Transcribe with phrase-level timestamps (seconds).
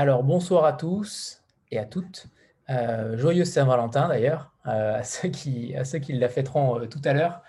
[0.00, 1.42] Alors, bonsoir à tous
[1.72, 2.28] et à toutes.
[2.70, 7.42] Euh, joyeux Saint-Valentin d'ailleurs, euh, à, ceux qui, à la fêteront euh, tout à l'heure.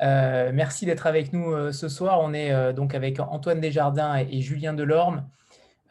[0.00, 2.18] merci d'être avec nous ce soir.
[2.20, 5.28] On est donc avec Antoine Desjardins et, Julien Delorme.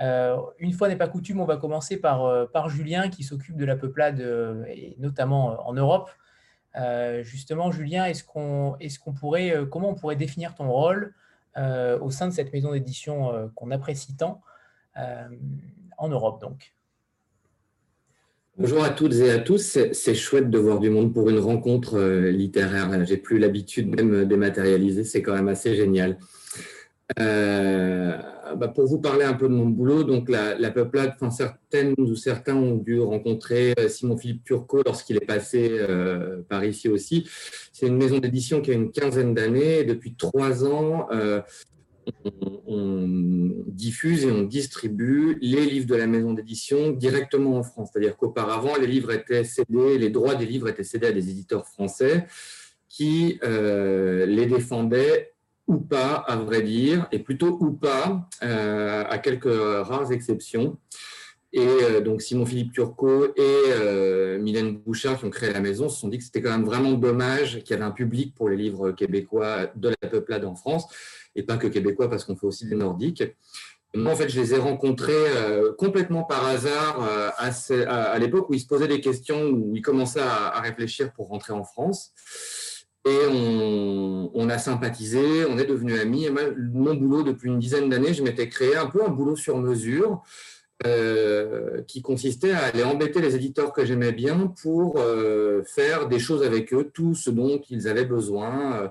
[0.01, 4.19] une fois n'est pas coutume, on va commencer par, Julien qui s'occupe de la peuplade,
[4.67, 6.09] et notamment en Europe.
[7.21, 11.13] justement, Julien, est-ce qu'on est qu'on pourrait, comment on pourrait définir ton rôle
[11.55, 14.41] au sein de cette maison d'édition qu'on apprécie tant?
[16.01, 16.73] En Europe donc
[18.57, 19.79] Bonjour à toutes et à tous.
[19.93, 23.05] C'est chouette de voir du monde pour une rencontre euh, littéraire.
[23.05, 25.05] J'ai plus l'habitude même dématérialiser.
[25.05, 26.19] C'est quand même assez génial.
[27.17, 28.17] Euh,
[28.55, 32.15] bah, pour vous parler un peu de mon boulot, donc la, peuplade, enfin, certaines ou
[32.15, 35.79] certains ont dû rencontrer euh, Simon-Philippe Turcot lorsqu'il est passé
[36.49, 37.27] par ici aussi.
[37.71, 39.85] C'est une maison d'édition qui a une quinzaine d'années.
[39.85, 41.07] Depuis trois ans,
[42.67, 43.07] on,
[43.67, 47.89] diffuse et on distribue les livres de la maison d'édition directement en France.
[47.91, 51.65] C'est-à-dire qu'auparavant, les livres étaient cédés, les droits des livres étaient cédés à des éditeurs
[51.65, 52.27] français
[52.91, 55.33] qui euh, les défendaient
[55.67, 60.77] ou pas, à vrai dire, et plutôt ou pas, euh, à quelques rares exceptions.
[61.53, 66.09] Et euh, donc Simon-Philippe Turcot et Mylène Bouchard, qui ont créé la maison, se sont
[66.09, 68.91] dit que c'était quand même vraiment dommage qu'il y avait un public pour les livres
[68.91, 70.87] québécois de la peuplade en France
[71.35, 73.23] et pas que québécois parce qu'on fait aussi des nordiques.
[73.93, 78.53] Moi, en fait, je les ai rencontrés euh, complètement par hasard euh, à, l'époque où
[78.53, 82.13] ils se posaient des questions, où ils commençaient à, réfléchir pour rentrer en France.
[83.05, 86.25] Et on, a sympathisé, on est devenus amis.
[86.25, 89.57] Et mon boulot, depuis une dizaine d'années, je m'étais créé un peu un boulot sur
[89.57, 90.21] mesure
[90.87, 96.17] euh, qui consistait à aller embêter les éditeurs que j'aimais bien pour euh, faire des
[96.17, 98.87] choses avec eux, tout ce dont ils avaient besoin, euh,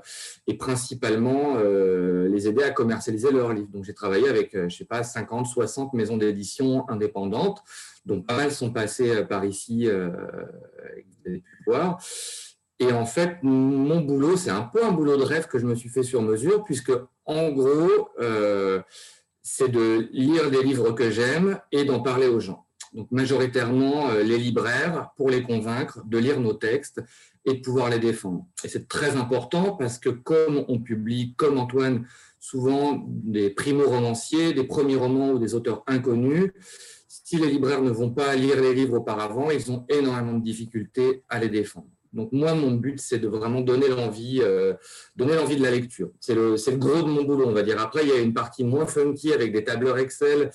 [0.47, 3.71] et principalement les aider à commercialiser leurs livres.
[3.73, 7.63] Donc j'ai travaillé avec, je sais pas, 50, 60 maisons d'édition indépendantes,
[8.07, 12.01] donc pas mal sont passées par ici, vous avez pu voir.
[12.79, 15.75] Et en fait, mon boulot, c'est un peu un boulot de rêve que je me
[15.75, 16.93] suis fait sur mesure, puisque
[17.27, 18.09] en gros,
[19.53, 22.67] c'est de lire des livres que j'aime et d'en parler aux gens.
[22.95, 27.03] Donc majoritairement euh, les libraires pour les convaincre de lire nos textes
[27.45, 28.47] et de pouvoir les défendre.
[28.63, 32.07] Et c'est très important parce que comme on publie, comme Antoine,
[32.39, 36.53] souvent des primo-romanciers, des premiers romans ou des auteurs inconnus,
[37.09, 41.25] si les libraires ne vont pas lire les livres auparavant, ils ont énormément de difficultés
[41.29, 41.89] à les défendre.
[42.13, 44.75] Donc moi, mon but, c'est de vraiment donner l'envie, euh,
[45.17, 46.11] de la lecture.
[46.21, 47.81] C'est le, le, gros de mon boulot, on va dire.
[47.81, 50.51] Après, il y a une partie moins funky avec des tableurs Excel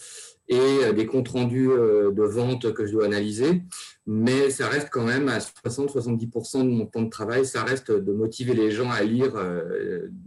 [0.48, 3.62] et euh, des comptes rendus euh, de vente que je dois analyser.
[4.06, 8.12] Mais ça reste quand même à 60-70% de mon temps de travail, ça reste de
[8.12, 9.34] motiver les gens à lire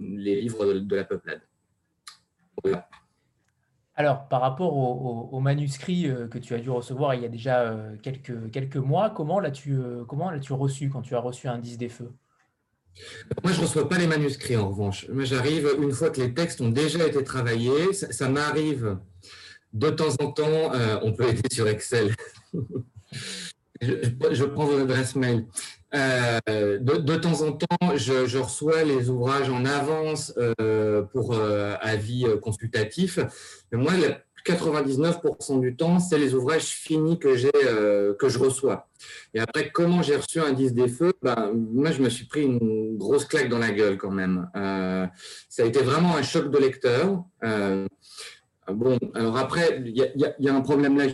[0.01, 1.43] les livres de, de la peuplade.
[2.65, 2.88] Voilà.
[3.99, 7.63] Alors, par rapport au, manuscrit euh, que tu as dû recevoir il y a déjà
[7.63, 11.79] euh, quelques, mois, comment l'as-tu euh, comment l'as-tu reçu quand tu as reçu un 10
[11.79, 12.13] des feux?
[13.43, 15.07] Moi, je ne reçois pas les manuscrits en revanche.
[15.25, 17.93] J'arrive une fois que les textes ont déjà été travaillés.
[17.93, 18.99] Ça, m'arrive
[19.73, 20.71] de temps en temps.
[21.03, 22.15] on peut aider sur Excel.
[23.83, 23.95] je,
[24.31, 25.45] je, prends votre adresse mail.
[25.95, 32.27] Euh, de, temps en temps, je, reçois les ouvrages en avance euh, pour euh, avis
[32.43, 33.19] consultatif.
[33.73, 33.93] Mais moi,
[34.47, 37.51] 99% du temps, c'est les ouvrages finis que j'ai
[38.19, 38.89] que je reçois.
[39.35, 42.45] Et après, comment j'ai reçu un 10 des feux ben, Moi, je me suis pris
[42.45, 44.49] une grosse claque dans la gueule quand même.
[44.55, 47.25] ça a été vraiment un choc de lecteur.
[48.71, 51.07] bon, alors après, il y, a un problème là.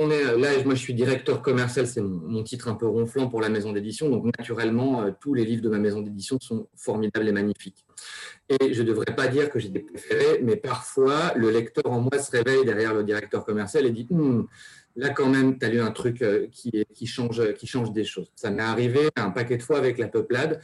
[0.00, 3.40] On est là, moi je suis directeur commercial, c'est mon, titre un peu ronflant pour
[3.40, 7.28] la maison d'édition, donc naturellement euh, tous les livres de ma maison d'édition sont formidables
[7.28, 7.84] et magnifiques.
[8.48, 12.00] Et je ne devrais pas dire que j'ai des préférés, mais parfois le lecteur en
[12.00, 14.46] moi se réveille derrière le directeur commercial et dit hum,
[14.96, 18.04] là quand même, tu as lu un truc euh, qui, qui, change, qui change des
[18.04, 18.30] choses.
[18.34, 20.60] Ça m'est arrivé un paquet de fois avec la peuplade.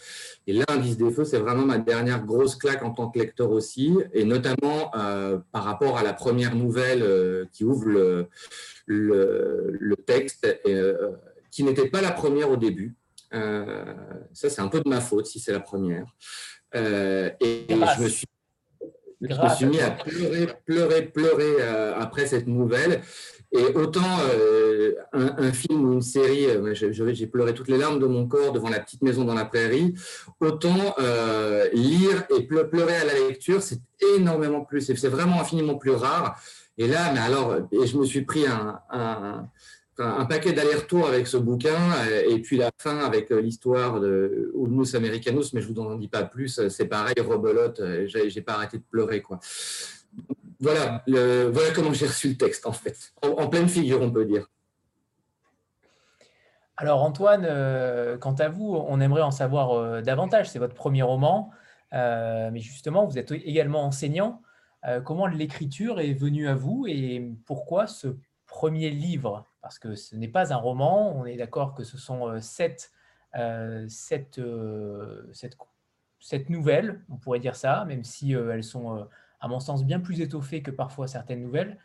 [0.46, 3.94] Et l'indice des feux, c'est vraiment ma dernière grosse claque en tant que lecteur aussi,
[4.12, 4.90] et notamment
[5.52, 8.29] par rapport à la première nouvelle qui ouvre le
[8.87, 11.12] le, texte, euh,
[11.50, 12.94] qui n'était pas la première au début.
[13.35, 13.94] Euh,
[14.32, 16.06] ça, c'est un peu de ma faute si c'est la première.
[16.75, 18.26] Euh, et, je me suis
[19.23, 21.63] je me suis mis à pleurer, pleurer, pleurer
[21.97, 23.01] après cette nouvelle.
[23.55, 24.01] Et autant
[25.13, 28.81] un, film ou une série, j'ai pleuré toutes les larmes de mon corps devant la
[28.81, 29.95] petite maison dans la prairie,
[30.41, 30.95] autant
[31.75, 33.81] lire et pleurer à la lecture, c'est
[34.17, 36.41] énormément plus, c'est vraiment infiniment plus rare.
[36.79, 39.49] Et là, mais alors, je me suis pris un,
[39.97, 41.79] paquet d'aller-retour avec ce bouquin,
[42.29, 46.25] et puis la fin avec l'histoire de Ulmus Americanus, mais je vous en dis pas
[46.25, 49.39] plus, c'est pareil, rebelote, j'ai pas arrêté de pleurer, quoi.
[50.61, 53.12] voilà, voilà comment j'ai reçu le texte, en fait.
[53.23, 54.47] En, pleine figure, on peut dire.
[56.83, 60.50] Alors, Antoine, euh, quant à vous, on aimerait en savoir euh, davantage.
[60.50, 61.50] C'est votre premier roman,
[61.93, 64.43] euh, mais justement, vous êtes également enseignant.
[65.05, 68.17] comment l'écriture est venue à vous et pourquoi ce
[68.47, 69.45] premier livre?
[69.62, 72.93] Parce que ce n'est pas un roman, on est d'accord que ce sont sept,
[73.88, 74.41] sept,
[75.32, 75.56] sept,
[76.20, 79.09] sept, nouvelles, on pourrait dire ça, même si elles sont
[79.43, 81.76] à mon sens, bien plus étoffé que parfois certaines nouvelles.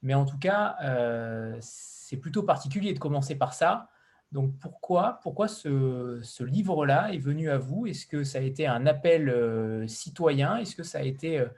[0.00, 3.90] Mais en tout cas, euh, c'est plutôt particulier de commencer par ça.
[4.32, 7.86] Donc pourquoi, pourquoi ce, livre-là est venu à vous?
[7.86, 10.56] Est-ce que ça a été un appel euh, citoyen?
[10.56, 11.48] Est-ce que ça a été euh,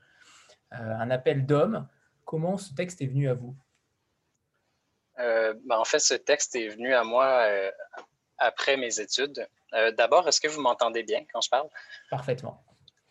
[0.73, 1.87] un appel d'homme
[2.25, 3.55] Comment ce texte est venu à vous?
[5.17, 7.47] Ben, En fait, ce texte est venu à moi
[8.39, 9.47] après mes études.
[9.97, 11.69] D'abord, est-ce que vous m'entendez bien quand je parle?
[12.11, 12.65] Parfaitement.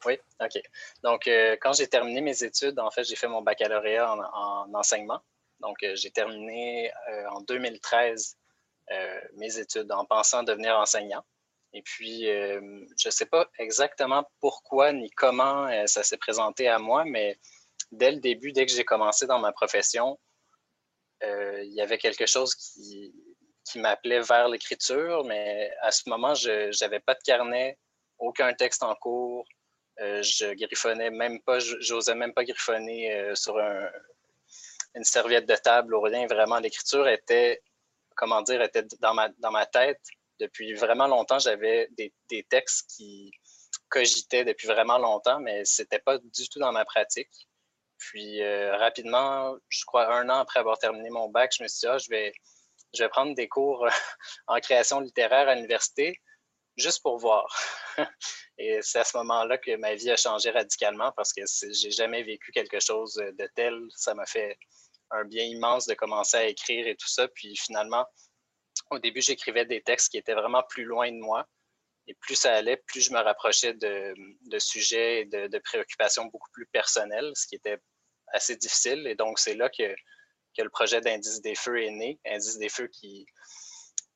[0.06, 0.62] Oui, OK.
[1.04, 5.22] Donc, euh, quand j'ai terminé mes études, en fait, j'ai fait mon baccalauréat en, enseignement.
[5.60, 8.38] Donc, euh, j'ai terminé euh, en 2013
[9.38, 11.24] mes études en pensant devenir enseignant.
[11.72, 12.60] Et puis, je
[13.08, 17.40] ne sais pas exactement pourquoi ni comment ça s'est présenté à moi, mais
[17.92, 20.20] dès le début, dès que j'ai commencé dans ma profession,
[21.24, 23.14] il y avait quelque chose qui,
[23.66, 27.78] qui m'appelait vers l'écriture, mais à ce moment, je n'avais pas de carnet,
[28.18, 29.46] aucun texte en cours,
[30.02, 33.58] euh, je griffonnais même pas, j'osais même pas griffonner euh, sur
[34.96, 36.26] une serviette de table ou rien.
[36.28, 37.62] Vraiment, l'écriture était,
[38.16, 40.02] comment dire, était dans ma, dans ma tête.
[40.40, 43.32] Depuis vraiment longtemps, j'avais des, des, textes qui
[43.90, 47.48] cogitaient depuis vraiment longtemps, mais c'était pas du tout dans ma pratique.
[48.10, 51.82] Puis euh, rapidement, je crois un an après avoir terminé mon bac, je me suis
[51.82, 52.34] dit, ah, je, vais,
[52.94, 53.88] je vais prendre des cours
[54.48, 56.20] en création littéraire à l'université
[56.78, 57.46] juste pour voir.
[58.58, 61.42] Et c'est à ce moment-là que ma vie a changé radicalement parce que
[61.72, 63.80] j'ai jamais vécu quelque chose de tel.
[63.96, 64.58] Ça m'a fait
[65.12, 67.28] un bien immense de commencer à écrire et tout ça.
[67.28, 68.06] Puis finalement,
[68.90, 71.48] au début, j'écrivais des textes qui étaient vraiment plus loin de moi.
[72.08, 76.66] Et plus ça allait, plus je me rapprochais de, sujets et de, préoccupations beaucoup plus
[76.66, 77.78] personnelles, ce qui était
[78.34, 79.08] assez difficile.
[79.08, 79.96] Et donc, c'est là que,
[80.58, 82.20] que le projet d'Indice des Feux est né.
[82.26, 83.26] Indice des Feux qui,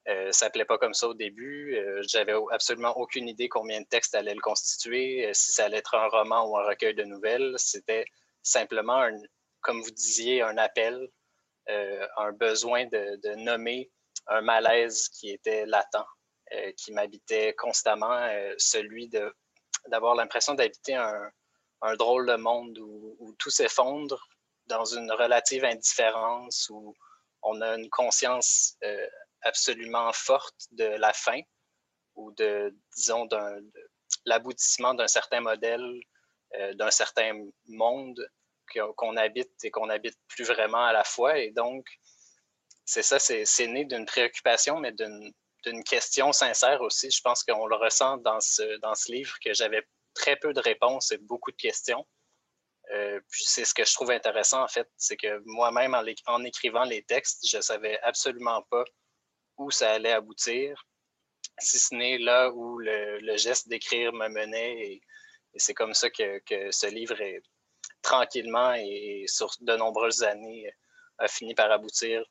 [0.09, 1.75] euh, ça s'appelait pas comme ça au début.
[1.75, 5.77] Euh, j'avais absolument aucune idée combien de textes allait le constituer, euh, si ça allait
[5.77, 7.55] être un roman ou un recueil de nouvelles.
[7.57, 8.05] C'était
[8.41, 9.05] simplement,
[9.61, 11.09] comme vous disiez, un appel,
[11.69, 13.91] un besoin de, nommer
[14.27, 16.05] un malaise qui était latent,
[16.77, 18.25] qui m'habitait constamment,
[18.57, 19.09] celui
[19.89, 21.29] d'avoir l'impression d'habiter un,
[21.97, 24.27] drôle de monde où, tout s'effondre
[24.65, 26.93] dans une relative indifférence, où
[27.43, 28.77] on a une conscience
[29.41, 31.39] absolument forte de la fin
[32.15, 33.59] ou de, disons, d'un,
[34.25, 35.99] l'aboutissement d'un certain modèle,
[36.55, 37.33] euh, d'un certain
[37.67, 38.27] monde
[38.97, 41.37] qu'on habite et qu'on n'habite plus vraiment à la fois.
[41.39, 41.85] Et donc,
[42.85, 45.33] c'est ça, c'est, né d'une préoccupation, mais d'une,
[45.85, 47.11] question sincère aussi.
[47.11, 49.85] Je pense qu'on le ressent dans ce, dans ce livre, que j'avais
[50.17, 52.05] très peu de réponses et beaucoup de questions.
[52.93, 55.95] Euh, puis c'est ce que je trouve intéressant, en fait, c'est que moi-même,
[56.25, 58.83] en, écrivant les textes, je savais absolument pas
[59.57, 60.85] où ça allait aboutir,
[61.59, 64.79] si ce n'est là où le, geste d'écrire me menait.
[64.87, 65.01] Et,
[65.55, 67.41] c'est comme ça que, ce livre est
[68.03, 70.71] tranquillement et sur de nombreuses années
[71.17, 72.23] a fini par aboutir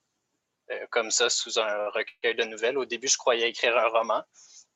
[0.71, 2.78] euh, comme ça sous un recueil de nouvelles.
[2.78, 4.23] Au début, je croyais écrire un roman,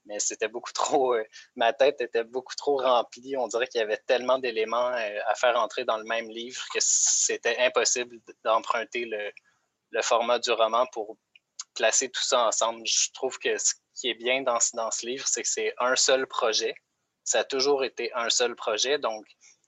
[0.04, 1.14] mais c'était beaucoup trop.
[1.14, 1.24] Euh,
[1.56, 3.36] ma tête était beaucoup trop remplie.
[3.36, 6.62] On dirait qu'il y avait tellement d'éléments euh, à faire entrer dans le même livre
[6.72, 9.30] que c'était impossible d'emprunter le,
[9.90, 11.16] le, format du roman pour,
[11.74, 12.86] placer tout ça ensemble.
[12.86, 15.96] Je trouve que ce qui est bien dans, dans ce livre, c'est que c'est un
[15.96, 16.74] seul projet.
[17.24, 18.98] Ça a toujours été un seul projet.
[18.98, 19.24] Donc,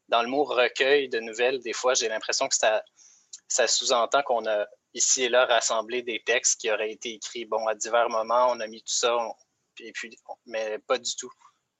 [0.09, 2.83] dans le mot recueil de nouvelles, des fois, j'ai l'impression que ça,
[3.49, 7.47] ça sous-entend qu'on a ici et là rassemblé des textes qui auraient été écrits.
[7.47, 9.17] Bon, à divers moments, on a mis tout ça,
[9.83, 11.31] et puis, mais pas du tout.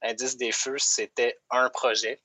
[0.03, 2.21] Indice des feux, c'était un projet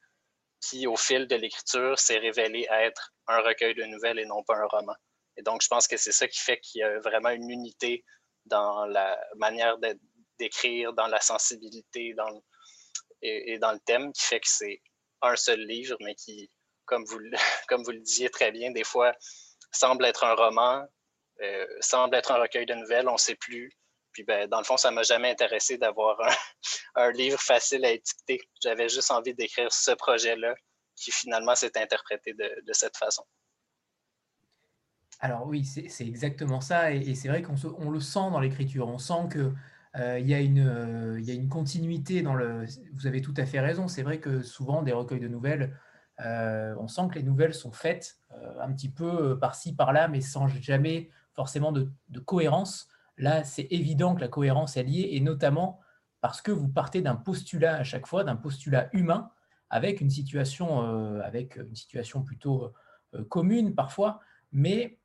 [0.61, 4.55] qui, au fil de l'écriture, s'est révélé être un recueil de nouvelles et non pas
[4.55, 4.95] un roman.
[5.37, 8.03] Et donc, je pense que c'est ça qui fait qu'il y a vraiment une unité
[8.45, 9.77] dans la manière
[10.39, 12.15] d'écrire, dans la sensibilité
[13.21, 14.81] et, dans le thème, qui fait que c'est
[15.21, 16.49] un seul livre, mais qui,
[16.85, 17.19] comme vous,
[17.67, 19.13] comme vous le disiez très bien, des fois
[19.71, 20.87] semble être un roman,
[21.41, 23.71] euh, semble être un recueil de nouvelles, on ne sait plus.
[24.23, 26.17] Ben, dans le fond, ça ne m'a jamais intéressé d'avoir
[26.95, 28.41] un, livre facile à étiqueter.
[28.61, 30.55] J'avais juste envie d'écrire ce projet-là
[30.95, 33.23] qui finalement s'est interprété de cette façon.
[35.19, 38.87] Alors oui, c'est exactement ça, et, c'est vrai qu'on le sent dans l'écriture.
[38.87, 39.51] On sent que
[39.95, 42.65] euh, il y, a une continuité dans le.
[42.93, 43.87] Vous avez tout à fait raison.
[43.87, 45.75] C'est vrai que souvent des recueils de nouvelles,
[46.19, 48.19] on sent que les nouvelles sont faites
[48.59, 52.87] un petit peu par-ci, par-là, mais sans jamais forcément de cohérence.
[53.17, 55.79] Là, c'est évident que la cohérence est liée, et notamment
[56.21, 59.31] parce que vous partez d'un postulat à chaque fois, d'un postulat humain,
[59.69, 60.81] avec une situation,
[61.21, 62.73] avec une situation plutôt
[63.29, 64.19] commune parfois,
[64.51, 64.97] mais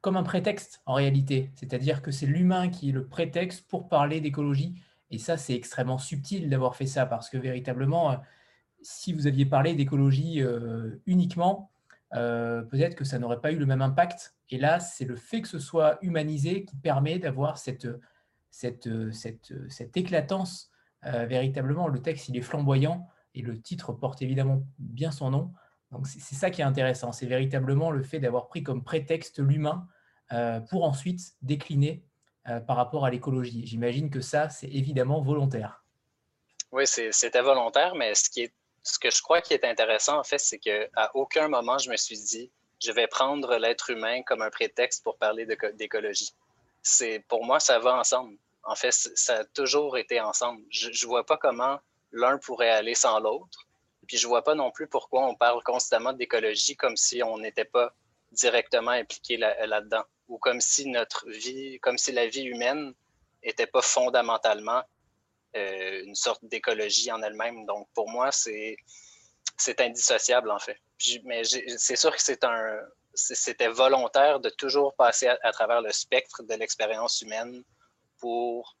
[0.00, 1.50] comme un prétexte en réalité.
[1.54, 4.80] C'est-à-dire que c'est l'humain qui est le prétexte pour parler d'écologie.
[5.10, 8.16] Et ça, c'est extrêmement subtil d'avoir fait ça, parce que véritablement, euh,
[8.82, 11.70] si vous aviez parlé d'écologie euh, uniquement,
[12.14, 14.34] euh, peut-être que ça n'aurait pas eu le même impact.
[14.50, 17.88] Et là, c'est le fait que ce soit humanisé qui permet d'avoir cette,
[18.50, 20.70] cette, cette, cette, éclatance.
[21.02, 25.52] véritablement, le texte, il est flamboyant et le titre porte évidemment bien son nom.
[25.90, 29.86] Donc c'est ça qui est intéressant, c'est véritablement le fait d'avoir pris comme prétexte l'humain
[30.32, 32.04] euh, pour ensuite décliner
[32.48, 33.66] euh, par rapport à l'écologie.
[33.66, 35.84] J'imagine que ça, c'est évidemment volontaire.
[36.72, 38.52] Oui, c'était volontaire, mais ce, qui est,
[38.88, 41.96] ce que je crois qui est intéressant, en fait, c'est qu'à aucun moment, je me
[41.96, 42.50] suis dit,
[42.82, 46.32] je vais prendre l'être humain comme un prétexte pour parler d'écologie.
[47.28, 48.36] Pour moi, ça va ensemble.
[48.62, 50.62] En fait, ça a toujours été ensemble.
[50.70, 51.78] Je ne vois pas comment
[52.12, 53.66] l'un pourrait aller sans l'autre.
[54.06, 57.66] Puis je vois pas non plus pourquoi on parle constamment d'écologie comme si on n'était
[57.66, 57.92] pas
[58.32, 62.94] directement impliqué là-dedans ou comme si notre vie, comme si la vie humaine
[63.44, 64.82] n'était pas fondamentalement
[65.56, 67.66] euh, une sorte d'écologie en elle-même.
[67.66, 68.76] Donc pour moi, c'est
[69.80, 70.78] indissociable en fait.
[71.24, 72.80] mais c'est sûr que c'est un
[73.18, 77.64] c'était volontaire de toujours passer à, travers le spectre de l'expérience humaine
[78.18, 78.76] pour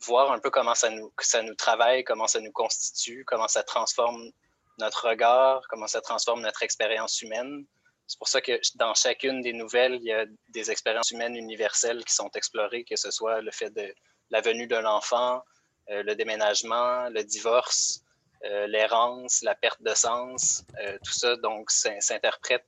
[0.00, 3.62] voir un peu comment ça nous, ça nous travaille, comment ça nous constitue, comment ça
[3.62, 4.30] transforme
[4.78, 7.66] notre regard, comment ça transforme notre expérience humaine.
[8.06, 12.04] C'est pour ça que dans chacune des nouvelles, il y a des expériences humaines universelles
[12.04, 13.94] qui sont explorées, que ce soit le fait de
[14.30, 15.40] la venue de l'enfant, euh,
[15.90, 18.02] le déménagement, le divorce,
[18.44, 22.66] euh, l'errance, la perte de sens, euh, tout ça donc s'interprète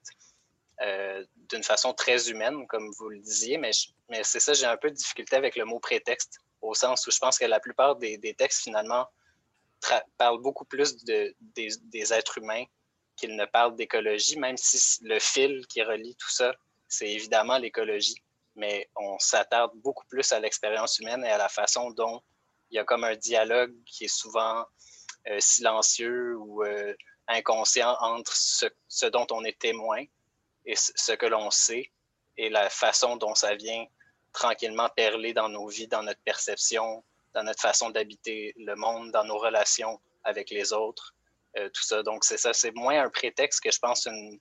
[1.48, 3.70] d'une façon très humaine, comme vous le disiez, mais,
[4.08, 7.12] mais c'est ça, j'ai un peu de difficulté avec le mot prétexte, au sens où
[7.12, 9.06] je pense que la plupart des, des textes, finalement,
[10.18, 12.64] parle beaucoup plus de, des, êtres humains
[13.16, 16.54] qu'il ne parle d'écologie, même si le fil qui relie tout ça,
[16.88, 18.16] c'est évidemment l'écologie.
[18.54, 22.22] Mais on s'attarde beaucoup plus à l'expérience humaine et à la façon dont
[22.72, 24.64] il y a comme un dialogue qui est souvent
[25.28, 26.94] euh, silencieux ou euh,
[27.28, 30.04] inconscient entre ce, ce, dont on est témoin
[30.64, 31.92] et ce que l'on sait
[32.36, 33.84] et la façon dont ça vient
[34.32, 39.24] tranquillement perler dans nos vies, dans notre perception, dans notre façon d'habiter le monde, dans
[39.24, 41.14] nos relations avec les autres,
[41.58, 42.02] euh, tout ça.
[42.02, 44.38] Donc, c'est ça, c'est moins un prétexte que je pense une...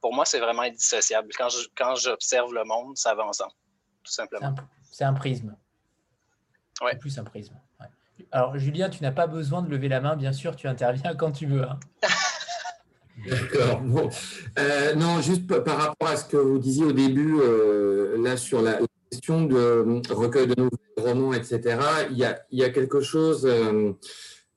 [0.00, 1.30] Pour moi, c'est vraiment indissociable.
[1.36, 3.52] Quand, je, quand j'observe le monde, ça va ensemble,
[4.02, 4.54] tout simplement.
[4.90, 5.56] C'est un, prisme.
[6.80, 6.96] Ouais.
[6.96, 7.54] plus un prisme.
[8.32, 11.32] Alors, Julien, tu n'as pas besoin de lever la main, bien sûr, tu interviens quand
[11.32, 11.62] tu veux.
[11.62, 11.78] Hein.
[13.28, 13.82] D'accord.
[14.58, 18.62] Euh, non, juste par rapport à ce que vous disiez au début, euh, là, sur
[18.62, 18.78] la,
[19.10, 21.78] question de recueil de nouvelles, romans, etc.,
[22.10, 23.92] il y a, quelque chose, euh,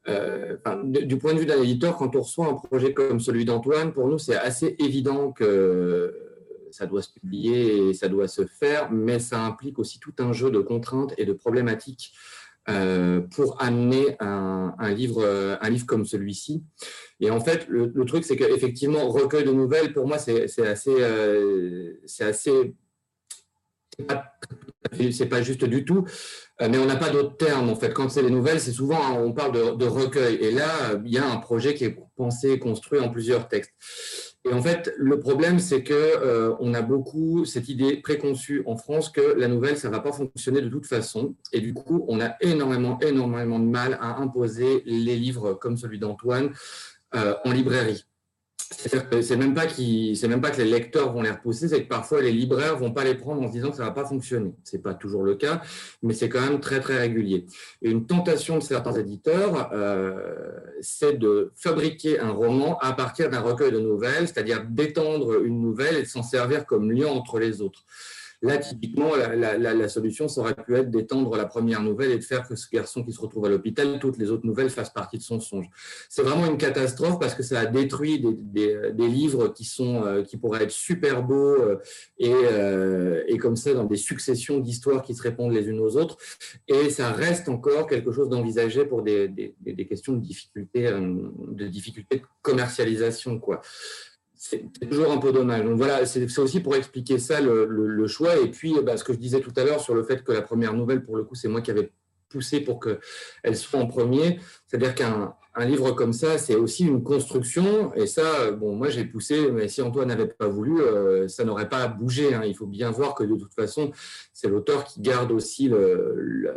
[0.08, 3.92] euh, du point de vue d'un éditeur, quand on reçoit un projet comme celui d'Antoine,
[3.94, 6.16] pour nous, c'est assez évident que
[6.70, 10.34] ça doit se publier et ça doit se faire, mais ça implique aussi tout un
[10.34, 16.64] jeu de contraintes et de problématiques euh, pour amener un, livre, un livre comme celui-ci.
[17.20, 20.96] Et en fait, le, truc, c'est qu'effectivement, recueil de nouvelles, pour moi, c'est assez,
[22.06, 22.76] c'est assez
[25.12, 26.06] c'est pas juste du tout,
[26.62, 27.94] euh, mais on n'a pas d'autres termes en fait.
[27.94, 30.36] Quand c'est les nouvelles, c'est souvent hein, on parle de, recueil.
[30.36, 30.70] Et là,
[31.04, 33.74] il y a un projet qui est pensé, construit en plusieurs textes.
[34.46, 38.76] Et en fait, le problème, c'est que euh, on a beaucoup cette idée préconçue en
[38.76, 41.36] France que la nouvelle, ça va pas fonctionner de toute façon.
[41.54, 45.98] Et du coup, on a énormément, énormément de mal à imposer les livres comme celui
[45.98, 46.52] d'Antoine
[47.16, 48.06] euh, en librairie.
[48.72, 52.22] C'est même pas c'est même pas que les lecteurs vont les repousser, c'est que parfois
[52.22, 54.54] les libraires vont pas les prendre en se disant que ça va pas fonctionner.
[54.64, 55.62] C'est pas toujours le cas,
[56.02, 57.46] mais c'est quand même très très régulier.
[57.82, 60.52] Une tentation de certains éditeurs, euh,
[60.82, 65.98] c'est de fabriquer un roman à partir d'un recueil de nouvelles, c'est-à-dire d'étendre une nouvelle
[65.98, 67.86] et de s'en servir comme lien entre les autres.
[68.44, 72.46] Là, typiquement, la, solution, ça aurait pu être d'étendre la première nouvelle et de faire
[72.46, 75.24] que ce garçon qui se retrouve à l'hôpital, toutes les autres nouvelles fassent partie de
[75.24, 75.68] son songe.
[76.10, 80.72] C'est vraiment une catastrophe parce que ça a détruit des, livres euh, qui pourraient être
[80.72, 81.80] super beaux euh,
[82.20, 85.96] et, euh, et comme ça dans des successions d'histoires qui se répondent les unes aux
[85.96, 86.18] autres.
[86.68, 89.56] Et ça reste encore quelque chose d'envisagé pour des,
[89.88, 93.40] questions de difficulté, de difficulté de commercialisation.
[93.40, 93.62] Quoi
[94.46, 95.64] c'est toujours un peu dommage.
[95.64, 98.36] Donc voilà, c'est aussi pour expliquer ça le, choix.
[98.36, 100.42] Et puis, bah, ce que je disais tout à l'heure sur le fait que la
[100.42, 101.94] première nouvelle, pour le coup, c'est moi qui avais
[102.28, 104.42] poussé pour qu'elle soit en premier.
[104.68, 107.94] C'est-à-dire qu'un un livre comme ça, c'est aussi une construction.
[107.94, 111.70] Et ça, bon, moi, j'ai poussé, mais si Antoine n'avait pas voulu, euh, ça n'aurait
[111.70, 112.34] pas bougé.
[112.34, 112.42] Hein.
[112.46, 113.92] Il faut bien voir que de toute façon,
[114.34, 115.72] c'est l'auteur qui garde aussi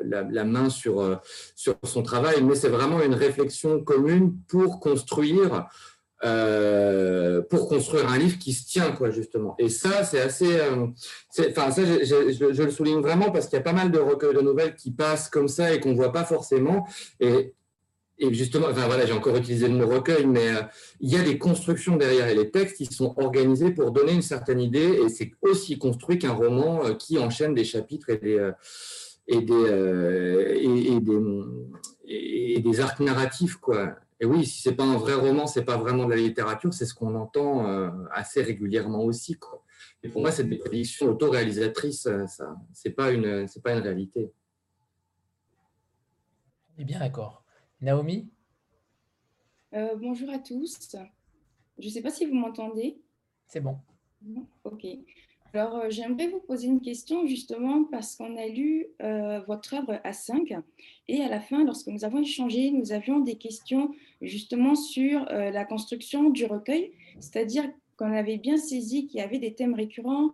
[0.02, 1.14] la, main sur, euh,
[1.54, 2.42] sur son travail.
[2.42, 5.68] Mais c'est vraiment une réflexion commune pour construire.
[6.24, 9.54] Euh, pour construire un livre qui se tient, quoi, justement.
[9.58, 10.58] Et ça, c'est assez.
[11.50, 14.40] enfin, ça, je, le souligne vraiment parce qu'il y a pas mal de recueils de
[14.40, 16.86] nouvelles qui passent comme ça et qu'on ne voit pas forcément.
[18.18, 20.62] Et justement, enfin voilà, j'ai encore utilisé le mot recueil, mais euh,
[21.00, 24.22] il y a des constructions derrière et les textes, ils sont organisés pour donner une
[24.22, 28.52] certaine idée et c'est aussi construit qu'un roman euh, qui enchaîne des chapitres euh,
[29.28, 31.20] et des, et, des,
[32.06, 33.56] et des arcs narratifs.
[33.56, 33.96] Quoi.
[34.18, 36.86] Et oui, si c'est pas un vrai roman, c'est pas vraiment de la littérature, c'est
[36.86, 37.66] ce qu'on entend
[38.12, 39.34] assez régulièrement aussi.
[39.38, 39.62] Quoi.
[40.02, 44.32] Et pour moi, cette prédiction autoréalisatrice, ça, c'est pas une, c'est pas une réalité.
[46.76, 47.44] On est bien d'accord.
[47.80, 48.30] Naomi?
[49.74, 50.96] Euh, Bonjour à tous.
[51.78, 53.02] Je ne sais pas si vous m'entendez.
[53.48, 53.78] C'est bon.
[54.64, 54.86] Ok.
[55.56, 60.00] Alors, euh, j'aimerais vous poser une question justement parce qu'on a lu euh, votre œuvre
[60.04, 60.52] à 5
[61.08, 65.64] et à la fin, lorsque nous avons échangé, nous avions des questions justement sur la
[65.64, 67.64] construction du recueil, c'est-à-dire
[67.96, 70.32] qu'on avait bien saisi qu'il y avait des thèmes récurrents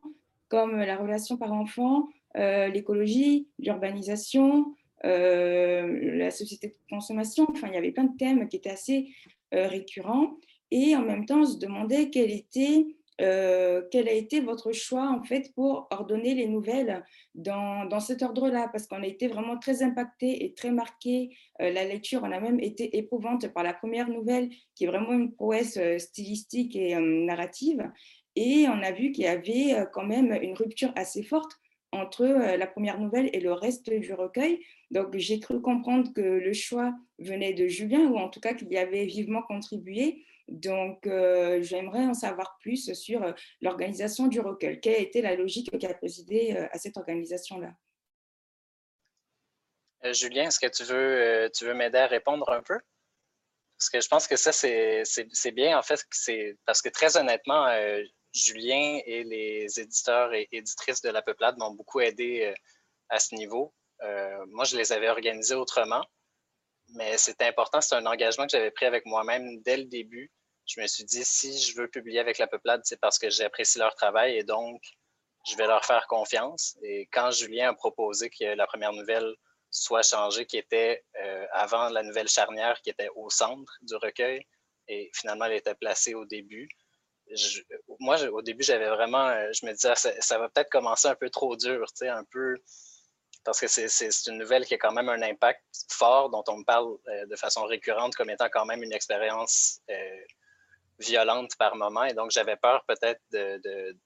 [0.49, 4.75] comme la relation par enfant, l'écologie, l'urbanisation,
[5.05, 7.47] euh, la société de consommation.
[7.50, 9.09] Enfin, il y avait plein de thèmes qui étaient assez
[9.52, 10.37] euh, récurrents.
[10.71, 12.87] Et en même temps, on se demandait quel, était,
[13.23, 18.23] euh, quel a été votre choix en fait pour ordonner les nouvelles dans, dans cet
[18.23, 21.37] ordre-là, parce qu'on a été vraiment très impacté et très marqué.
[21.59, 25.32] la lecture, on a même été éprouvante par la première nouvelle, qui est vraiment une
[25.32, 27.91] prouesse stylistique et narrative.
[28.35, 31.52] Et on a vu qu'il y avait quand même une rupture assez forte
[31.93, 34.61] entre la première nouvelle et le reste du recueil.
[34.91, 38.73] Donc, j'ai cru comprendre que le choix venait de Julien, ou en tout cas qu'il
[38.73, 40.25] y avait vivement contribué.
[40.52, 44.80] Donc, euh, j'aimerais en savoir plus sur euh, l'organisation du recueil.
[44.80, 47.73] Quelle a été la logique qui a présidé euh, à cette organisation-là?
[50.12, 50.82] Julien, est-ce que tu
[51.65, 52.78] veux, m'aider à répondre un peu?
[53.78, 57.69] Parce que je pense que ça, c'est bien, en fait, c'est parce que très honnêtement,
[58.34, 62.52] Julien et les éditeurs et éditrices de La Peuplade m'ont beaucoup aidé
[63.10, 63.73] à ce niveau.
[64.49, 66.04] Moi, je les avais organisés autrement,
[66.95, 67.80] mais c'était important.
[67.80, 70.32] C'est un engagement que j'avais pris avec moi-même dès le début.
[70.66, 73.78] Je me suis dit, si je veux publier avec la peuplade, c'est parce que j'apprécie
[73.78, 74.82] leur travail et donc
[75.48, 76.78] je vais leur faire confiance.
[76.82, 79.34] Et quand Julien a proposé que la première nouvelle
[79.70, 84.46] soit changée, qui était euh, avant la nouvelle charnière, qui était au centre du recueil,
[84.88, 86.68] et finalement elle était placée au début.
[87.98, 91.14] moi, au début, j'avais vraiment, euh, je me disais, ah, ça, va peut-être commencer un
[91.14, 92.56] peu trop dur, tu sais, un peu
[93.44, 96.64] parce que c'est une nouvelle qui a quand même un impact fort, dont on me
[96.64, 99.80] parle euh, de façon récurrente comme étant quand même une expérience
[101.02, 102.04] violente par moment.
[102.04, 103.97] Et donc, j'avais peur peut-être de, de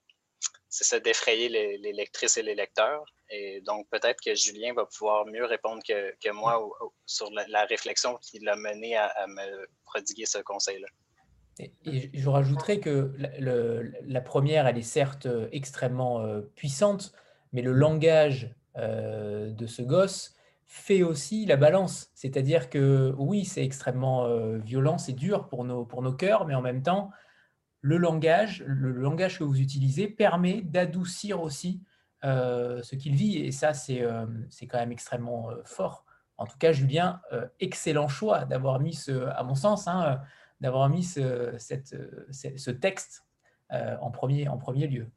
[1.05, 3.05] d'effrayer les, lectrices et les lecteurs.
[3.31, 6.69] Et donc, peut-être que Julien va pouvoir mieux répondre que, que moi
[7.07, 10.89] sur la, réflexion qui l'a mené à, me prodiguer ce conseil-là.
[11.59, 17.13] Et, je rajouterais que la, première, elle est certes extrêmement euh, puissante,
[17.53, 20.36] mais le langage euh, de ce gosse
[20.67, 22.11] fait aussi la balance.
[22.15, 26.55] C'est-à-dire que oui, c'est extrêmement euh, violent, c'est dur pour nos, pour nos cœurs, mais
[26.55, 27.11] en même temps,
[27.81, 31.83] le langage, le langage que vous utilisez permet d'adoucir aussi
[32.25, 33.39] euh, ce qu'il vit.
[33.39, 34.05] Et ça, c'est
[34.51, 36.05] c'est quand même extrêmement fort.
[36.37, 37.21] En tout cas, Julien,
[37.61, 40.21] excellent choix d'avoir mis ce, à mon sens, hein,
[40.61, 41.97] d'avoir mis ce, cette,
[42.33, 43.25] ce texte
[43.71, 45.09] en, premier, en premier lieu.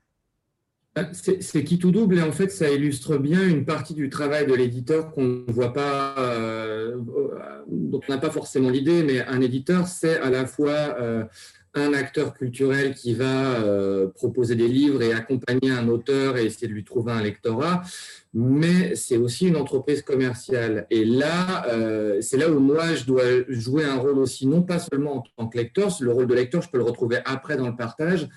[1.00, 4.46] Ah, c'est qui tout double et en fait ça illustre bien une partie du travail
[4.48, 6.98] de l'éditeur qu'on ne voit pas, euh,
[7.68, 11.24] dont on n'a pas forcément l'idée, mais un éditeur c'est à la fois euh,
[11.74, 16.68] un acteur culturel qui va euh, proposer des livres et accompagner un auteur et essayer
[16.68, 17.82] de lui trouver un lectorat,
[18.34, 20.86] mais c'est aussi une entreprise commerciale.
[20.90, 21.66] Et là,
[22.22, 25.48] c'est là où moi je dois jouer un rôle aussi, non pas seulement en tant
[25.48, 28.28] que lecteur, le rôle de lecteur je peux le retrouver après dans le partage,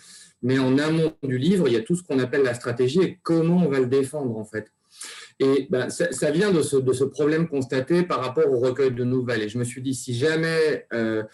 [0.42, 3.18] mais en amont du livre, il y a tout ce qu'on appelle la stratégie et
[3.22, 4.72] comment on va le défendre en fait.
[5.38, 9.42] Et ben, ça, vient de ce, problème constaté par rapport au recueil de nouvelles.
[9.42, 11.24] Et je me suis dit, si jamais euh,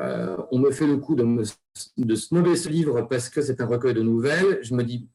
[0.00, 3.94] euh, on me fait le coup de snobber ce livre parce que c'est un recueil
[3.94, 5.08] de nouvelles, je me dis,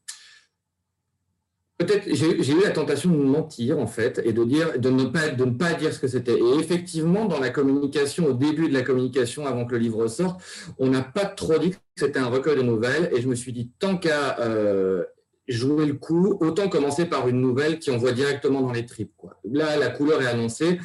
[1.78, 5.28] Peut-être, j'ai eu la tentation de mentir en fait et de dire, de ne pas,
[5.30, 6.34] de ne pas dire ce que c'était.
[6.34, 10.42] Et effectivement, dans la communication, au début de la communication, avant que le livre sorte,
[10.80, 13.12] on n'a pas trop dit que c'était un recueil de nouvelles.
[13.16, 15.04] Et je me suis dit, tant qu'à euh,
[15.48, 19.14] jouer le coup, autant commencer par une nouvelle qui envoie directement dans les tripes.
[19.16, 19.40] Quoi.
[19.44, 20.80] Là, la couleur est annoncée.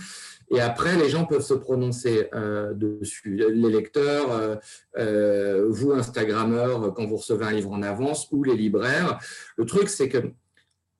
[0.50, 3.34] Et après, les gens peuvent se prononcer euh, dessus.
[3.34, 4.58] Les lecteurs,
[4.98, 9.18] euh, vous, Instagrammeurs, quand vous recevez un livre en avance, ou les libraires.
[9.56, 10.18] Le truc, c'est que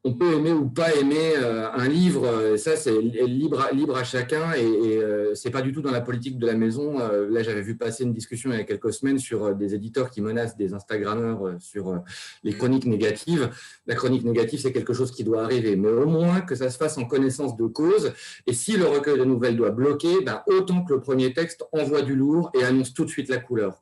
[0.05, 4.53] on peut aimer ou pas aimer euh, un livre, euh, ça c'est libre, à chacun
[4.55, 6.99] et, et euh, c'est pas du tout dans la politique de la maison.
[6.99, 10.21] là, j'avais vu passer une discussion il y a quelques semaines sur des éditeurs qui
[10.21, 12.03] menacent des Instagrammeurs sur
[12.43, 13.51] les chroniques négatives.
[13.87, 16.79] La chronique négative, c'est quelque chose qui doit arriver, mais au moins que ça se
[16.79, 18.13] fasse en connaissance de cause.
[18.47, 22.03] Et si le recueil de nouvelles doit bloquer, ben, autant que le premier texte envoie
[22.03, 23.81] du lourd et annonce tout de suite la couleur.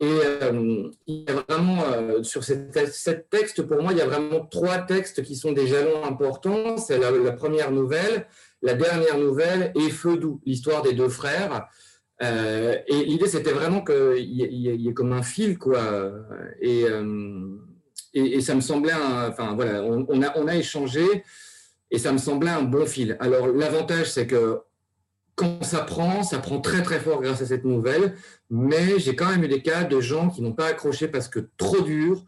[0.00, 2.72] Et euh, il y a vraiment, euh, sur cette
[3.30, 6.76] texte, pour moi, il y a vraiment trois textes qui sont des jalons importants.
[6.76, 8.26] C'est la, première nouvelle,
[8.60, 11.68] la dernière nouvelle et Feu doux, l'histoire des deux frères.
[12.22, 16.12] Euh, et l'idée, c'était vraiment qu'il y, ait comme un fil, quoi.
[16.60, 16.86] Et,
[18.14, 21.24] et, ça me semblait, enfin voilà, on, a, on a échangé
[21.90, 23.16] et ça me semblait un bon fil.
[23.20, 24.60] Alors, l'avantage, c'est que
[25.34, 28.14] quand ça prend, ça prend très très fort grâce à cette nouvelle,
[28.50, 31.40] mais j'ai quand même eu des cas de gens qui n'ont pas accroché parce que
[31.56, 32.24] trop dur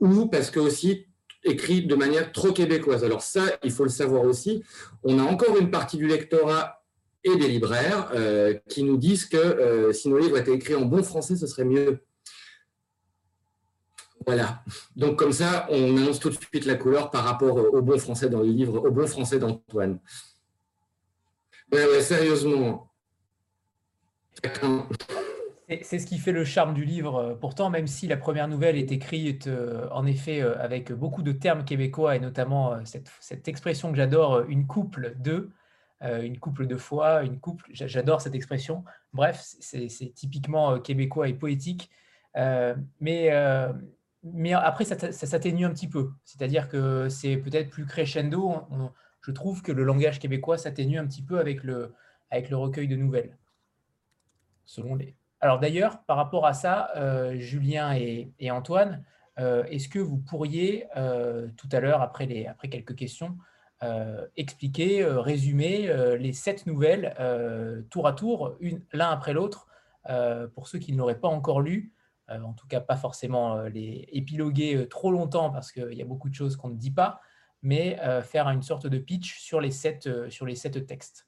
[0.00, 1.06] ou parce que aussi
[1.44, 3.04] écrit de manière trop québécoise.
[3.04, 4.62] Alors ça, il faut le savoir aussi.
[5.02, 6.82] On a encore une partie du lectorat
[7.24, 10.84] et des libraires euh, qui nous disent que euh, si nos livres étaient écrits en
[10.84, 12.02] bon français, ce serait mieux.
[14.26, 14.62] Voilà.
[14.96, 18.28] Donc comme ça, on annonce tout de suite la couleur par rapport au bon français
[18.28, 19.98] dans le livre, au bon français d'Antoine.
[21.72, 22.90] Sérieusement.
[25.82, 27.38] C'est ce qui fait le charme du livre.
[27.40, 31.30] Pourtant, même si la première nouvelle est écrite euh, en effet euh, avec beaucoup de
[31.30, 32.80] termes québécois et notamment euh,
[33.20, 35.50] cette, expression que j'adore, une couple de,
[36.02, 38.84] une couple de fois, une couple, j'adore cette expression.
[39.12, 41.90] Bref, c'est typiquement québécois et poétique.
[42.34, 43.30] mais,
[44.22, 46.12] mais après, ça, s'atténue un petit peu.
[46.24, 48.66] C'est-à-dire que c'est peut-être plus crescendo
[49.22, 51.94] je trouve que le langage québécois s'atténue un petit peu avec le,
[52.32, 53.36] recueil de nouvelles.
[55.40, 59.04] Alors d'ailleurs, par rapport à ça, euh, Julien et, Antoine,
[59.38, 63.36] euh, est-ce que vous pourriez, euh, tout à l'heure, après, après quelques questions,
[64.36, 67.14] expliquer, résumer les sept nouvelles
[67.88, 68.58] tour à tour,
[68.92, 69.68] l'un après l'autre,
[70.54, 71.94] pour ceux qui ne l'auraient pas encore lu,
[72.28, 76.34] en tout cas pas forcément les épiloguer trop longtemps parce qu'il y a beaucoup de
[76.34, 77.22] choses qu'on ne dit pas,
[77.62, 81.26] mais euh, faire une sorte de pitch sur les sept, euh, sur les sept textes.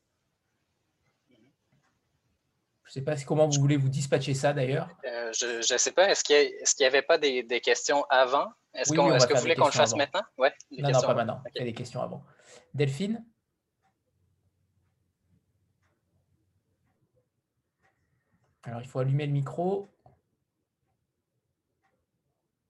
[1.29, 4.89] Je ne sais pas comment vous voulez vous dispatcher ça d'ailleurs.
[5.07, 6.11] Euh, je ne sais pas.
[6.11, 8.53] Est-ce qu'il n'y avait pas des, questions avant?
[8.75, 10.23] Est-ce que vous voulez qu'on le fasse maintenant?
[10.37, 11.43] Ouais, Non, non, pas maintenant.
[11.55, 12.23] Il y a des questions avant.
[12.75, 13.25] Delphine?
[18.65, 19.89] Alors, il faut allumer le micro.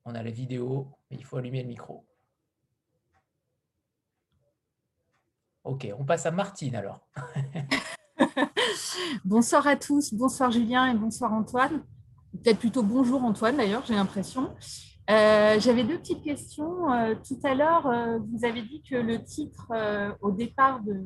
[0.05, 2.07] On a la vidéo, mais il faut allumer le micro.
[5.65, 7.07] Ok, on passe à Martine alors.
[9.25, 11.85] bonsoir à tous, bonsoir Julien et bonsoir Antoine.
[12.33, 14.57] Peut-être plutôt bonjour Antoine d'ailleurs, j'ai l'impression.
[15.09, 16.93] Euh, j'avais deux petites questions.
[16.93, 19.69] Euh, tout à l'heure, euh, vous avez dit que le titre
[20.21, 21.01] au départ de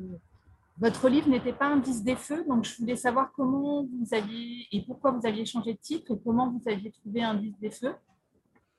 [0.79, 4.81] votre livre n'était pas Indice des feux, donc je voulais savoir comment vous aviez et
[4.87, 7.93] pourquoi vous aviez changé de titre et comment vous aviez trouvé Indice des feux.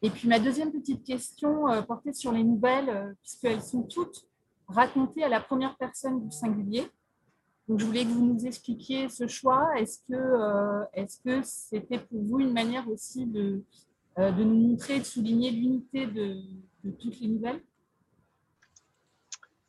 [0.03, 4.28] Et puis ma deuxième petite question portait sur les nouvelles, puisqu'elles sont toutes
[4.69, 6.87] raconter à la première personne du singulier.
[7.67, 9.79] Donc, je voulais que vous nous expliquiez ce choix.
[9.79, 10.85] Est-ce que euh,
[11.25, 13.63] que c'était pour vous une manière aussi de,
[14.19, 16.41] euh, de nous montrer, de souligner l'unité de,
[16.99, 17.63] toutes les nouvelles?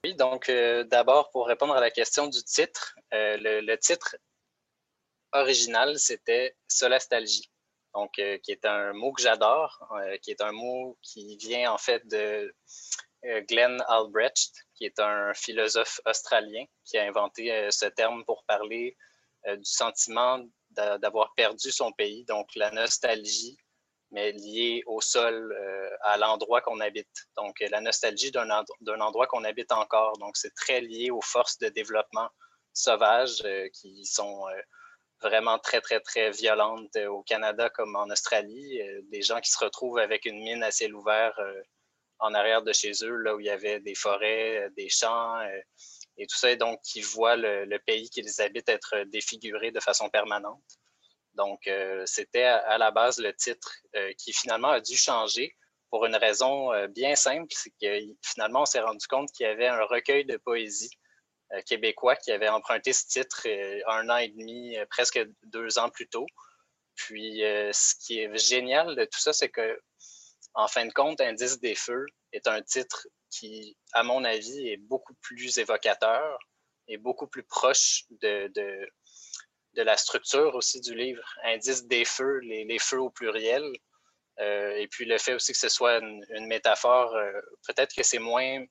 [0.05, 4.15] Oui, donc euh, d'abord, pour répondre à la question du titre, le, titre
[5.33, 7.51] original, c'était Solastalgie,
[7.93, 9.85] donc qui est un mot que j'adore,
[10.21, 12.55] qui est un mot qui vient en fait de
[13.23, 18.95] Glenn Albrecht, qui est un philosophe australien qui a inventé euh, ce terme pour parler
[19.47, 23.57] euh, du sentiment d'avoir perdu son pays, donc la nostalgie,
[24.11, 25.51] mais liée au sol,
[26.01, 27.27] à l'endroit qu'on habite.
[27.37, 30.15] Donc la nostalgie d'un endroit qu'on habite encore.
[30.19, 32.29] Donc c'est très lié aux forces de développement
[32.71, 34.45] sauvages qui sont
[35.21, 38.79] vraiment très, très, très violentes au Canada comme en Australie.
[39.11, 41.33] Des gens qui se retrouvent avec une mine à ciel ouvert
[42.19, 45.39] en arrière de chez eux, là où il y avait des forêts, euh, des champs
[45.39, 45.61] euh,
[46.17, 50.09] et tout ça, et donc qui voient le, pays qu'ils habitent être défiguré de façon
[50.09, 50.61] permanente.
[51.33, 53.73] Donc, euh, c'était à, la base le titre
[54.17, 55.55] qui finalement a dû changer
[55.89, 59.67] pour une raison bien simple, c'est que finalement, on s'est rendu compte qu'il y avait
[59.67, 60.91] un recueil de poésie
[61.65, 63.47] québécois qui avait emprunté ce titre
[63.87, 66.27] un an et demi, presque deux ans plus tôt.
[66.95, 69.79] Puis, ce qui est génial de tout ça, c'est que
[70.53, 74.77] en fin de compte, Indice des feux est un titre qui, à mon avis, est
[74.77, 76.39] beaucoup plus évocateur
[76.87, 78.87] et beaucoup plus proche de, de,
[79.81, 81.23] la structure aussi du livre.
[81.45, 83.63] Indice des feux, les, feux au pluriel.
[84.39, 87.31] Euh, et puis le fait aussi que ce soit une, métaphore, euh,
[87.65, 88.65] peut-être que c'est moins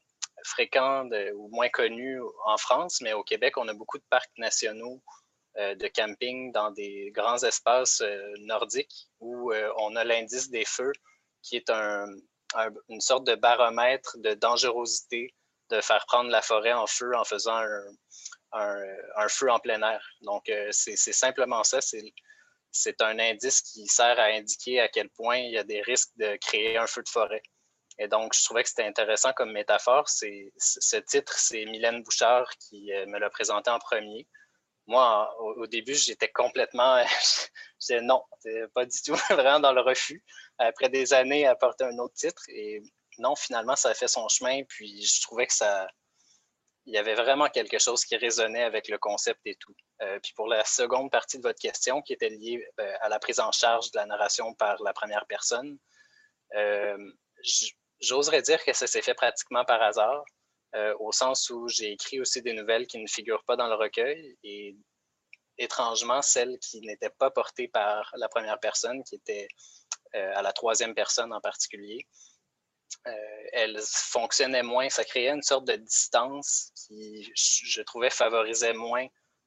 [0.45, 5.03] fréquent ou moins connu en France, mais au Québec, on a beaucoup de parcs nationaux
[5.57, 8.03] euh, de camping dans des grands espaces
[8.41, 10.93] nordiques où on a l'indice des feux
[11.43, 15.35] qui est une sorte de baromètre de dangerosité
[15.71, 17.61] de faire prendre la forêt en feu en faisant
[18.53, 20.03] un, feu en plein air.
[20.23, 21.81] Donc, euh, c'est simplement ça.
[22.71, 26.13] C'est un indice qui sert à indiquer à quel point il y a des risques
[26.17, 27.43] de créer un feu de forêt.
[27.99, 30.09] Et donc, je trouvais que c'était intéressant comme métaphore.
[30.09, 34.27] Ce titre, c'est Mylène Bouchard qui euh, me l'a présenté en premier
[34.89, 37.05] moi, au, début, j'étais complètement.
[37.05, 37.47] je
[37.79, 38.23] disais non,
[38.75, 40.25] pas du tout, vraiment dans le refus.
[40.59, 42.43] Après des années à porter un autre titre.
[42.49, 42.83] Et
[43.19, 44.63] non, finalement, ça a fait son chemin.
[44.65, 45.89] Puis je trouvais que ça.
[46.87, 49.75] Il y avait vraiment quelque chose qui résonnait avec le concept et tout.
[50.01, 53.19] Euh, puis pour la seconde partie de votre question, qui était liée euh, à la
[53.19, 55.79] prise en charge de la narration par la première personne,
[56.55, 57.13] euh,
[58.01, 60.25] j'oserais dire que ça s'est fait pratiquement par hasard.
[60.99, 64.37] Au sens où j'ai écrit aussi des nouvelles qui ne figurent pas dans le recueil
[64.43, 64.77] et
[65.59, 69.49] étrangement, celles qui n'étaient pas portées par la première personne, qui étaient
[70.15, 72.07] à la troisième personne en particulier,
[73.07, 73.13] euh,
[73.53, 74.89] elles fonctionnaient moins.
[74.89, 79.07] Ça créait une sorte de distance qui, je trouvais, favorisait moins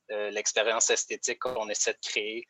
[0.10, 2.46] l'expérience esthétique qu'on essaie de créer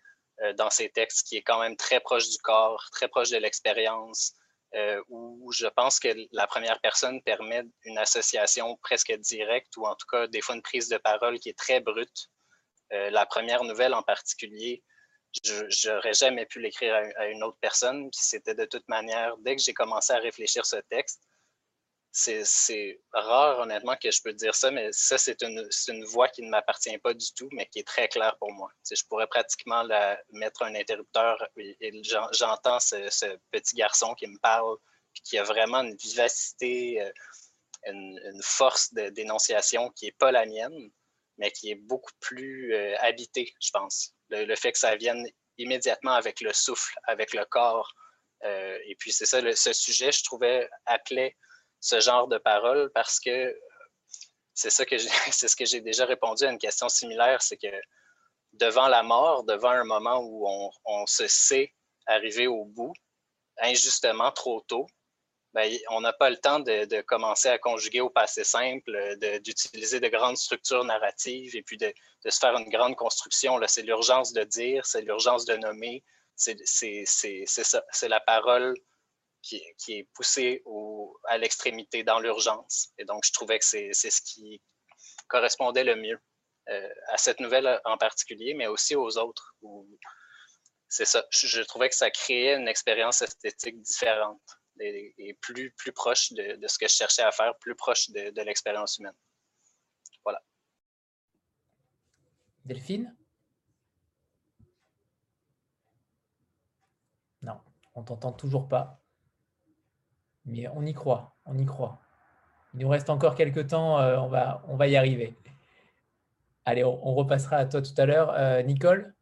[0.57, 4.33] dans ces textes, qui est quand même très proche du corps, très proche de l'expérience,
[4.73, 9.95] euh, où je pense que la première personne permet une association presque directe ou en
[9.95, 12.29] tout cas des fois une prise de parole qui est très brute.
[12.93, 14.81] Euh, la première nouvelle en particulier,
[15.43, 18.09] je n'aurais jamais pu l'écrire à, une autre personne.
[18.13, 21.21] C'était de toute manière, dès que j'ai commencé à réfléchir ce texte,
[22.11, 26.49] c'est rare, honnêtement, que je peux dire ça, mais ça, c'est une, voix qui ne
[26.49, 28.69] m'appartient pas du tout, mais qui est très claire pour moi.
[28.89, 29.85] je pourrais pratiquement
[30.31, 32.01] mettre un interrupteur et,
[32.33, 34.75] j'entends ce, petit garçon qui me parle,
[35.13, 37.11] puis qui a vraiment une vivacité, euh,
[37.87, 40.91] une, force de dénonciation qui n'est pas la mienne,
[41.37, 44.13] mais qui est beaucoup plus euh, habitée, je pense.
[44.31, 47.93] Le, fait que ça vienne immédiatement avec le souffle, avec le corps.
[48.43, 51.35] Euh, et puis, c'est ça, ce sujet, je trouvais, appelait
[51.79, 53.55] ce genre de paroles parce que
[54.53, 54.97] c'est ça que
[55.31, 57.81] c'est ce que j'ai déjà répondu à une question similaire, c'est que
[58.53, 60.47] devant la mort, devant un moment où
[60.85, 61.73] on, se sait
[62.05, 62.93] arriver au bout,
[63.59, 64.87] injustement trop tôt,
[65.53, 70.07] ben, on n'a pas le temps de, commencer à conjuguer au passé simple, d'utiliser de,
[70.07, 71.93] grandes structures narratives et puis de,
[72.25, 73.59] se faire une grande construction.
[73.67, 76.03] C'est l'urgence de dire, c'est l'urgence de nommer,
[76.35, 76.55] c'est
[78.03, 78.75] la parole
[79.41, 80.63] qui, est poussé
[81.25, 82.89] à l'extrémité dans l'urgence.
[82.97, 84.61] Et donc, je trouvais que c'est ce qui
[85.27, 86.19] correspondait le mieux
[86.69, 89.55] euh, à cette nouvelle en particulier, mais aussi aux autres.
[90.87, 91.25] C'est ça.
[91.31, 96.77] Je, trouvais que ça créait une expérience esthétique différente et, plus, plus proche de, ce
[96.77, 99.13] que je cherchais à faire, plus proche de, l'expérience humaine.
[100.23, 100.41] Voilà.
[102.65, 103.15] Delphine?
[107.41, 107.59] Non,
[107.95, 109.01] on t'entend toujours pas.
[110.45, 112.01] Mais on y croit, on y croit.
[112.73, 115.35] Il nous reste encore quelques temps, euh, on, va, on va y arriver.
[116.65, 118.31] Allez, on, repassera à toi tout à l'heure.
[118.31, 119.13] Euh, Nicole?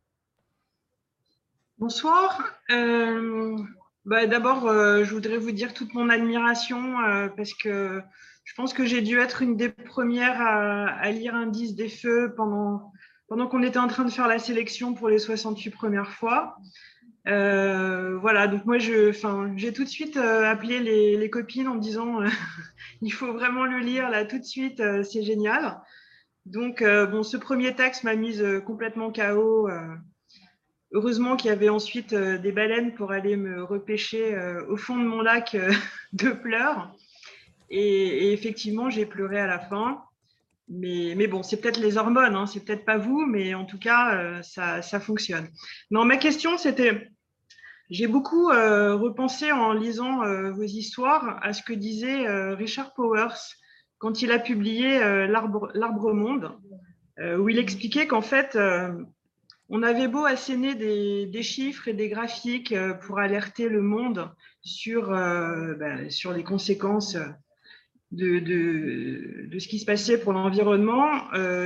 [1.78, 2.60] Bonsoir.
[2.70, 3.58] Euh,
[4.10, 6.96] bah, d'abord, je voudrais vous dire toute mon admiration
[7.38, 8.02] parce que
[8.44, 12.34] je pense que j'ai dû être une des premières à, à lire Indice des Feux
[12.36, 12.92] pendant,
[13.28, 16.58] pendant qu'on était en train de faire la sélection pour les 68 premières fois.
[17.28, 22.28] Euh, voilà, donc moi, j'ai tout de suite euh, appelé les, copines en disant euh,
[23.02, 25.80] il faut vraiment le lire là tout de suite, c'est génial.
[26.46, 29.70] Donc, bon, ce premier texte m'a mise complètement KO.
[30.92, 35.22] Heureusement qu'il y avait ensuite des baleines pour aller me repêcher au fond de mon
[35.22, 35.56] lac
[36.14, 36.94] de pleurs.
[37.70, 40.02] Et, effectivement, j'ai pleuré à la fin.
[40.68, 44.42] Mais, bon, c'est peut-être les hormones, hein, c'est peut-être pas vous, mais en tout cas,
[44.44, 45.48] ça, fonctionne.
[45.92, 47.10] Non, ma question, c'était
[47.90, 52.94] j'ai beaucoup euh, repensé en lisant euh, vos histoires à ce que disait euh, Richard
[52.94, 53.34] Powers
[53.98, 56.54] quand il a publié L'arbre monde,
[57.38, 58.58] où il expliquait qu'en fait,
[59.70, 66.10] on avait beau asséner des, chiffres et des graphiques pour alerter le monde sur, ben,
[66.10, 67.18] sur les conséquences
[68.12, 71.08] de, de, ce qui se passait pour l'environnement.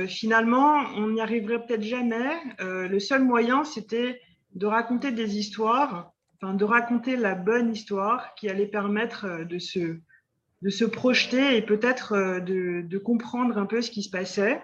[0.06, 2.28] finalement, on n'y arriverait peut-être jamais.
[2.60, 4.20] le seul moyen, c'était
[4.54, 6.14] de raconter des histoires
[6.52, 13.56] de raconter la bonne histoire qui allait permettre de se, projeter et peut-être de, comprendre
[13.56, 14.62] un peu ce qui se passait.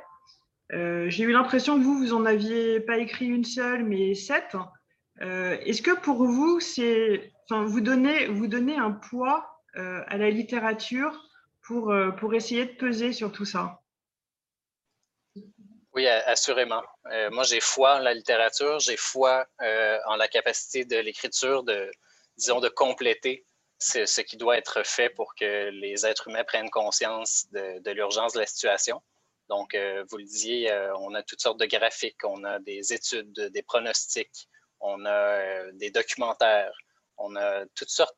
[0.72, 4.56] J'ai eu l'impression que vous, vous en aviez pas écrit une seule, mais sept.
[5.20, 6.61] Est-ce que pour vous,
[7.50, 11.20] vous donnez, un poids à la littérature
[11.62, 13.80] pour, essayer de peser sur tout ça?
[15.92, 16.83] Oui, assurément.
[17.12, 21.64] Euh, moi, j'ai foi en la littérature, j'ai foi euh, en la capacité de l'écriture
[21.64, 21.90] de,
[22.37, 23.44] disons, de compléter
[23.80, 28.40] ce, qui doit être fait pour que les êtres humains prennent conscience de, l'urgence de
[28.40, 29.02] la situation.
[29.50, 33.32] Donc, euh, vous le disiez, on a toutes sortes de graphiques, on a des études,
[33.52, 36.72] des pronostics, on a des documentaires,
[37.18, 38.16] on a toutes sortes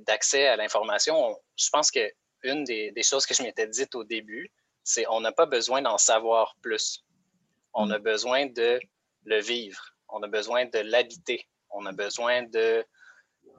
[0.00, 1.36] d'accès à l'information.
[1.56, 4.52] Je pense qu'une des, des choses que je m'étais dite au début,
[4.84, 7.02] c'est on n'a pas besoin d'en savoir plus.
[7.72, 8.02] On a mm.
[8.02, 8.78] besoin de
[9.24, 9.82] le vivre.
[10.10, 11.48] On a besoin de l'habiter.
[11.70, 12.84] On a besoin de,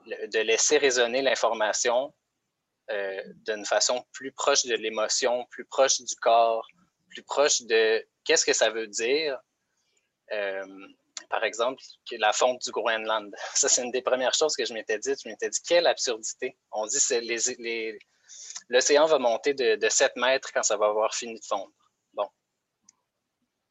[0.06, 2.14] de laisser résonner l'information
[2.92, 6.68] euh, d'une façon plus proche de l'émotion, plus proche du corps,
[7.10, 9.38] plus proche de qu'est-ce que ça veut dire.
[10.32, 10.88] Euh,
[11.30, 13.34] par exemple, la fonte du Groenland.
[13.56, 15.14] Ça, c'est une des premières choses que je m'étais dit.
[15.24, 16.58] Je m'étais dit, quelle absurdité.
[16.72, 17.98] On dit que
[18.70, 21.72] l'océan va monter de, 7 mètres quand ça va avoir fini de fondre.
[22.14, 22.28] Bon.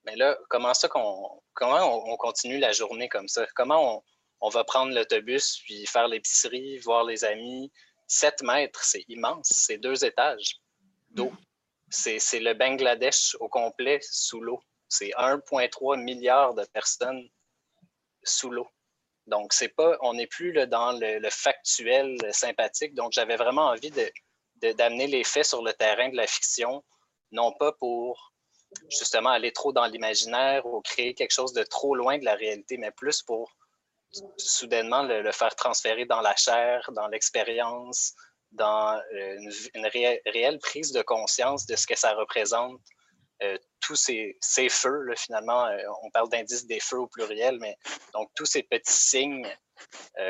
[0.04, 3.46] Mais là, comment ça qu'on comment on, continue la journée comme ça?
[3.54, 4.02] Comment
[4.40, 7.70] on, va prendre l'autobus, puis faire l'épicerie, voir les amis?
[8.12, 9.48] 7 mètres, c'est immense.
[9.48, 10.60] C'est deux étages
[11.10, 11.32] d'eau.
[11.88, 14.60] C'est le Bangladesh au complet sous l'eau.
[14.88, 17.26] C'est 1,3 milliard de personnes
[18.22, 18.68] sous l'eau.
[19.26, 22.94] Donc, c'est pas, on n'est plus dans le, le, factuel sympathique.
[22.94, 26.84] Donc, j'avais vraiment envie de, d'amener les faits sur le terrain de la fiction,
[27.30, 28.34] non pas pour
[28.90, 32.76] justement aller trop dans l'imaginaire ou créer quelque chose de trop loin de la réalité,
[32.76, 33.52] mais plus pour
[34.36, 38.14] soudainement le, faire transférer dans la chair, dans l'expérience,
[38.52, 42.80] dans euh, une, réelle prise de conscience de ce que ça représente,
[43.42, 44.36] euh, tous ces,
[44.68, 47.76] feux, finalement, euh, on parle d'indices des feux au pluriel, mais
[48.12, 49.48] donc tous ces petits signes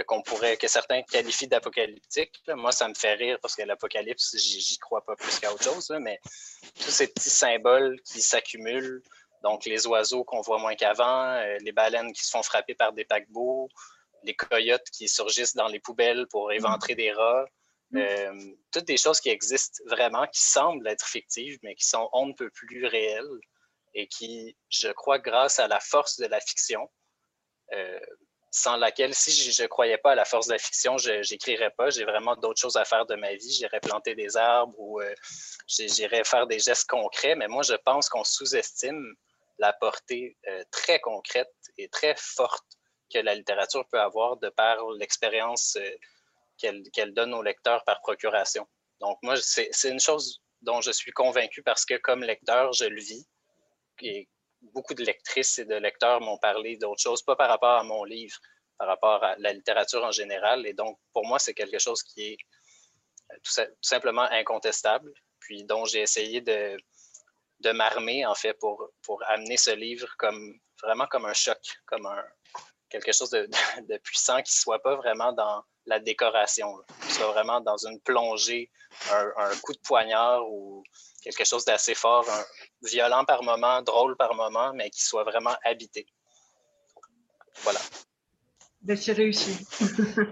[0.06, 2.40] qu'on pourrait, que certains qualifient d'apocalyptique.
[2.48, 5.92] Moi, ça me fait rire parce que l'apocalypse, j'y crois pas plus qu'à autre chose,
[6.00, 6.18] mais
[6.82, 9.02] tous ces petits symboles qui s'accumulent,
[9.42, 12.92] donc les oiseaux qu'on voit moins qu'avant, euh, les baleines qui se font frapper par
[12.92, 13.68] des paquebots,
[14.22, 17.46] les coyotes qui surgissent dans les poubelles pour éventrer des rats,
[17.90, 17.98] mm.
[17.98, 22.26] euh, toutes des choses qui existent vraiment, qui semblent être fictives, mais qui sont on
[22.26, 23.40] ne peut plus réelles
[23.94, 26.88] et qui, je crois, grâce à la force de la fiction,
[28.52, 31.70] sans laquelle, si je ne croyais pas à la force de la fiction, je n'écrirais
[31.70, 31.88] pas.
[31.88, 33.50] J'ai vraiment d'autres choses à faire de ma vie.
[33.50, 35.14] J'irais planter des arbres ou euh,
[35.66, 37.34] j'irais faire des gestes concrets.
[37.34, 39.14] Mais moi, je pense qu'on sous-estime
[39.58, 42.66] la portée euh, très concrète et très forte
[43.12, 45.90] que la littérature peut avoir de par l'expérience euh,
[46.92, 48.66] qu'elle donne aux lecteurs par procuration.
[49.00, 53.00] Donc, moi, c'est une chose dont je suis convaincu parce que comme lecteur, je le
[53.00, 53.26] vis.
[54.00, 54.28] Et
[54.60, 58.04] beaucoup de lectrices et de lecteurs m'ont parlé d'autres choses, pas par rapport à mon
[58.04, 58.36] livre,
[58.78, 60.66] par rapport à la littérature en général.
[60.66, 62.36] Et donc, pour moi, c'est quelque chose qui est
[63.32, 66.76] euh, tout, simplement incontestable, puis dont j'ai essayé de,
[67.62, 72.06] de m'armer, en fait, pour, pour amener ce livre comme vraiment comme un choc, comme
[72.06, 72.22] un,
[72.88, 73.48] quelque chose de,
[73.88, 76.68] de, puissant qui ne soit pas vraiment dans la décoration,
[77.02, 78.70] qui soit vraiment dans une plongée,
[79.10, 80.84] un, un coup de poignard ou
[81.22, 82.26] quelque chose d'assez fort,
[82.82, 86.06] violent par moment, drôle par moment, mais qui soit vraiment habité.
[87.62, 87.80] Voilà.
[88.82, 89.64] Ben, c'est réussi.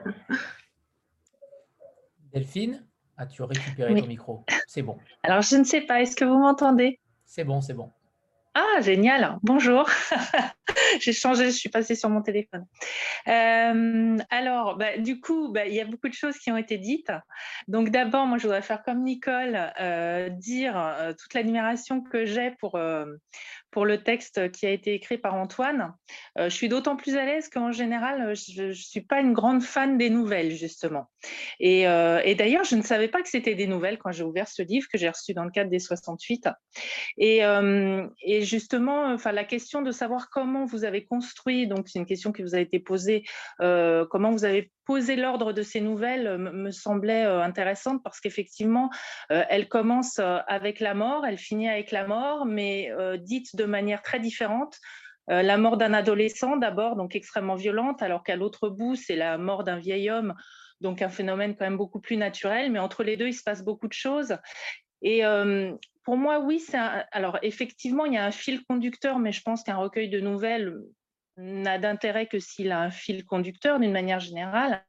[2.33, 4.45] Delphine, as-tu récupéré ton micro?
[4.67, 4.99] C'est bon.
[5.23, 7.01] Alors, je ne sais pas, est-ce que vous m'entendez?
[7.31, 7.93] C'est bon, c'est bon.
[8.55, 9.39] Ah, génial.
[9.45, 9.89] Bonjour.
[11.01, 12.67] J'ai changé, je suis passée sur mon téléphone.
[13.29, 16.79] Euh, alors, bah, du coup, bah, il y a beaucoup de choses qui ont été
[16.79, 17.13] dites.
[17.69, 22.53] Donc, d'abord, moi, je voudrais faire comme Nicole, euh, dire euh, toute l'admiration que j'ai
[22.59, 22.79] pour,
[23.71, 25.95] pour le texte qui a été écrit par Antoine.
[26.37, 29.97] je suis d'autant plus à l'aise qu'en général, je ne suis pas une grande fan
[29.97, 31.09] des nouvelles, justement.
[31.61, 31.85] Et,
[32.37, 34.99] d'ailleurs, je ne savais pas que c'était des nouvelles quand j'ai ouvert ce livre que
[34.99, 36.49] j'ai reçu dans le cadre des 68.
[37.19, 37.43] Et,
[38.23, 42.33] et justement, enfin, la question de savoir comment vous avez construit, donc c'est une question
[42.33, 43.25] qui vous a été posée,
[43.61, 48.21] euh, comment vous avez posé l'ordre de ces nouvelles euh, me semblait euh, intéressante parce
[48.21, 48.91] qu'effectivement,
[49.29, 54.19] elle commence avec la mort, elle finit avec la mort, mais dite de manière très
[54.19, 54.77] différente.
[55.29, 59.65] la mort d'un adolescent d'abord, donc extrêmement violente, alors qu'à l'autre bout, c'est la mort
[59.65, 60.35] d'un vieil homme,
[60.81, 63.63] donc un phénomène quand même beaucoup plus naturel, mais entre les deux, il se passe
[63.63, 64.37] beaucoup de choses.
[65.03, 65.23] Et
[66.03, 66.79] pour moi, oui, c'est
[67.13, 70.75] alors effectivement, il y a un fil conducteur, mais je pense qu'un recueil de nouvelles
[71.41, 74.85] n'a d'intérêt que s'il a un fil conducteur d'une manière générale.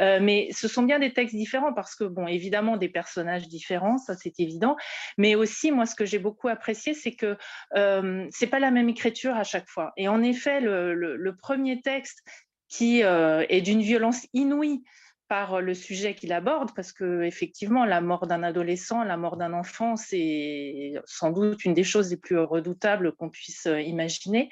[0.00, 3.98] Euh, mais ce sont bien des textes différents parce que, bon, évidemment, des personnages différents,
[3.98, 4.76] ça c'est évident.
[5.18, 7.36] Mais aussi, moi, ce que j'ai beaucoup apprécié, c'est que
[7.76, 9.92] euh, c'est pas la même écriture à chaque fois.
[9.96, 12.22] Et en effet, le, premier texte
[12.68, 14.82] qui euh, est d'une violence inouïe
[15.28, 19.52] par le sujet qu'il aborde, parce que effectivement, la mort d'un adolescent, la mort d'un
[19.52, 24.50] enfant, c'est sans doute une des choses les plus redoutables qu'on puisse imaginer.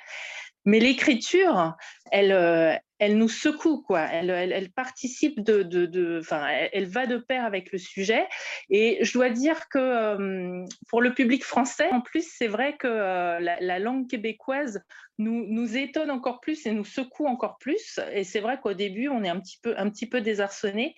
[0.64, 1.76] Mais l'écriture,
[2.10, 4.00] elle, euh, elle nous secoue, quoi.
[4.00, 8.26] Elle, elle, participe de, de, enfin, elle, va de pair avec le sujet.
[8.70, 12.86] Et je dois dire que euh, pour le public français, en plus, c'est vrai que
[12.86, 14.82] euh, la, langue québécoise
[15.18, 18.00] nous, nous étonne encore plus et nous secoue encore plus.
[18.12, 20.94] Et c'est vrai qu'au début, on est un petit peu, un petit peu désarçonné.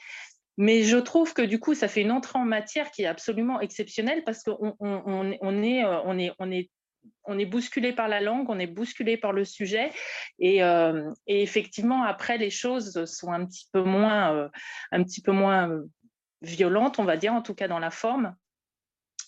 [0.59, 3.61] Mais je trouve que du coup, ça fait une entrée en matière qui est absolument
[3.61, 6.71] exceptionnelle parce qu'on on, on, on est, on est, on est
[7.25, 9.91] on est bousculé par la langue, on est bousculé par le sujet.
[10.39, 14.49] Et, euh, effectivement, après, les choses sont un petit peu moins, euh,
[14.93, 15.83] un petit peu moins euh,
[16.43, 18.35] violentes, on va dire, en tout cas dans la forme.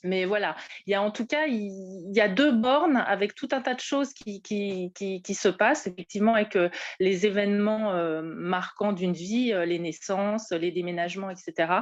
[0.05, 3.49] Mais voilà, il y a en tout cas, il y a deux bornes avec tout
[3.53, 6.69] un tas de choses qui, qui, qui, se passent, effectivement, avec euh,
[7.01, 11.73] les événements euh, marquants d'une vie, euh, les naissances, les déménagements, etc.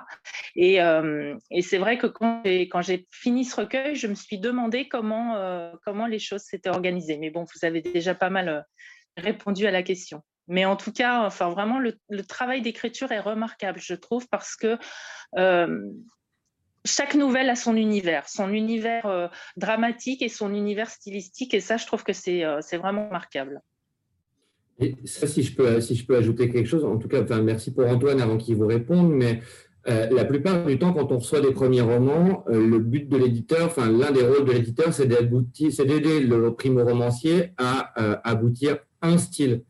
[0.55, 0.77] Et,
[1.51, 2.43] et c'est vrai que quand
[2.83, 7.19] j'ai fini ce recueil, je me suis demandé comment, comment les choses s'étaient organisées.
[7.19, 8.65] Mais bon, vous avez déjà pas mal
[9.17, 10.23] répondu à la question.
[10.49, 14.79] Mais en tout cas, enfin, vraiment, le travail d'écriture est remarquable, je trouve, parce que
[16.87, 19.27] chaque nouvelle a son univers, son univers euh,
[19.57, 21.53] dramatique et son univers stylistique.
[21.53, 23.61] Et ça, je trouve que c'est euh, vraiment remarquable.
[25.05, 27.73] Ça, si je, peux, si je peux ajouter quelque chose, en tout cas, enfin, merci
[27.73, 29.41] pour Antoine avant qu'il vous réponde, mais
[29.89, 33.67] euh, la plupart du temps, quand on reçoit des premiers romans, le but de l'éditeur,
[33.67, 39.63] enfin, l'un des rôles de l'éditeur, c'est d'aider le primo-romancier à aboutir un style.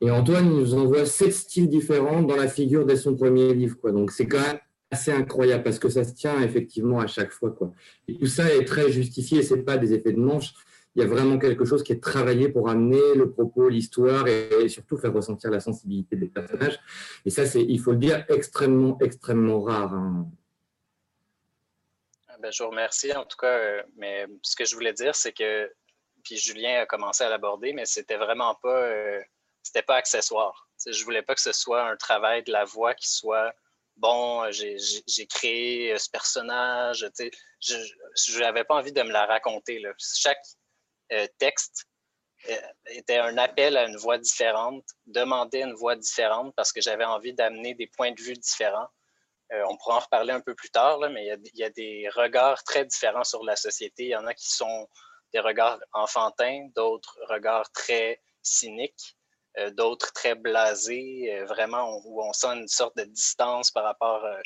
[0.00, 3.76] Et Antoine nous envoie sept styles différents dans la figure dès son premier livre.
[3.78, 3.92] Quoi.
[3.92, 4.58] Donc, c'est quand même
[4.90, 7.50] assez incroyable parce que ça se tient effectivement à chaque fois.
[7.50, 7.72] Quoi.
[8.08, 10.52] Tout ça est très justifié, ce n'est pas des effets de manche.
[10.96, 14.68] Il y a vraiment quelque chose qui est travaillé pour amener le propos, l'histoire et,
[14.68, 16.80] surtout faire ressentir la sensibilité des personnages.
[17.24, 19.94] Et ça, c'est, il faut le dire, extrêmement, extrêmement rare.
[19.94, 20.26] Hein.
[22.26, 23.56] Ah ben, je vous remercie en tout cas.
[23.56, 25.72] Euh, mais ce que je voulais dire, c'est que,
[26.24, 29.20] puis Julien a commencé à l'aborder, mais c'était vraiment pas, euh,
[29.62, 30.68] c'était pas accessoire.
[30.84, 33.54] je voulais pas que ce soit un travail de la voix qui soit
[34.00, 37.06] bon, euh, j'ai créé euh, ce personnage,
[37.60, 39.82] je n'avais pas envie de me la raconter.
[39.98, 40.44] Chaque
[41.12, 41.86] euh, texte
[42.86, 47.34] était un appel à une voix différente, demandait une voix différente parce que j'avais envie
[47.34, 48.88] d'amener des points de vue différents.
[49.50, 52.86] on pourra en reparler un peu plus tard, mais il y, a, des regards très
[52.86, 54.04] différents sur la société.
[54.04, 54.88] Il y en a qui sont
[55.34, 59.18] des regards enfantins, d'autres regards très cyniques.
[59.58, 64.24] Euh, d'autres très blasés, euh, vraiment où on sent une sorte de distance par rapport,
[64.24, 64.40] euh,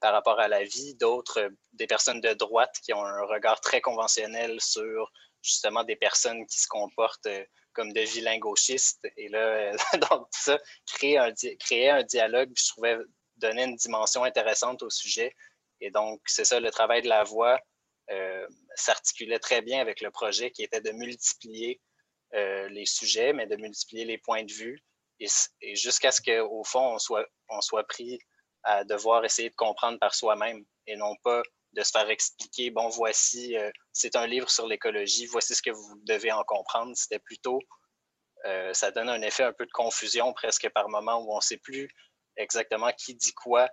[0.00, 3.80] par rapport à la vie, d'autres des personnes de droite qui ont un regard très
[3.80, 7.28] conventionnel sur justement des personnes qui se comportent
[7.74, 9.06] comme de vilains gauchistes.
[9.16, 9.70] Et là,
[10.10, 12.98] donc ça, créer un, créer un dialogue, je trouvais
[13.36, 15.32] donner une dimension intéressante au sujet.
[15.80, 17.60] Et donc, c'est ça, le travail de la voix
[18.74, 21.80] s'articulait très bien avec le projet qui était de multiplier
[22.34, 24.82] euh, les sujets, mais de multiplier les points de vue
[25.20, 28.18] et, jusqu'à ce qu'au fond, on soit, on soit pris
[28.64, 32.88] à devoir essayer de comprendre par soi-même et non pas de se faire expliquer, bon,
[32.88, 36.92] voici, euh, c'est un livre sur l'écologie, voici ce que vous devez en comprendre.
[36.96, 37.60] C'était plutôt,
[38.46, 41.40] euh, ça donne un effet un peu de confusion presque par moment où on ne
[41.40, 41.88] sait plus
[42.36, 43.68] exactement qui dit quoi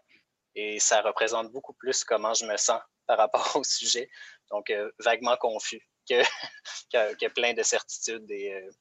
[0.56, 4.10] et ça représente beaucoup plus comment je me sens par rapport au sujet.
[4.50, 5.82] Donc, vaguement confus
[6.92, 8.72] que, plein de certitudes et, euh,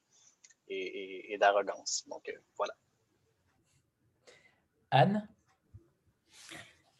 [0.68, 2.04] et, d'arrogance.
[2.08, 2.74] Donc, euh, voilà.
[4.90, 5.28] Anne?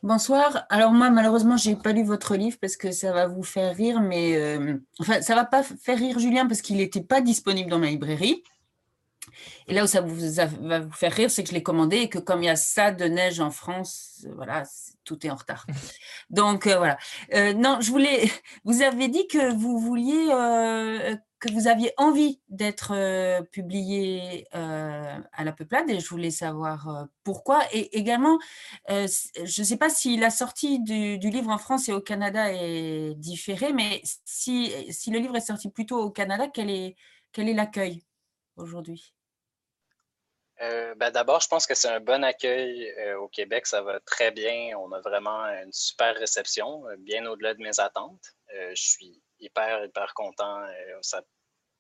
[0.02, 0.64] Bonsoir.
[0.70, 4.00] Alors moi, malheureusement, j'ai pas lu votre livre parce que ça va vous faire rire,
[4.00, 7.78] mais euh, enfin, ça va pas faire rire Julien parce qu'il n'était pas disponible dans
[7.78, 8.42] ma librairie.
[9.68, 10.16] Et là où ça vous
[10.62, 12.56] va vous faire rire, c'est que je l'ai commandé et que comme il y a
[12.56, 14.64] ça de neige en France, voilà,
[15.04, 15.66] tout est en retard.
[16.30, 16.98] Donc euh, voilà.
[17.34, 18.30] Euh, non, je voulais.
[18.64, 22.92] Vous avez dit que vous vouliez, euh, que vous aviez envie d'être
[23.50, 27.62] publié à la Peuplade, et je voulais savoir pourquoi.
[27.72, 28.38] Et également,
[28.88, 33.14] je ne sais pas si la sortie du, livre en France et au Canada est
[33.16, 36.96] différée, mais si, si le livre est sorti plutôt au Canada, quel est
[37.32, 38.02] quel est l'accueil
[38.56, 39.14] aujourd'hui?
[40.62, 43.66] Euh, ben, d'abord, je pense que c'est un bon accueil euh, au Québec.
[43.66, 44.76] Ça va très bien.
[44.78, 48.34] On a vraiment une super réception, euh, bien au-delà de mes attentes.
[48.52, 50.60] je suis hyper, hyper content.
[51.00, 51.22] ça a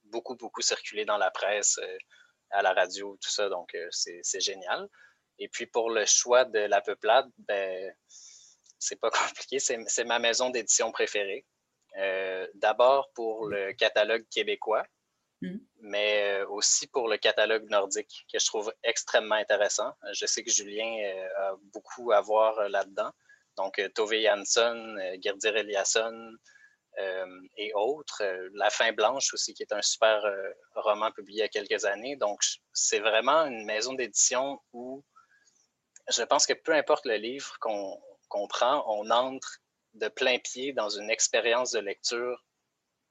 [0.04, 1.78] beaucoup, beaucoup circulé dans la presse.
[2.50, 3.48] à la radio, tout ça.
[3.48, 4.88] Donc, c'est génial.
[5.38, 7.94] Et puis, pour le choix de la peuplade, ben,
[8.78, 9.58] c'est pas compliqué.
[9.58, 11.44] C'est ma maison d'édition préférée.
[12.54, 14.84] D'abord pour le catalogue québécois,
[15.42, 15.58] mm.
[15.80, 19.92] mais aussi pour le catalogue nordique, que je trouve extrêmement intéressant.
[20.12, 23.12] Je sais que Julien a beaucoup à voir là-dedans.
[23.60, 26.32] Donc, euh, Tove Jansson, euh, Gerdir Eliasson
[26.98, 28.22] euh, et autres.
[28.54, 30.22] La fin blanche aussi, qui est un super
[30.74, 32.16] roman publié il y a quelques années.
[32.16, 32.40] Donc,
[32.72, 35.04] c'est vraiment une maison d'édition où
[36.08, 39.58] je pense que peu importe le livre qu'on prend, on entre
[39.94, 42.44] de plein pied dans une expérience de lecture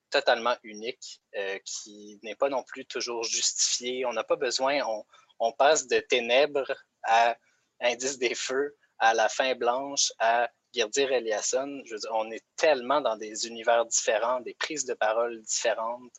[0.09, 1.21] totalement unique,
[1.65, 4.05] qui n'est pas non plus toujours justifiée.
[4.05, 5.03] On n'a pas besoin, on,
[5.39, 7.37] on, passe de ténèbres à
[7.79, 11.81] indice des feux à la fin blanche, à Girdir Eliasson.
[11.85, 16.11] Je veux dire, on est tellement dans des univers différents, des prises de parole différentes,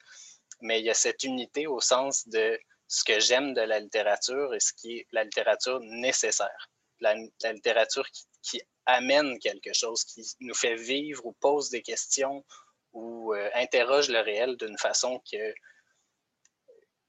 [0.60, 4.52] mais il y a cette unité au sens de ce que j'aime de la littérature
[4.54, 6.70] et ce qui est la littérature nécessaire.
[7.00, 8.06] La, littérature
[8.42, 12.44] qui, amène quelque chose, qui nous fait vivre ou pose des questions
[12.92, 15.54] ou euh, interroge le réel d'une façon que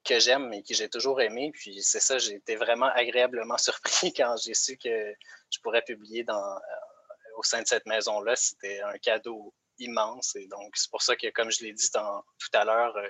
[0.03, 1.51] que j'aime et que j'ai toujours aimé.
[1.53, 5.13] Puis c'est ça, j'ai été vraiment agréablement surpris quand j'ai su que
[5.51, 8.35] je pourrais publier dans, euh, au sein de cette maison-là.
[8.35, 10.35] C'était un cadeau immense.
[10.35, 13.09] Et donc, c'est pour ça que, comme je l'ai dit tout à l'heure, euh,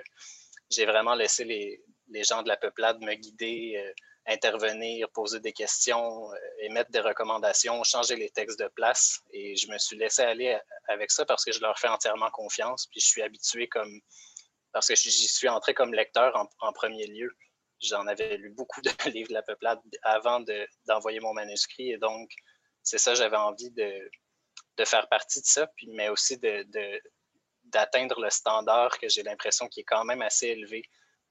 [0.70, 3.92] j'ai vraiment laissé les, les, gens de la peuplade me guider,
[4.26, 9.20] intervenir, poser des questions, émettre des recommandations, changer les textes de place.
[9.32, 10.58] Et je me suis laissé aller
[10.88, 12.86] avec ça parce que je leur fais entièrement confiance.
[12.86, 14.00] Puis je suis habitué comme
[14.72, 17.36] parce que j'y suis entré comme lecteur en, premier lieu.
[17.80, 20.42] J'en avais lu beaucoup de livres de la peuplade avant
[20.86, 22.30] d'envoyer mon manuscrit et donc
[22.82, 24.10] c'est ça, j'avais envie de,
[24.84, 26.40] faire partie de ça, puis, mais aussi
[27.64, 30.82] d'atteindre le standard que j'ai l'impression qui est quand même assez élevé,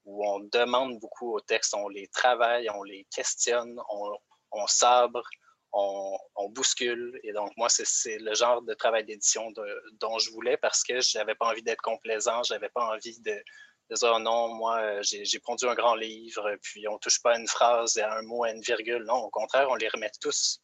[0.04, 3.80] où on demande beaucoup aux textes, on les travaille, on les questionne,
[4.50, 5.22] on, sabre,
[5.72, 6.18] on,
[6.50, 7.18] bouscule.
[7.22, 9.52] Et donc, moi, c'est le genre de travail d'édition
[10.00, 13.18] dont je voulais parce que je n'avais pas envie d'être complaisant, je n'avais pas envie
[13.20, 13.42] de,
[13.90, 17.38] dire oh non, moi, j'ai produit un grand livre, puis on ne touche pas à
[17.38, 19.04] une phrase, à un mot, à une virgule.
[19.04, 20.60] Non, au contraire, on les remet tous.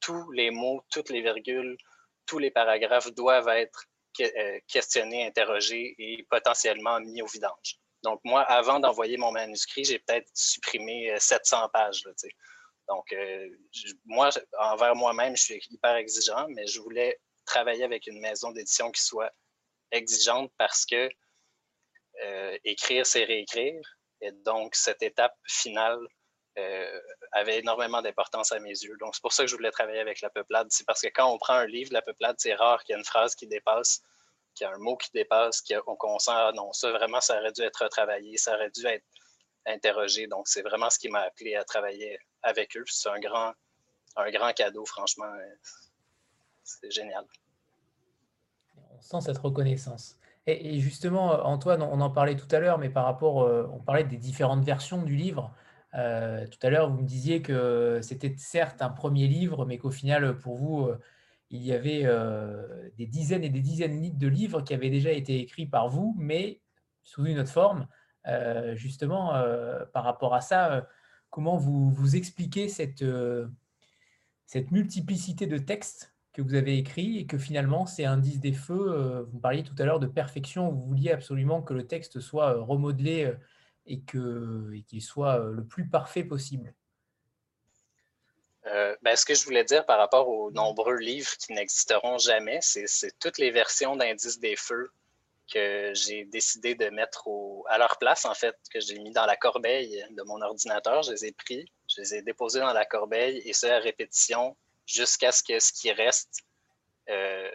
[0.00, 1.76] Tous les mots, toutes les virgules,
[2.24, 3.84] tous les paragraphes doivent être
[4.20, 7.79] euh, questionnés, interrogés et potentiellement mis au vidange.
[8.02, 12.02] Donc, moi, avant d'envoyer mon manuscrit, j'ai peut-être supprimé 700 euh, pages.
[12.88, 13.48] Donc, euh,
[14.06, 18.90] moi, envers moi-même, je suis hyper exigeant, mais je voulais travailler avec une maison d'édition
[18.90, 19.32] qui soit
[19.90, 21.08] exigeante parce que
[22.22, 23.80] euh, écrire, c'est réécrire.
[24.22, 25.98] Et donc, cette étape finale
[27.32, 28.94] avait énormément d'importance à mes yeux.
[29.00, 30.66] Donc, c'est pour ça que je voulais travailler avec la peuplade.
[30.68, 32.98] C'est parce que quand on prend un livre, la peuplade, c'est rare qu'il y ait
[32.98, 34.02] une phrase qui dépasse,
[34.54, 37.52] qu'il y ait un mot qui dépasse, qu'on sent, ah non, ça vraiment, ça aurait
[37.52, 39.04] dû être retravaillé, ça aurait dû être
[39.66, 40.26] interrogé.
[40.26, 42.84] Donc, c'est vraiment ce qui m'a appelé à travailler avec eux.
[42.86, 43.52] C'est un grand,
[44.16, 45.32] un grand cadeau, franchement.
[46.62, 47.24] C'est génial.
[48.76, 50.16] On sent cette reconnaissance.
[50.46, 54.04] Et, justement, Antoine, on en parlait tout à l'heure, mais par rapport, euh, on parlait
[54.04, 55.52] des différentes versions du livre.
[55.94, 59.90] Euh, tout à l'heure, vous me disiez que c'était certes un premier livre, mais qu'au
[59.90, 60.98] final, pour vous, euh,
[61.50, 62.04] il y avait
[62.96, 66.60] des dizaines et des dizaines de livres qui avaient déjà été écrits par vous, mais
[67.02, 67.86] sous une autre forme.
[68.74, 69.32] justement,
[69.92, 70.86] par rapport à ça,
[71.30, 73.48] comment vous, expliquez cette, euh,
[74.70, 78.92] multiplicité de textes que vous avez écrits et que finalement c'est indice des feux.
[78.92, 82.56] Euh, vous parliez tout à l'heure de perfection, vous vouliez absolument que le texte soit
[82.56, 83.32] euh, remodelé
[83.86, 86.74] et qu'il soit le plus parfait possible.
[88.64, 93.18] Ben, ce que je voulais dire par rapport aux nombreux livres qui n'existeront jamais, c'est
[93.18, 94.90] toutes les versions d'indice des feux
[95.50, 97.28] que j'ai décidé de mettre
[97.66, 101.02] à leur place, en fait, que j'ai mis dans la corbeille de mon ordinateur.
[101.02, 104.56] Je les ai pris, je les ai déposés dans la corbeille et ça à répétition
[104.86, 106.44] jusqu'à ce que ce qui reste
[107.08, 107.50] euh,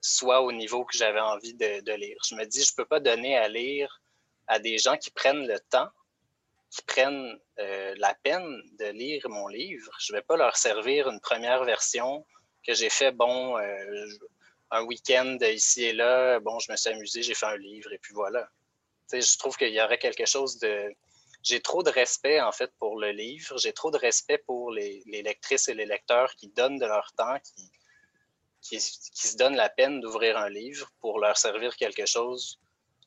[0.00, 2.16] soit au niveau que j'avais envie de, lire.
[2.28, 4.00] Je me dis, je ne peux pas donner à lire
[4.46, 5.88] à des gens qui prennent le temps,
[6.70, 9.90] qui prennent euh, la peine de lire mon livre.
[10.00, 12.24] Je ne vais pas leur servir une première version
[12.66, 14.06] que j'ai fait, bon, euh,
[14.70, 17.98] un week-end ici et là, bon, je me suis amusé, j'ai fait un livre et
[17.98, 18.48] puis voilà.
[19.12, 20.92] je trouve qu'il y aurait quelque chose de.
[21.42, 23.56] J'ai trop de respect, en fait, pour le livre.
[23.58, 27.38] J'ai trop de respect pour les, lectrices et les lecteurs qui donnent de leur temps,
[27.40, 27.70] qui,
[28.60, 32.60] qui, se donnent la peine d'ouvrir un livre pour leur servir quelque chose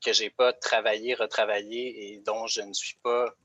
[0.03, 3.35] que j'ai pas travaillé, retravaillé et dont je ne suis pas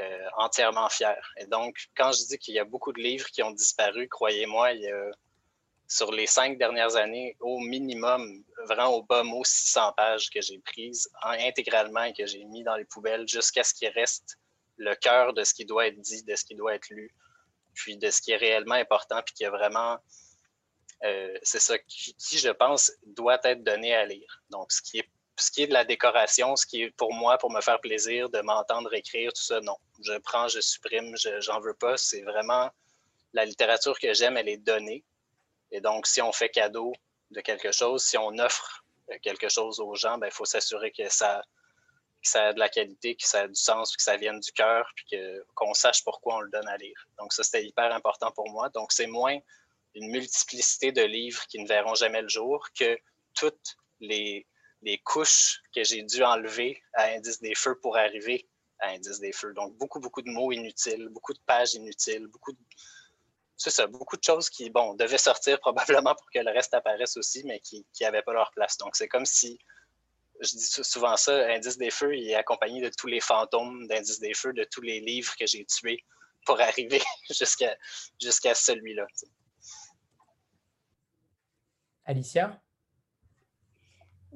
[0.00, 1.20] euh, entièrement fier.
[1.36, 4.72] Et donc, quand je dis qu'il y a beaucoup de livres qui ont disparu, croyez-moi,
[4.72, 5.10] il y a
[5.88, 10.60] sur les cinq dernières années, au minimum, vraiment au bas mot, 600 pages que j'ai
[10.60, 14.38] prises intégralement et que j'ai mis dans les poubelles jusqu'à ce qu'il reste
[14.76, 17.12] le cœur de ce qui doit être dit, de ce qui doit être lu,
[17.74, 19.98] puis de ce qui est réellement important, puis qui est vraiment,
[21.04, 24.42] euh, c'est ça qui, je pense, doit être donné à lire.
[24.48, 25.10] Donc, ce qui est
[25.40, 28.28] ce qui est de la décoration, ce qui est pour moi, pour me faire plaisir,
[28.30, 29.76] de m'entendre écrire, tout ça, non.
[30.04, 31.96] Je prends, je supprime, je j'en veux pas.
[31.96, 32.70] C'est vraiment
[33.32, 35.04] la littérature que j'aime, elle est donnée.
[35.70, 36.92] Et donc, si on fait cadeau
[37.30, 38.84] de quelque chose, si on offre
[39.22, 41.42] quelque chose aux gens, il ben, faut s'assurer que ça,
[42.22, 44.90] ça a de la qualité, que ça a du sens, que ça vienne du cœur,
[44.94, 45.18] puis
[45.54, 47.08] qu'on sache pourquoi on le donne à lire.
[47.18, 48.68] Donc, ça, c'était hyper important pour moi.
[48.70, 49.38] Donc, c'est moins
[49.94, 52.98] une multiplicité de livres qui ne verront jamais le jour que
[53.34, 54.46] toutes les,
[54.82, 59.32] les couches que j'ai dû enlever à Indice des Feux pour arriver à Indice des
[59.32, 59.52] Feux.
[59.52, 62.58] Donc, beaucoup, beaucoup de mots inutiles, beaucoup de pages inutiles, beaucoup de...
[63.56, 67.44] Ça, beaucoup de choses qui, bon, devaient sortir probablement pour que le reste apparaisse aussi,
[67.44, 68.78] mais qui n'avaient pas leur place.
[68.78, 69.58] Donc, c'est comme si
[70.40, 74.20] je dis souvent ça, Indice des Feux, il est accompagné de tous les fantômes d'Indice
[74.20, 76.04] des Feux, de tous les livres que j'ai tués
[76.46, 77.76] pour arriver jusqu'à
[78.20, 79.06] jusqu'à celui-là.
[82.04, 82.60] Alicia?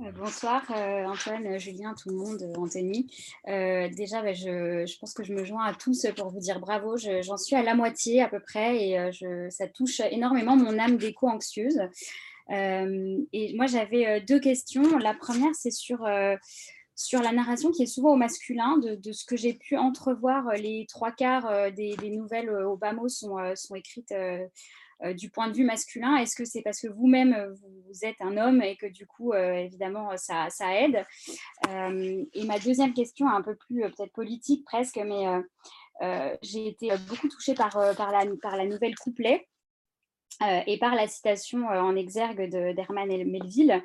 [0.00, 3.06] Euh, bonsoir euh, Antoine, Julien, tout le monde, euh, Anthony.
[3.46, 6.96] déjà, ben, je, pense que je me joins à tous pour vous dire bravo.
[6.96, 11.80] J'en suis à la moitié à peu près et ça touche énormément mon âme d'éco-anxieuse.
[12.50, 14.98] Et moi, j'avais deux questions.
[14.98, 16.08] La première, c'est sur,
[16.96, 18.78] sur la narration qui est souvent au masculin.
[18.78, 24.12] De, ce que j'ai pu entrevoir, les trois quarts des, nouvelles bas sont, sont écrites
[25.14, 27.54] du point de vue masculin Est-ce que c'est parce que vous-même,
[27.86, 30.48] vous êtes un homme et que du coup, évidemment, ça,
[30.80, 31.04] aide?
[31.68, 35.24] Et ma deuxième question, un peu plus peut-être politique presque, mais
[36.42, 39.46] j'ai été beaucoup touchée par, par, la, nouvelle couplet.
[40.42, 43.82] Euh, et par la citation euh, en exergue d'Herman Melville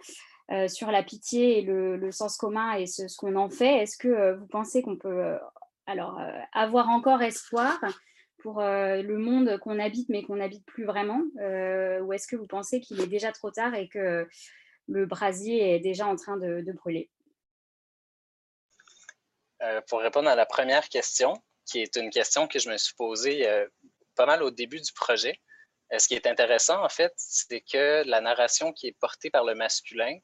[0.51, 4.35] euh, sur la pitié et le, sens commun et ce, qu'on en fait, est-ce que
[4.35, 5.37] vous pensez qu'on peut
[5.85, 6.19] alors
[6.53, 7.79] avoir encore espoir
[8.39, 12.79] pour le monde qu'on habite mais qu'on n'habite plus vraiment Ou est-ce que vous pensez
[12.79, 14.27] qu'il est déjà trop tard et que
[14.87, 17.09] le brasier est déjà en train de, brûler?
[19.87, 21.33] Pour répondre à la première question,
[21.65, 23.45] qui est une question que je me suis posée
[24.15, 25.39] pas mal au début du projet,
[25.93, 29.43] euh, ce qui est intéressant, en fait, c'est que la narration qui est portée par
[29.43, 30.17] le masculin,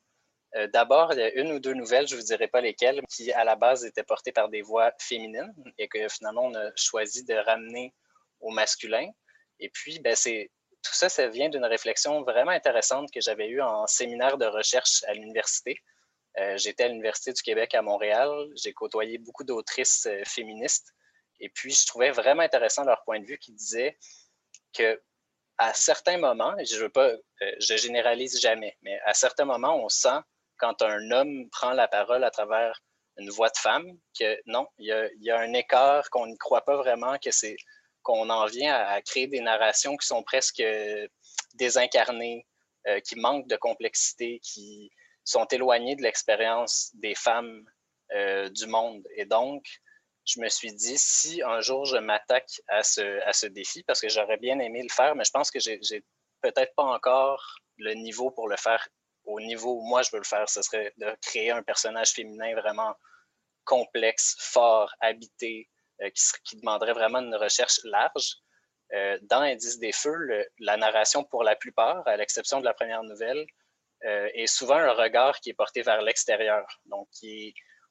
[0.56, 3.02] euh, d'abord, il y a une ou deux nouvelles, je ne vous dirai pas lesquelles,
[3.10, 6.72] qui à la base étaient portées par des voix féminines et que finalement on a
[6.76, 7.94] choisi de ramener
[8.52, 9.10] masculin.
[9.60, 10.52] Et puis, ben, c'est
[10.84, 15.04] tout ça, ça vient d'une réflexion vraiment intéressante que j'avais eue en séminaire de recherche
[15.08, 15.80] à l'université.
[16.38, 18.30] Euh, j'étais à l'Université du Québec à Montréal.
[18.56, 20.94] J'ai côtoyé beaucoup d'autrices féministes.
[21.40, 23.98] Et puis, je trouvais vraiment intéressant leur point de vue qui disait
[24.74, 25.02] que
[25.58, 29.90] à certains moments, je veux pas, euh, je généralise jamais, mais à certains moments, on
[29.90, 30.20] sent
[30.58, 32.82] quand un homme prend la parole à travers
[33.18, 34.88] une voix de femme que non, il
[35.20, 37.56] y a, un écart qu'on n'y croit pas vraiment, que c'est
[38.06, 40.64] qu'on en vient à, créer des narrations qui sont presque
[41.56, 42.46] désincarnées,
[42.88, 44.92] euh, qui manquent de complexité, qui
[45.24, 47.66] sont éloignées de l'expérience des femmes
[48.14, 49.04] euh, du monde.
[49.16, 49.66] Et donc,
[50.24, 54.02] je me suis dit, si un jour je m'attaque à ce, à ce défi, parce
[54.02, 56.04] que j'aurais bien aimé le faire, mais je pense que j'ai
[56.42, 58.88] peut-être pas encore le niveau pour le faire
[59.24, 60.48] au niveau où moi je veux le faire.
[60.48, 62.96] Ce serait de créer un personnage féminin vraiment
[63.64, 68.36] complexe, fort, habité, euh, qui, qui, demanderait vraiment une recherche large.
[68.94, 73.04] Euh, dans Indice des Feux, la narration, pour la plupart, à l'exception de la première
[73.04, 73.46] nouvelle,
[74.06, 77.08] euh, est souvent un regard qui est porté vers l'extérieur, donc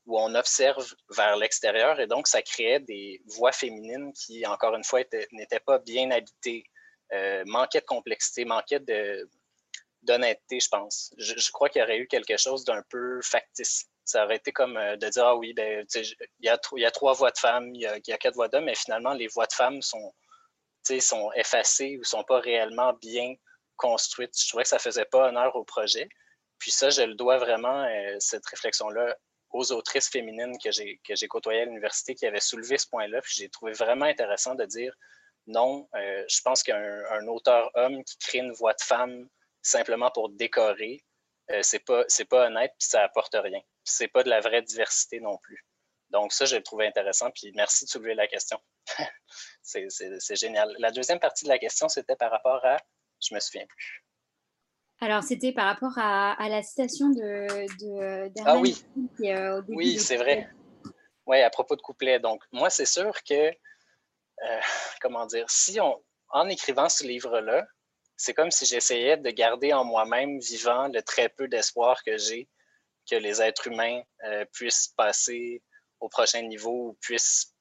[0.07, 0.87] où on observe
[1.17, 5.01] vers l'extérieur et donc ça créait des voix féminines qui, encore une fois,
[5.33, 6.65] n'étaient pas bien habitées,
[7.13, 8.85] euh, manquaient de complexité, manquaient
[10.03, 11.13] d'honnêteté, je pense.
[11.19, 13.87] Je, crois qu'il y aurait eu quelque chose d'un peu factice.
[14.05, 17.31] Ça aurait été comme euh, de dire, ah oui, ben, il, y a, trois voix
[17.31, 20.15] de femmes, il y a, quatre voix d'hommes, mais finalement, les voix de femmes sont,
[21.01, 23.35] sont effacées ou sont pas réellement bien
[23.77, 24.39] construites.
[24.39, 26.09] Je trouvais que ça faisait pas honneur au projet.
[26.59, 29.17] Puis ça, je le dois vraiment, euh, cette réflexion-là,
[29.51, 33.23] aux autrices féminines que j'ai, côtoyées à l'université qui avaient soulevé ce point-là.
[33.23, 34.95] Puis j'ai trouvé vraiment intéressant de dire
[35.47, 39.29] non, euh, je pense qu'un auteur homme qui crée une voix de femme
[39.63, 41.05] simplement pour décorer,
[41.51, 43.61] euh, c'est pas pas honnête puis ça apporte rien.
[43.85, 45.65] C'est pas de la vraie diversité non plus.
[46.11, 47.31] Donc ça, je le trouvais intéressant.
[47.31, 48.59] Puis merci de soulever la question.
[49.63, 50.75] c'est, génial.
[50.79, 52.77] La deuxième partie de la question, c'était par rapport à,
[53.21, 54.05] je me souviens plus.
[55.01, 58.85] Alors, c'était par rapport à, la citation de, de Ah oui,
[59.23, 60.49] euh, oui c'est vrai.
[61.27, 62.21] Oui, à propos de couplet.
[62.21, 64.61] Donc, moi, c'est sûr que, euh,
[65.01, 67.67] comment dire, si on, en écrivant ce livre-là,
[68.17, 72.49] c'est comme si j'essayais de garder en moi-même vivant le très peu d'espoir que j'ai
[73.11, 75.63] que les êtres humains euh, puissent passer
[76.01, 77.55] au prochain niveau puissent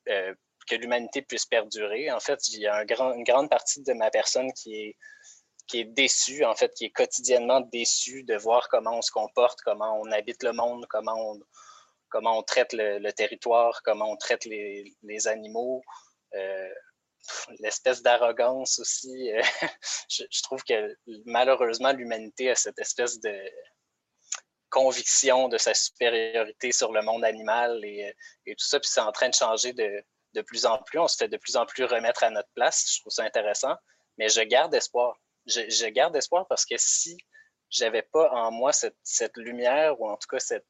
[0.68, 2.12] que l'humanité puisse perdurer.
[2.12, 4.96] En fait, il y a une grande partie de ma personne qui est,
[5.86, 10.12] déçue, en fait, qui est quotidiennement déçue de voir comment on se comporte, comment on
[10.12, 11.36] habite le monde, comment
[12.14, 15.82] on, traite le, territoire, comment on traite les, animaux.
[16.36, 16.70] Euh,
[17.60, 19.32] l'espèce d'arrogance aussi.
[19.32, 19.42] Euh,
[20.10, 23.36] je, trouve que malheureusement, l'humanité a cette espèce de
[24.74, 28.12] conviction de sa supériorité sur le monde animal et,
[28.48, 28.80] et tout ça.
[28.80, 30.04] Puis c'est en train de changer de,
[30.34, 30.98] de plus en plus.
[30.98, 32.84] On se fait de plus en plus remettre à notre place.
[32.92, 33.76] Je trouve ça intéressant.
[34.18, 35.16] Mais je garde espoir.
[35.46, 37.18] Je, garde espoir parce que si
[37.70, 40.66] j'avais pas en moi cette, cette, lumière ou en tout cas cette,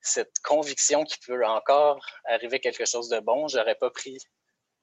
[0.00, 4.18] cette conviction qu'il peut encore arriver quelque chose de bon, j'aurais pas pris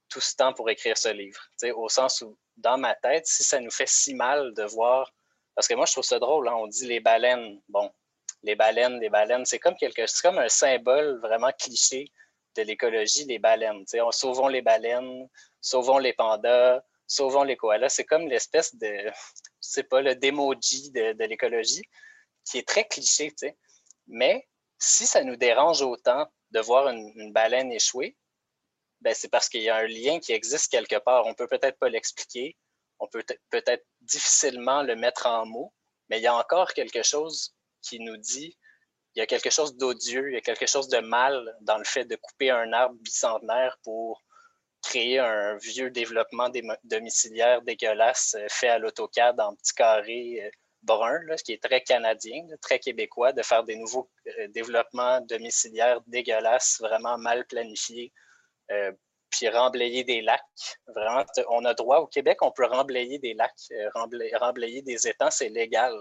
[0.07, 1.41] tout ce temps pour écrire ce livre.
[1.75, 5.11] au sens où, dans ma tête, si ça nous fait si mal de voir,
[5.55, 7.61] parce que moi, je trouve ça drôle, hein, on dit les baleines.
[7.69, 7.91] Bon,
[8.43, 12.11] les baleines, les baleines, c'est comme quelque, c'est comme un symbole vraiment cliché
[12.55, 13.85] de l'écologie, les baleines.
[14.01, 15.27] On, sauvons les baleines,
[15.61, 17.89] sauvons les pandas, sauvons les koalas.
[17.89, 19.11] C'est comme l'espèce de,
[19.59, 21.83] c'est pas le démoji de, l'écologie,
[22.45, 23.33] qui est très cliché.
[24.07, 24.47] Mais
[24.79, 28.17] si ça nous dérange autant de voir une, une baleine échouer,
[29.01, 31.25] ben c'est parce qu'il y a un lien qui existe quelque part.
[31.25, 32.57] On peut peut-être pas l'expliquer,
[32.99, 35.73] on peut peut-être difficilement le mettre en mots,
[36.09, 38.57] mais il y a encore quelque chose qui nous dit
[39.15, 41.83] il y a quelque chose d'odieux, il y a quelque chose de mal dans le
[41.83, 44.23] fait de couper un arbre bicentenaire pour
[44.81, 46.49] créer un vieux développement
[46.83, 50.49] domiciliaire dégueulasse euh, fait à l'AutoCAD en petits carrés euh,
[50.81, 56.01] bruns, ce qui est très canadien, très québécois, de faire des nouveaux euh, développements domiciliaires
[56.07, 58.11] dégueulasses, vraiment mal planifiés,
[59.29, 60.41] puis remblayer des lacs.
[60.87, 63.51] Vraiment, on a droit au Québec, on peut remblayer des lacs,
[63.93, 65.93] remblayer des étangs, c'est légal.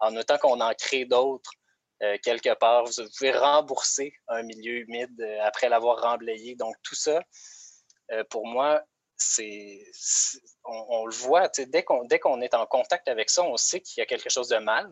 [0.00, 1.52] En autant qu'on en crée d'autres
[2.02, 2.84] euh, quelque part.
[2.84, 6.56] Vous pouvez rembourser un milieu humide euh, après l'avoir remblayé.
[6.56, 7.22] Donc, tout ça,
[8.10, 8.82] euh, pour moi,
[9.16, 9.80] c'est,
[10.64, 14.00] on, le voit, dès qu'on, dès qu'on est en contact avec ça, on sait qu'il
[14.00, 14.90] y a quelque chose de mal.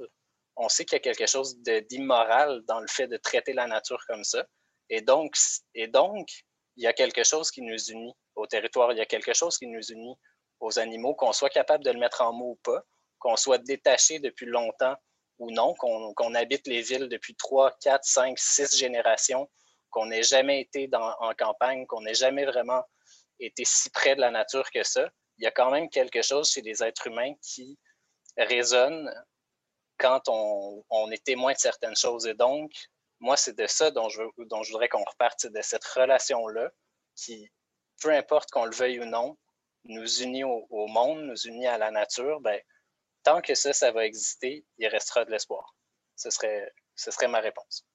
[0.56, 4.02] On sait qu'il y a quelque chose d'immoral dans le fait de traiter la nature
[4.06, 4.46] comme ça.
[4.88, 5.34] Et donc,
[5.74, 6.28] et donc,
[6.76, 8.92] il y a quelque chose qui nous unit au territoire.
[8.92, 10.14] Il y a quelque chose qui nous unit
[10.60, 12.84] aux animaux, qu'on soit capable de le mettre en mots ou pas,
[13.22, 14.96] qu'on soit détaché depuis longtemps
[15.38, 19.48] ou non, qu'on habite les villes depuis 3, 4, 5, 6 générations,
[19.90, 22.82] qu'on n'ait jamais été dans, en campagne, qu'on n'ait jamais vraiment
[23.38, 25.08] été si près de la nature que ça,
[25.38, 27.78] il y a quand même quelque chose chez les êtres humains qui
[28.36, 29.12] résonne
[29.98, 32.26] quand on, on est témoin de certaines choses.
[32.26, 32.72] Et donc,
[33.20, 36.70] moi, c'est de ça dont je, dont voudrais qu'on reparte, de cette relation-là
[37.14, 37.48] qui,
[38.00, 39.36] peu importe qu'on le veuille ou non,
[39.84, 42.60] nous unit au, au, monde, nous unit à la nature, ben,
[43.22, 45.74] tant que ça, ça va exister, il restera de l'espoir.
[46.16, 47.86] Ce serait, ce serait ma réponse.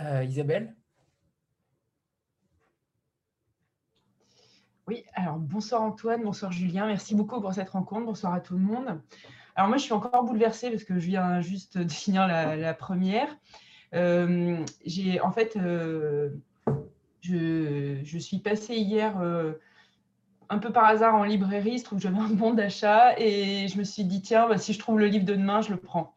[0.00, 0.74] Euh, Isabelle?
[4.86, 8.60] Oui, alors bonsoir Antoine, bonsoir Julien, merci beaucoup pour cette rencontre, bonsoir à tout le
[8.60, 9.00] monde.
[9.56, 13.34] Alors moi je suis encore bouleversée parce que je viens juste de finir la, première.
[13.94, 16.30] Euh, j'ai en fait, euh,
[17.22, 19.54] je, je, suis passée hier euh,
[20.48, 23.78] un peu par hasard en librairie, je trouve que j'avais un bon d'achat et je
[23.78, 26.14] me suis dit, tiens, bah, si je trouve le livre de demain, je le prends.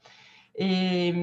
[0.55, 1.13] Et,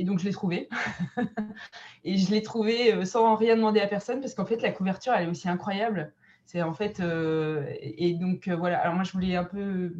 [0.00, 0.68] donc, je l'ai trouvé.
[2.04, 5.12] et je l'ai trouvé euh, sans rien demander à personne parce qu'en fait, la couverture,
[5.12, 6.12] elle est aussi incroyable.
[6.46, 8.78] C'est en fait, euh, et donc euh, voilà.
[8.80, 9.94] Alors, moi, je voulais un peu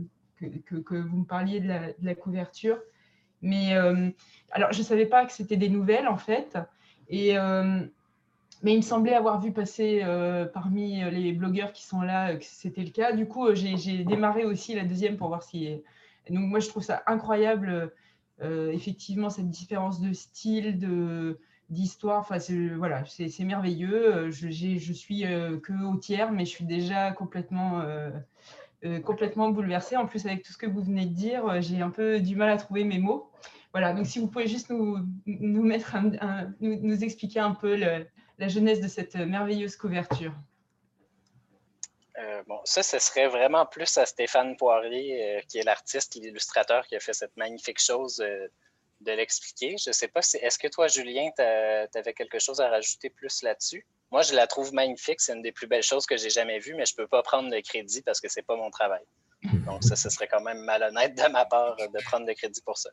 [0.67, 1.69] que, vous me parliez de
[2.01, 2.79] la, couverture.
[3.43, 3.75] Mais
[4.51, 6.59] alors, je ne savais pas que c'était des nouvelles en fait.
[7.09, 7.37] Et
[8.65, 12.37] mais il me semblait avoir vu passer euh, parmi les blogueurs qui sont là euh,
[12.39, 13.13] que c'était le cas.
[13.13, 15.83] Du coup, euh, j'ai démarré aussi la deuxième pour voir si.
[16.31, 17.93] Donc, moi, je trouve ça incroyable,
[18.43, 21.39] euh, effectivement, cette différence de style, de
[21.69, 22.21] d'histoire.
[22.21, 22.39] Enfin,
[22.77, 24.31] voilà, c'est merveilleux.
[24.31, 28.11] Je, je suis euh, que au tiers, mais je suis déjà complètement, euh,
[29.01, 29.99] complètement bouleversée.
[29.99, 32.49] En plus, avec tout ce que vous venez de dire, j'ai un peu du mal
[32.49, 33.31] à trouver mes mots.
[33.73, 35.97] Voilà, donc si vous pouvez juste nous, nous mettre
[36.61, 37.77] nous, expliquer un peu
[38.39, 40.33] la jeunesse de cette merveilleuse couverture
[42.19, 46.87] euh, bon, ça, ce serait vraiment plus à Stéphane Poirier, euh, qui est l'artiste, l'illustrateur
[46.87, 48.47] qui a fait cette magnifique chose, euh,
[49.01, 49.77] de l'expliquer.
[49.79, 50.37] Je ne sais pas si.
[50.37, 53.85] Est-ce que toi, Julien, tu avais quelque chose à rajouter plus là-dessus?
[54.13, 55.21] Moi, je la trouve magnifique.
[55.21, 57.23] C'est une des plus belles choses que j'ai jamais vues, mais je ne peux pas
[57.23, 59.03] prendre le crédit parce que ce n'est pas mon travail.
[59.67, 62.79] Donc, ça, ce serait quand même malhonnête de ma part de prendre le crédit pour
[62.79, 62.91] ça.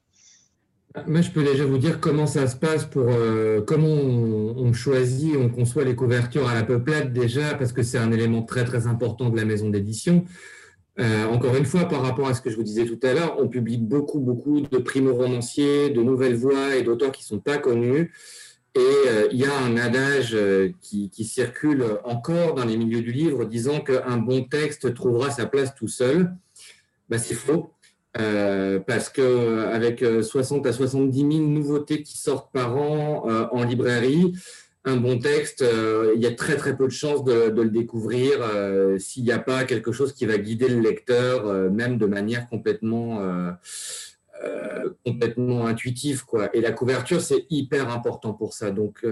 [1.08, 5.38] Moi, je peux déjà vous dire comment ça se passe pour euh, comment on, choisit,
[5.38, 8.88] on conçoit les couvertures à la peuplade déjà, parce que c'est un élément très très
[8.88, 10.26] important de la maison d'édition.
[11.00, 13.38] Euh, encore une fois, par rapport à ce que je vous disais tout à l'heure,
[13.40, 17.58] on publie beaucoup beaucoup de primo-romanciers, de nouvelles voix et d'auteurs qui ne sont pas
[17.58, 18.12] connus.
[18.76, 20.38] Et il y a un adage
[20.82, 25.76] qui, circule encore dans les milieux du livre disant qu'un bon texte trouvera sa place
[25.76, 26.34] tout seul.
[27.10, 27.74] Ben, c'est faux.
[28.14, 34.34] Parce qu'avec 60 à 70 000 nouveautés qui sortent par an en librairie,
[34.84, 38.40] un bon texte, euh, il y a très très peu de chances de, le découvrir
[38.42, 42.06] euh, s'il n'y a pas quelque chose qui va guider le lecteur, euh, même de
[42.06, 43.22] manière complètement,
[45.06, 46.26] complètement intuitive.
[46.26, 46.50] Quoi.
[46.56, 48.72] Et la couverture, c'est hyper important pour ça.
[48.72, 49.06] Donc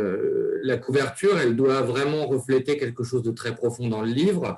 [0.64, 4.58] la couverture, elle doit vraiment refléter quelque chose de très profond dans le livre.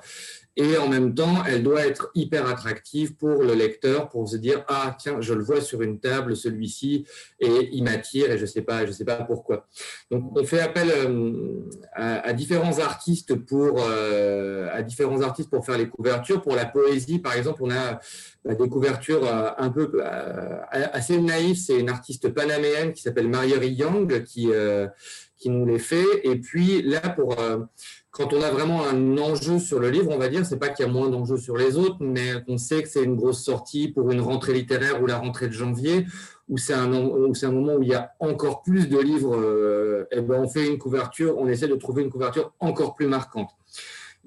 [0.56, 4.64] Et en même temps, elle doit être hyper attractive pour le lecteur, pour se dire
[4.68, 7.06] ah tiens, je le vois sur une table, celui-ci,
[7.40, 9.66] et il m'attire et je sais pas, je sais pas pourquoi.
[10.10, 15.78] Donc on fait appel euh, à, différents artistes pour euh, à différents artistes pour faire
[15.78, 16.42] les couvertures.
[16.42, 17.98] Pour la poésie, par exemple, on a
[18.44, 20.02] bah, des couvertures euh, un peu
[20.70, 21.56] assez naïves.
[21.56, 24.50] C'est une artiste panaméenne qui s'appelle Marjorie Young qui
[25.38, 26.04] qui nous les fait.
[26.24, 27.36] Et puis là pour
[28.12, 30.84] quand on a vraiment un enjeu sur le livre, on va dire, c'est pas qu'il
[30.84, 33.88] y a moins d'enjeux sur les autres, mais qu'on sait que c'est une grosse sortie
[33.88, 36.04] pour une rentrée littéraire ou la rentrée de janvier,
[36.50, 40.04] où c'est un, un, moment où il y a encore plus de livres, et euh,
[40.12, 43.48] eh ben on fait une couverture, on essaie de trouver une couverture encore plus marquante.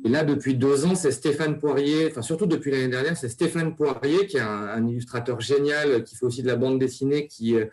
[0.04, 3.76] Et là, depuis deux ans, c'est Stéphane Poirier, enfin surtout depuis l'année dernière, c'est Stéphane
[3.76, 7.66] Poirier, qui est un, illustrateur génial, qui fait aussi de la bande dessinée, qui, euh,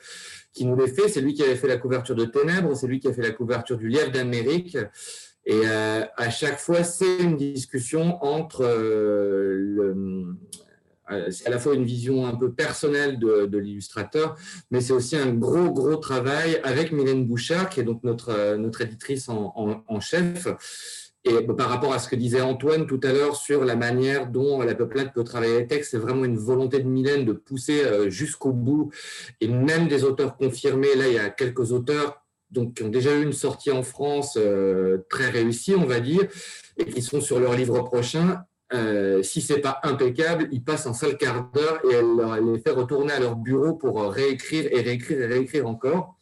[0.53, 1.09] qui nous les fait.
[1.09, 3.33] C'est lui qui avait fait la couverture de Ténèbres, c'est lui qui a fait la
[3.33, 4.77] couverture du Lièvre d'Amérique.
[5.45, 10.27] Et euh, à chaque fois, c'est une discussion entre euh, le,
[11.11, 14.37] euh, c'est à la fois une vision un peu personnelle de, l'illustrateur,
[14.71, 18.83] mais c'est aussi un gros, gros travail avec Mylène Bouchard, qui est donc notre, notre
[18.83, 20.47] éditrice en, chef.
[21.25, 24.61] Et par rapport à ce que disait Antoine tout à l'heure sur la manière dont
[24.63, 28.53] la peuplade peut travailler les textes, c'est vraiment une volonté de Mylène de pousser jusqu'au
[28.53, 28.91] bout.
[29.41, 32.22] Et même des auteurs confirmés, là, il y a quelques auteurs
[32.53, 36.29] donc, qui ont déjà eu une sortie en France euh, très réussie, on va dire,
[36.77, 38.45] et qui sont sur leur livre prochain.
[38.75, 42.71] Euh, si c'est pas impeccable, ils passent un seul quart d'heure et elle, les fait
[42.71, 46.17] retourner à leur bureau pour réécrire et réécrire et réécrire encore.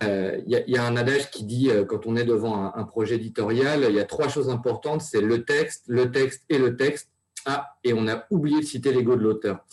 [0.00, 3.84] Il euh, y, a un adage qui dit, quand on est devant un projet éditorial,
[3.88, 7.08] il y a trois choses importantes, c'est le texte, le texte et le texte.
[7.46, 9.64] Ah, et on a oublié de citer l'ego de l'auteur.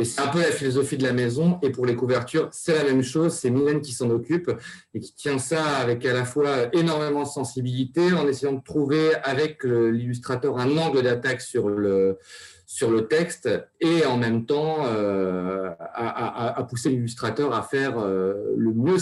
[0.00, 1.58] Et c'est un peu la philosophie de la maison.
[1.62, 3.34] Et pour les couvertures, c'est la même chose.
[3.34, 4.50] C'est Mylène qui s'en occupe
[4.94, 9.14] et qui tient ça avec à la fois énormément de sensibilité en essayant de trouver
[9.22, 12.18] avec l'illustrateur un angle d'attaque sur le,
[12.64, 13.48] sur le texte
[13.80, 18.96] et en même temps euh, à, pousser l'illustrateur à faire euh, le mieux.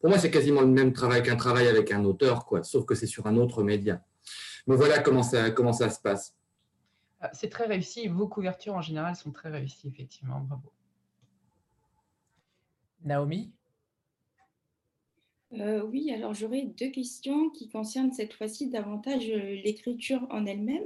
[0.00, 2.94] pour moi, c'est quasiment le même travail qu'un travail avec un auteur, quoi, sauf que
[2.94, 4.02] c'est sur un autre média.
[4.66, 6.34] Mais voilà comment ça, comment ça se passe.
[7.22, 8.08] Ah, c'est très réussi.
[8.08, 10.40] Vos couvertures en général sont très réussies, effectivement.
[10.40, 10.72] Bravo.
[13.04, 13.52] Naomi?
[15.52, 20.84] Euh, Oui, alors j'aurais deux questions qui concernent cette fois-ci davantage euh, l'écriture en elle-même.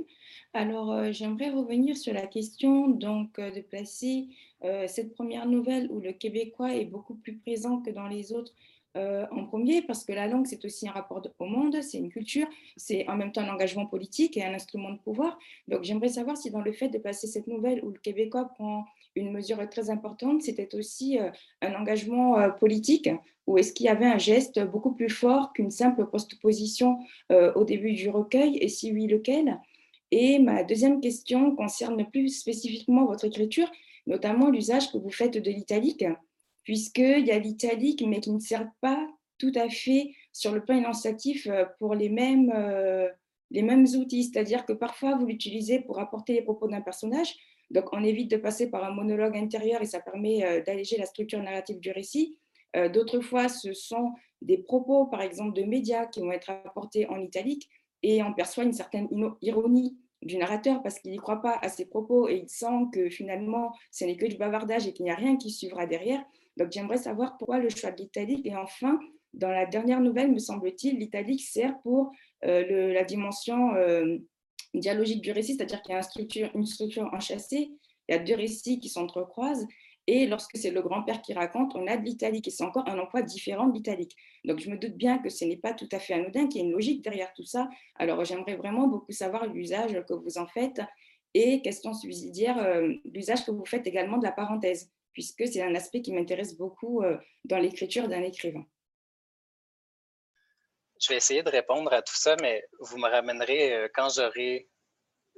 [0.53, 4.28] Alors euh, j'aimerais revenir sur la question donc de placer
[4.89, 8.53] cette première nouvelle où le québécois est beaucoup plus présent que dans les autres
[8.97, 12.11] euh, en premier, parce que la langue, c'est aussi un rapport au monde, c'est une
[12.11, 15.39] culture, c'est en même temps un engagement politique et un instrument de pouvoir.
[15.69, 18.87] Donc j'aimerais savoir si dans le fait de passer cette nouvelle où le Québécois prend
[19.15, 21.31] une mesure très importante, c'était aussi euh,
[21.63, 23.11] un engagement euh, politique
[23.47, 26.99] ou est-ce qu'il y avait un geste beaucoup plus fort qu'une simple postposition
[27.31, 28.59] au début du recueil?
[28.61, 29.61] Et si oui, lequel?
[30.11, 33.71] Et ma deuxième question concerne plus spécifiquement votre écriture,
[34.09, 36.05] notamment l'usage que vous faites de l'italique
[36.67, 39.09] puisqu'il y a l'italique, mais qui ne sert pas
[39.39, 43.09] tout à fait sur le plan énonciatif euh, pour les mêmes, euh,
[43.53, 44.25] les mêmes outils.
[44.25, 47.35] C'est-à-dire que parfois, vous l'utilisez pour apporter les propos d'un personnage.
[47.71, 51.07] Donc, on évite de passer par un monologue intérieur et ça permet euh, d'alléger la
[51.07, 52.37] structure narrative du récit.
[52.93, 54.12] D'autres fois, ce sont
[54.43, 57.71] des propos, par exemple, de médias qui vont être apportés en italique
[58.03, 59.09] et on perçoit une certaine
[59.41, 63.09] ironie du narrateur parce qu'il n'y croit pas à ses propos et il sent que
[63.09, 66.23] finalement, ce n'est que du bavardage et qu'il n'y a rien qui suivra derrière.
[66.57, 68.47] Donc j'aimerais savoir pourquoi le choix de l'italique.
[68.47, 68.99] Et enfin,
[69.35, 72.13] dans la dernière nouvelle, me semble-t-il, l'italique sert pour
[72.45, 74.19] euh, la dimension euh,
[74.75, 77.71] dialogique du récit, c'est-à-dire qu'il y a une structure, une enchâssée,
[78.09, 79.67] il y a deux récits qui s'entrecroisent.
[80.09, 82.99] Et lorsque c'est le grand-père qui raconte, on a de l'italique et c'est encore un
[82.99, 84.15] emploi différent de l'italique.
[84.45, 86.65] Donc je me doute bien que ce n'est pas tout à fait anodin, qu'il y
[86.65, 87.69] a une logique derrière tout ça.
[87.97, 90.81] Alors j'aimerais vraiment beaucoup savoir l'usage que vous en faites
[91.35, 95.75] et question subsidiaire, euh, l'usage que vous faites également de la parenthèse puisque c'est un
[95.75, 98.67] aspect qui m'intéresse beaucoup euh, dans l'écriture d'un écrivain.
[101.01, 104.69] Je vais essayer de répondre à tout ça, mais vous me ramènerez euh, quand j'aurai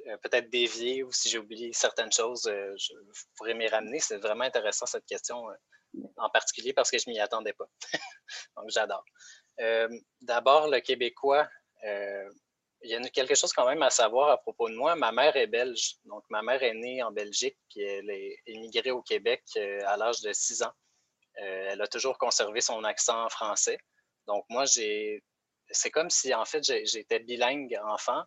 [0.09, 4.01] euh, peut-être dévié ou si j'ai oublié certaines choses, je, vous pourrez m'y ramener.
[4.01, 5.47] C'est vraiment intéressant cette question
[6.16, 7.68] en particulier parce que je m'y attendais pas.
[8.57, 9.05] Donc, j'adore.
[10.20, 11.49] D'abord, le québécois,
[12.83, 14.95] il y a quelque chose quand même à savoir à propos de moi.
[14.95, 15.97] Ma mère est belge.
[16.05, 19.43] Donc, ma mère est née en Belgique, puis elle est immigrée au Québec
[19.85, 20.72] à l'âge de 6 ans.
[21.35, 23.79] elle a toujours conservé son accent français.
[24.26, 25.22] Donc, moi, j'ai.
[25.70, 28.22] C'est comme si, en fait, j'étais bilingue enfant.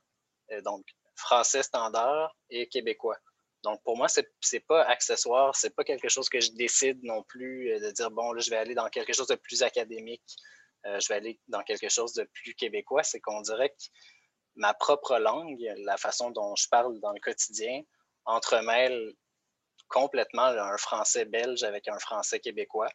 [0.63, 0.85] Donc,
[1.15, 3.17] français standard et québécois.
[3.63, 4.21] Donc, pour moi, ce
[4.53, 8.09] n'est pas accessoire, c'est pas quelque chose que je décide non plus euh, de dire,
[8.09, 10.23] bon, là, je vais aller dans quelque chose de plus académique,
[10.85, 13.03] euh, je vais aller dans quelque chose de plus québécois.
[13.03, 13.83] C'est qu'on dirait que
[14.61, 17.81] ma propre langue, la façon dont je parle dans le quotidien,
[18.25, 19.13] entremêle
[19.87, 22.91] complètement un français belge avec un français québécois.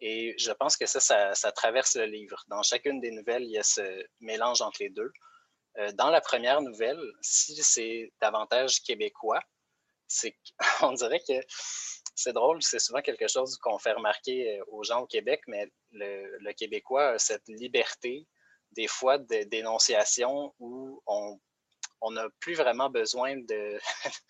[0.00, 2.42] Et je pense que ça, ça, traverse le livre.
[2.48, 5.12] Dans chacune des nouvelles, il y a ce mélange entre les deux.
[5.78, 9.40] Euh, dans la première nouvelle, si c'est davantage québécois,
[10.08, 10.36] c'est
[10.82, 11.40] on dirait que
[12.16, 15.70] c'est drôle, c'est souvent quelque chose qu'on fait remarquer euh, aux gens au Québec, mais
[15.92, 18.26] le, Québécois a cette liberté,
[18.76, 23.78] des fois, de dénonciation où on n'a plus vraiment besoin de,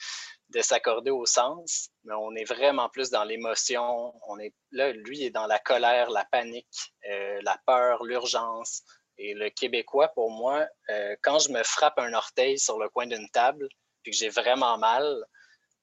[0.50, 4.14] de s'accorder au sens, mais on est vraiment plus dans l'émotion.
[4.28, 8.82] On est là, lui est dans la colère, la panique, euh, la peur, l'urgence.
[9.16, 13.06] Et le Québécois, pour moi, euh, quand je me frappe un orteil sur le coin
[13.06, 13.68] d'une table,
[14.02, 15.24] puis que j'ai vraiment mal,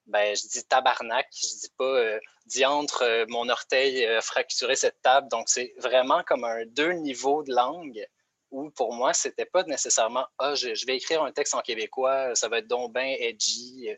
[0.05, 5.27] ben, je dis tabarnak, je dis pas euh, diantre, mon orteil a fracturé cette table.
[5.29, 8.05] Donc, c'est vraiment comme un deux niveaux de langue
[8.51, 12.49] où pour moi, c'était pas nécessairement Ah, je, vais écrire un texte en québécois, ça
[12.49, 13.89] va être donc edgy,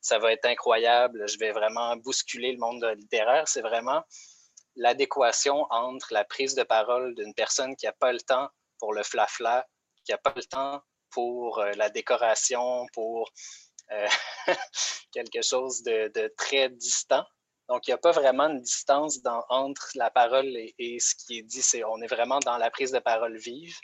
[0.00, 3.48] ça va être incroyable, je vais vraiment bousculer le monde littéraire.
[3.48, 4.02] C'est vraiment
[4.76, 8.48] l'adéquation entre la prise de parole d'une personne qui n'a pas le temps
[8.78, 9.66] pour le flafla,
[10.04, 13.30] qui n'a pas le temps pour euh, la décoration, pour
[13.92, 14.08] euh,
[15.12, 17.24] quelque chose de, très distant.
[17.68, 21.42] Donc, il n'y a pas vraiment une distance entre la parole et, ce qui est
[21.42, 21.62] dit.
[21.62, 23.76] C'est, on est vraiment dans la prise de parole vive.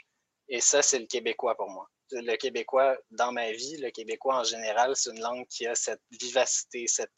[0.49, 1.87] Et ça, c'est le québécois pour moi.
[2.11, 6.01] Le québécois, dans ma vie, le québécois en général, c'est une langue qui a cette
[6.19, 7.13] vivacité, cette,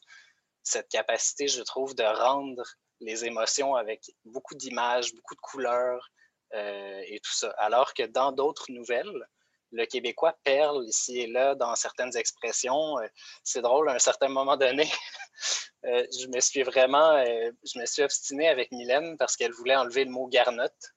[0.62, 2.62] cette capacité, je trouve, de rendre
[3.00, 6.10] les émotions avec beaucoup d'images, beaucoup de couleurs,
[6.54, 7.50] euh, et tout ça.
[7.56, 9.26] Alors que dans d'autres nouvelles,
[9.70, 12.98] le québécois perle ici et là dans certaines expressions.
[12.98, 13.06] Euh,
[13.42, 14.86] c'est drôle, à un certain moment donné,
[15.86, 20.04] euh, je me suis vraiment, je me suis obstiné avec Mylène parce qu'elle voulait enlever
[20.04, 20.92] le mot garnotte.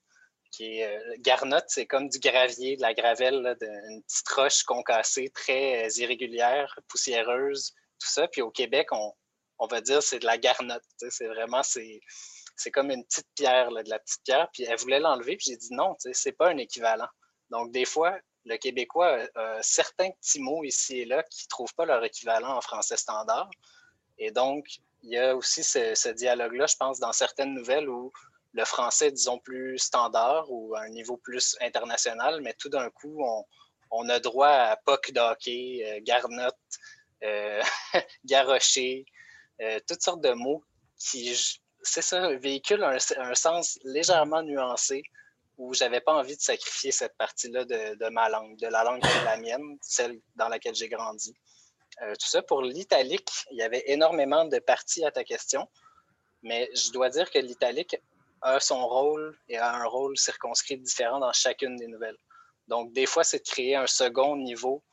[0.56, 5.89] Qui est, garnotte, c'est comme du gravier, de la gravelle, d'une petite roche concassée, très
[5.97, 8.28] irrégulière, poussiéreuse, tout ça.
[8.30, 10.84] Puis au Québec, on, va dire c'est de la garnotte.
[11.10, 11.99] C'est vraiment, c'est
[12.58, 15.58] c'est comme une petite pierre, de la petite pierre, puis elle voulait l'enlever, puis j'ai
[15.58, 17.10] dit non, c'est pas un équivalent.
[17.49, 21.74] Donc, des fois, le Québécois a, certains petits mots ici et là qui ne trouvent
[21.76, 23.49] pas leur équivalent en français standard.
[24.18, 24.66] Et donc,
[25.03, 28.12] il y a aussi ce, dialogue-là, je pense, dans certaines nouvelles où
[28.56, 33.22] le français, disons, plus standard ou à un niveau plus international, mais tout d'un coup,
[33.91, 36.56] on, a droit à POC d'hockey, euh, garnotte,
[37.24, 37.62] euh,
[38.26, 39.06] garrocher,
[39.62, 40.64] euh, toutes sortes de mots
[40.97, 41.36] qui,
[41.82, 45.03] c'est ça, véhicule un, un, sens légèrement nuancé
[45.58, 49.08] où j'avais pas envie de sacrifier cette partie-là de, ma langue, de la langue qui
[49.08, 51.34] est la mienne, celle dans laquelle j'ai grandi.
[51.97, 55.70] Tout ça pour l'italique, il y avait énormément de parties à ta question,
[56.43, 57.95] mais je dois dire que l'italique
[58.42, 62.18] a son rôle et a un rôle circonscrit différent dans chacune des nouvelles.
[62.68, 64.84] Donc, des fois, c'est de créer un second niveau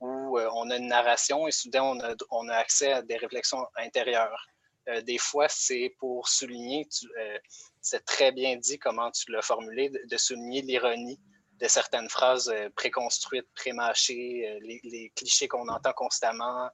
[0.00, 3.16] où euh, on a une narration et soudain, on a, on a accès à des
[3.16, 4.46] réflexions intérieures.
[4.88, 6.88] Euh, des fois, c'est pour souligner,
[7.18, 7.38] euh,
[7.80, 11.20] c'est très bien dit comment tu l'as formulé, de, souligner l'ironie
[11.60, 16.68] de certaines phrases préconstruites, prémâchées, les, clichés qu'on entend constamment,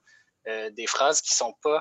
[0.47, 1.79] des phrases qui ne sont pas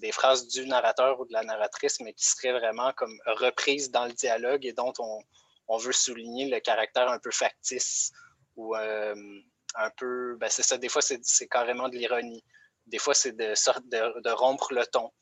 [0.00, 4.06] des phrases du narrateur ou de la narratrice, mais qui seraient vraiment comme reprises dans
[4.06, 5.20] le dialogue et dont on,
[5.68, 8.12] on veut souligner le caractère un peu factice
[8.56, 12.44] ou un peu, ben c'est ça, des fois c'est carrément de l'ironie.
[12.86, 15.12] Des fois, c'est de, de, de, rompre le ton.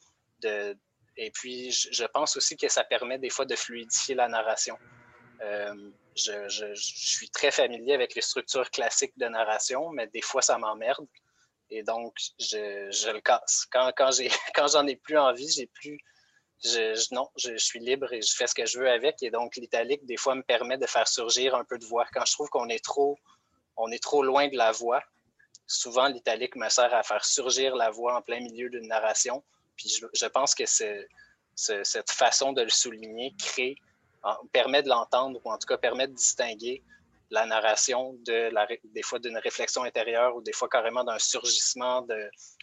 [0.40, 0.76] De,
[1.16, 4.78] et puis, je, pense aussi que ça permet des fois de fluidifier la narration.
[5.42, 10.40] Euh, je, je, suis très familier avec les structures classiques de narration, mais des fois,
[10.40, 11.06] ça m'emmerde.
[11.70, 13.66] Et donc, je, le casse.
[13.70, 14.10] Quand, quand,
[14.54, 15.98] quand j'en ai plus envie, j'ai plus.
[16.64, 19.22] Je, non, je, suis libre et je fais ce que je veux avec.
[19.22, 22.06] Et donc, l'italique, des fois, me permet de faire surgir un peu de voix.
[22.12, 23.18] Quand je trouve qu'on est trop,
[23.76, 25.02] on est trop loin de la voix,
[25.68, 29.44] souvent, l'italique me sert à faire surgir la voix en plein milieu d'une narration.
[29.76, 33.76] Puis je, pense que cette façon de le souligner crée,
[34.52, 36.82] permet de l'entendre ou en tout cas permet de distinguer
[37.30, 42.06] la narration de la, des fois d'une réflexion intérieure ou des fois carrément d'un surgissement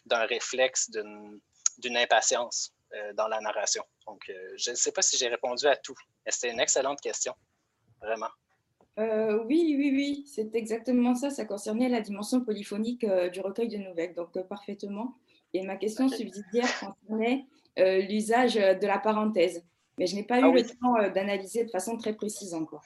[0.05, 2.73] d'un réflexe, d'une impatience.
[3.15, 3.83] dans la narration.
[4.07, 5.95] Donc, je ne sais pas si j'ai répondu à tout,
[6.25, 7.33] mais c'était une excellente question,
[8.01, 8.29] vraiment.
[8.97, 11.29] oui, oui, oui, c'est exactement ça.
[11.29, 15.17] Ça concernait la dimension polyphonique du recueil de nouvelles, donc parfaitement.
[15.53, 17.45] Et ma question subsidiaire concernait
[17.77, 19.63] l'usage de la parenthèse.
[19.97, 22.83] Mais je n'ai pas ah eu le temps d'analyser de façon très précise encore.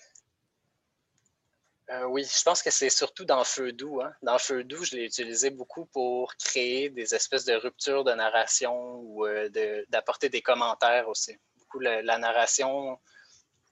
[1.91, 3.99] Euh, oui, je pense que c'est surtout dans Feu doux.
[4.01, 4.13] Hein.
[4.21, 8.99] Dans Feu doux, je l'ai utilisé beaucoup pour créer des espèces de ruptures de narration
[8.99, 9.49] ou euh,
[9.89, 11.35] d'apporter des commentaires aussi.
[11.57, 12.99] Beaucoup la, narration,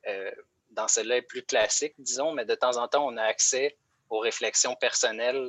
[0.07, 0.31] euh,
[0.71, 3.77] dans celle-là, est plus classique, disons, mais de temps en temps, on a accès
[4.09, 5.45] aux réflexions personnelles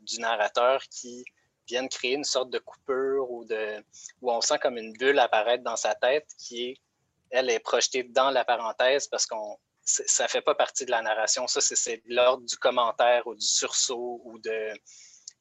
[0.00, 1.24] du narrateur qui
[1.66, 3.84] viennent créer une sorte de coupure ou de,
[4.22, 6.76] où on sent comme une bulle apparaître dans sa tête qui est,
[7.30, 9.58] elle, est projetée dans la parenthèse parce qu'on
[10.06, 11.46] ça ne fait pas partie de la narration.
[11.46, 14.72] Ça, c'est l'ordre du commentaire ou du sursaut ou de.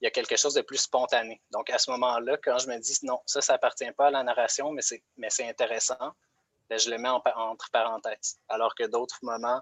[0.02, 1.41] Il y a quelque chose de plus spontané.
[1.52, 4.24] Donc, à ce moment-là, quand je me dis non, ça, ça appartient pas à la
[4.24, 6.14] narration, mais c'est intéressant,
[6.70, 8.39] ben, je le mets entre parenthèses.
[8.47, 9.62] Alors que d'autres moments,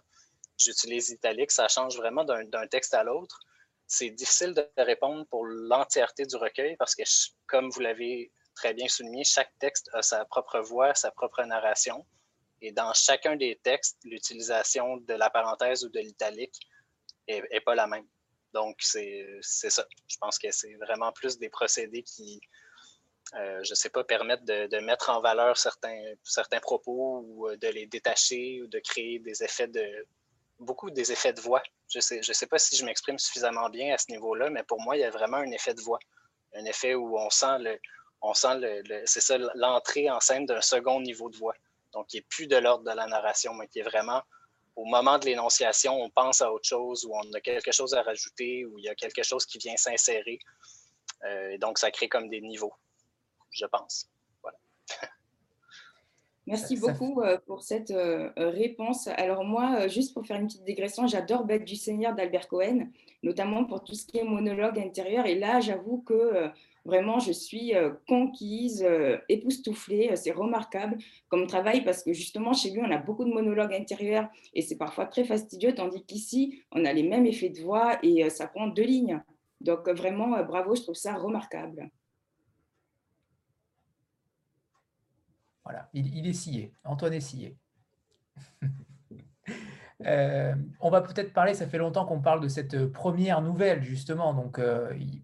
[0.57, 3.39] j'utilise italique, ça change vraiment d'un texte à l'autre.
[3.87, 7.03] C'est difficile de répondre pour l'entièreté du recueil parce que,
[7.47, 12.05] comme vous l'avez très bien souligné, chaque texte a sa propre voix, sa propre narration.
[12.61, 16.59] Et dans chacun des textes, l'utilisation de la parenthèse ou de l'italique
[17.27, 18.07] n'est pas la même.
[18.53, 19.85] Donc, c'est ça.
[20.07, 22.41] Je pense que c'est vraiment plus des procédés qui,
[23.35, 27.57] euh, je ne sais pas, permettent de, mettre en valeur certains, certains propos ou euh,
[27.57, 30.07] de les détacher ou de créer des effets de.
[30.59, 31.61] beaucoup des effets de voix.
[31.89, 34.63] Je ne sais, je sais pas si je m'exprime suffisamment bien à ce niveau-là, mais
[34.63, 35.99] pour moi, il y a vraiment un effet de voix.
[36.55, 37.79] Un effet où on sent le.
[38.21, 41.55] On sent le c'est ça, l'entrée en scène d'un second niveau de voix
[41.93, 44.21] donc qui n'est plus de l'ordre de la narration, mais qui est vraiment
[44.79, 48.01] au moment de l'énonciation, on pense à autre chose, ou on a quelque chose à
[48.01, 50.39] rajouter, ou il y a quelque chose qui vient s'insérer.
[51.25, 52.73] Euh, donc, ça crée comme des niveaux,
[53.51, 54.09] je pense.
[54.41, 54.57] Voilà.
[56.47, 59.07] Merci beaucoup euh, pour cette euh, réponse.
[59.07, 62.87] Alors moi, juste pour faire une petite digression, j'adore Bête du Seigneur d'Albert Cohen,
[63.21, 65.25] notamment pour tout ce qui est monologue intérieur.
[65.25, 66.49] Et là, j'avoue que
[66.85, 70.11] Vraiment, je suis euh, conquise, euh, époustouflée.
[70.11, 73.73] Euh, c'est remarquable comme travail parce que justement, chez lui, on a beaucoup de monologues
[73.73, 77.99] intérieurs et c'est parfois très fastidieux, tandis qu'ici, on a les mêmes effets de voix
[78.01, 79.21] et ça prend deux lignes.
[79.59, 81.89] Donc, vraiment, bravo, je trouve ça remarquable.
[85.65, 86.73] Voilà, il, est scié.
[86.85, 87.57] Antoine est scié.
[90.79, 94.33] on va peut-être parler, ça fait longtemps qu'on parle de cette première nouvelle, justement.
[94.33, 94.61] Donc,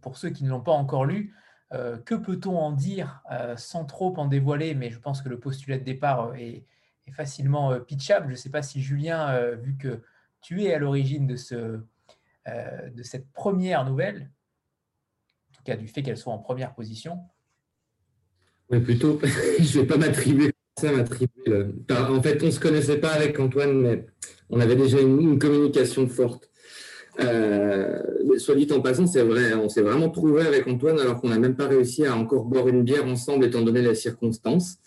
[0.02, 1.34] pour ceux qui ne l'ont pas encore lue,
[1.74, 5.40] euh, que peut-on en dire euh, sans trop en dévoiler Mais je pense que le
[5.40, 6.66] postulat de départ euh, est,
[7.12, 8.28] facilement pitchable.
[8.28, 10.02] Je ne sais pas si Julien, vu que
[10.42, 11.80] tu es à l'origine de, ce,
[12.48, 14.32] de cette première nouvelle,
[15.52, 17.20] en tout cas du fait qu'elle soit en première position.
[18.72, 21.68] Oui, plutôt, je ne vais pas m'attribuer ça, m'attribuer.
[21.92, 24.06] En fait, on ne se connaissait pas avec Antoine, mais
[24.50, 26.50] on avait déjà une communication forte.
[27.20, 28.02] Euh,
[28.38, 31.40] soit dit en passant, c'est vrai, on s'est vraiment trouvé avec Antoine alors qu'on n'a
[31.40, 34.78] même pas réussi à encore boire une bière ensemble étant donné les circonstances.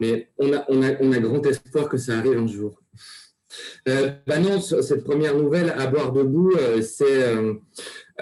[0.00, 2.80] Mais on a, on a, on a grand espoir que ça arrive un jour.
[3.88, 7.34] Euh, bah non, cette première nouvelle, À boire debout, euh, c'est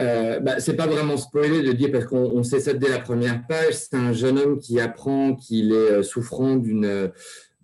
[0.00, 3.46] euh, bah, c'est pas vraiment spoilé de dire parce qu'on sait ça dès la première
[3.46, 3.74] page.
[3.74, 7.10] C'est un jeune homme qui apprend qu'il est souffrant d'une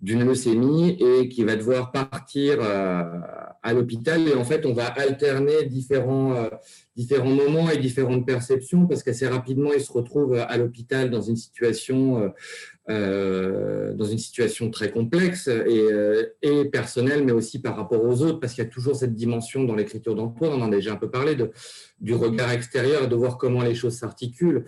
[0.01, 3.03] d'une leucémie et qui va devoir partir euh,
[3.63, 4.27] à l'hôpital.
[4.27, 9.71] Et en fait, on va alterner différents, euh, moments et différentes perceptions parce qu'assez rapidement,
[9.73, 12.31] il se retrouve à l'hôpital dans une situation,
[12.89, 15.87] euh, dans une situation très complexe et,
[16.41, 19.63] et, personnelle, mais aussi par rapport aux autres, parce qu'il y a toujours cette dimension
[19.63, 21.35] dans l'écriture d'Antoine, on en a déjà un peu parlé,
[21.99, 24.65] du regard extérieur et de voir comment les choses s'articulent.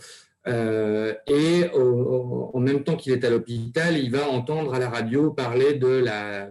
[0.48, 5.32] Euh, et en même temps qu'il est à l'hôpital, il va entendre à la radio
[5.32, 6.50] parler de la,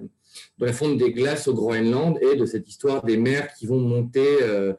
[0.73, 4.75] fonte des glaces au Groenland et de cette histoire des mers qui vont monter, euh,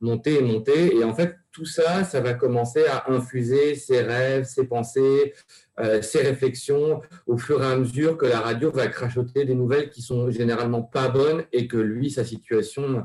[0.00, 0.96] monter et monter.
[0.96, 5.34] Et en fait, tout ça, ça va commencer à infuser ses rêves, ses pensées,
[5.78, 9.90] euh, ses réflexions au fur et à mesure que la radio va crachoter des nouvelles
[9.90, 13.04] qui sont généralement pas bonnes et que lui, sa situation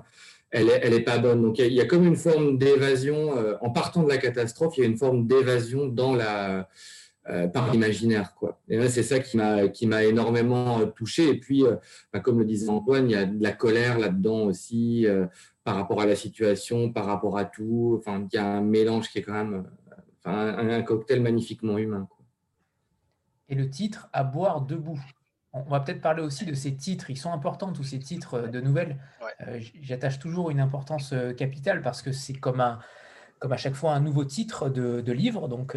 [0.52, 1.42] elle n'est est pas bonne.
[1.42, 4.82] Donc il y, a comme une forme d'évasion, euh, en partant de la catastrophe, il
[4.82, 6.70] y a une forme d'évasion dans la,
[7.30, 8.34] euh, par l'imaginaire.
[8.36, 8.60] Quoi.
[8.70, 11.30] Et c'est ça qui m'a, qui m'a énormément euh, touché.
[11.30, 11.64] Et puis,
[12.14, 15.06] bah, comme le disait Antoine, il y a de la colère là-dedans aussi,
[15.64, 17.98] par rapport à la situation, par rapport à tout.
[18.00, 19.66] Enfin, il y a un mélange qui est quand même
[20.24, 22.08] un, cocktail magnifiquement humain.
[23.50, 25.00] Et le titre, À boire debout.
[25.66, 27.10] On va peut-être parler aussi de ces titres.
[27.10, 28.98] Ils sont importants, tous ces titres euh, de nouvelles.
[29.42, 32.80] Euh, j'attache toujours une importance euh, capitale parce que c'est comme, un,
[33.40, 35.48] comme à chaque fois un nouveau titre de, livre.
[35.48, 35.76] Donc,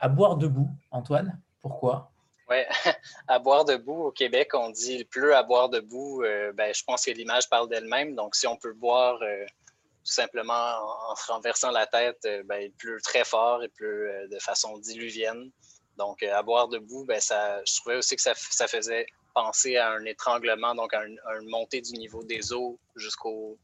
[0.00, 2.10] à boire debout, Antoine, pourquoi?
[2.50, 2.58] Oui,
[3.28, 6.22] à boire debout, au Québec, on dit il pleut à boire debout.
[6.54, 8.14] ben, je pense que l'image parle d'elle-même.
[8.14, 13.24] Donc, si on peut boire tout simplement en, renversant la tête, ben, il pleut très
[13.24, 15.50] fort, il pleut de façon diluvienne.
[15.96, 19.90] Donc, à boire debout, ben, ça, je trouvais aussi que ça, ça faisait penser à
[19.90, 23.58] un étranglement, donc à, une montée du niveau des eaux jusqu'au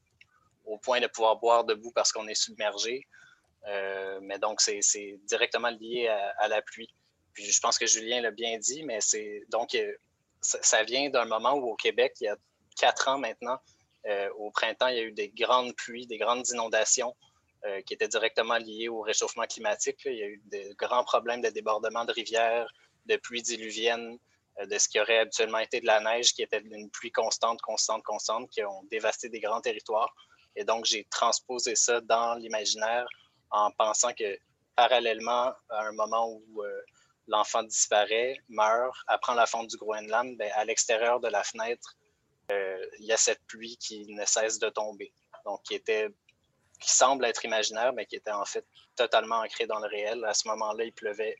[0.64, 3.06] au point de pouvoir boire debout parce qu'on est submergé.
[3.66, 6.08] Euh, mais donc, c'est directement lié
[6.38, 6.94] à, la pluie.
[7.32, 9.92] Puis je pense que Julien l'a bien dit, mais c'est donc euh,
[10.40, 12.36] ça, vient d'un moment où au Québec, il y a
[12.78, 13.58] quatre ans maintenant,
[14.06, 17.14] euh, au printemps, il y a eu des grandes pluies, des grandes inondations
[17.86, 19.98] qui étaient directement liées au réchauffement climatique.
[20.04, 22.72] Il y a eu de grands problèmes de débordement de rivières,
[23.06, 24.16] de pluies diluviennes,
[24.66, 28.02] de ce qui aurait habituellement été de la neige, qui était une pluie constante, constante,
[28.02, 30.12] constante, qui ont dévasté des grands territoires.
[30.56, 33.06] Et donc, j'ai transposé ça dans l'imaginaire
[33.50, 34.38] en pensant que
[34.74, 36.82] parallèlement à un moment où euh,
[37.28, 41.96] l'enfant disparaît, meurt, apprend la fonte du Groenland, ben, à l'extérieur de la fenêtre,
[42.50, 45.12] euh, il y a cette pluie qui ne cesse de tomber.
[45.44, 46.08] Donc, qui était
[46.80, 48.64] qui semble être imaginaire, mais qui était en fait
[48.94, 50.24] totalement ancré dans le réel.
[50.24, 51.36] À ce moment-là, il pleuvait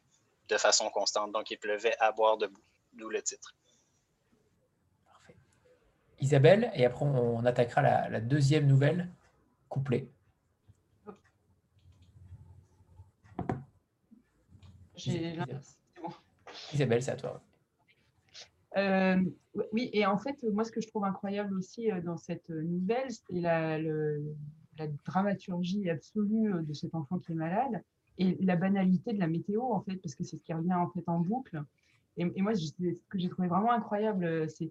[0.49, 1.33] de façon constante.
[1.33, 2.63] Donc, il pleuvait à boire debout,
[2.99, 3.55] d'où le titre.
[5.07, 5.37] Parfait.
[6.21, 9.11] Isabelle, et après, on attaquera la, deuxième nouvelle,
[9.69, 10.09] couplet.
[16.73, 17.43] Isabelle, c'est à toi.
[18.77, 19.23] Euh,
[19.73, 23.11] oui, et en fait, moi, ce que je trouve incroyable aussi euh, dans cette nouvelle,
[23.11, 23.79] c'est la,
[25.05, 27.83] dramaturgie absolue euh, de cet enfant qui est malade
[28.19, 30.89] et la banalité de la météo, en fait, parce que c'est ce qui revient en
[30.91, 31.63] fait en boucle.
[32.19, 32.71] Et, moi, ce
[33.09, 34.71] que j'ai trouvé vraiment incroyable, c'est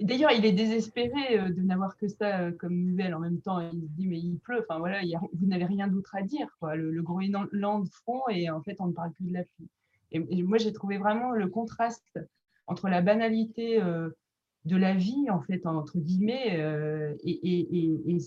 [0.00, 3.14] D'ailleurs, il est désespéré euh, de n'avoir que ça euh, comme nouvelle.
[3.14, 4.64] En même temps, il se dit, mais il pleut.
[4.66, 5.00] Enfin, voilà,
[5.34, 6.48] vous n'avez rien d'autre à dire.
[6.62, 9.68] Le, le Groenland fond et en fait, on ne parle plus de la pluie.
[10.12, 12.18] Et, moi, j'ai trouvé vraiment le contraste
[12.66, 14.10] entre la banalité euh,
[14.64, 16.58] de la vie, en fait, entre guillemets,
[17.22, 18.18] et,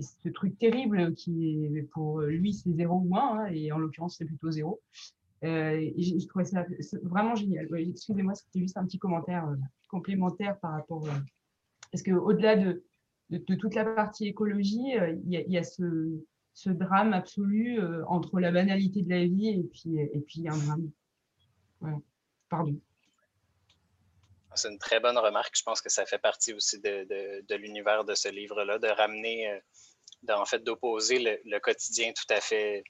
[0.00, 4.24] ce truc terrible qui pour lui, c'est zéro ou un, hein, et en l'occurrence, c'est
[4.24, 4.80] plutôt zéro.
[5.42, 6.66] Euh, je trouvais ça
[7.02, 7.68] vraiment génial.
[7.74, 9.56] Excusez-moi, c'était juste un petit commentaire euh,
[9.88, 11.06] complémentaire par rapport.
[11.06, 11.12] Euh,
[11.90, 12.84] parce qu'au-delà de,
[13.38, 14.92] toute la partie écologie,
[15.24, 16.20] il y, a, ce,
[16.66, 20.90] drame absolu entre la banalité de la vie et puis, un drame.
[22.48, 22.78] Pardon.
[24.54, 25.56] C'est une très bonne remarque.
[25.56, 29.60] Je pense que ça fait partie aussi de, l'univers de ce livre-là, de ramener,
[30.28, 32.84] en fait, d'opposer le, quotidien tout à fait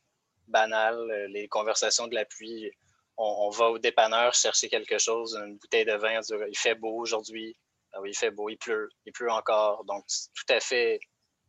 [0.51, 2.71] banal, euh, les conversations de la pluie.
[3.17, 7.55] On, va au dépanneur chercher quelque chose, une bouteille de vin, il fait beau aujourd'hui.
[7.93, 9.85] Ah oui, il fait beau, il pleut, il pleut encore.
[9.85, 11.01] Donc, tout à fait,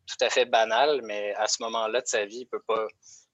[0.06, 2.88] tout à fait banal, mais à ce moment-là de sa vie, il peut pas.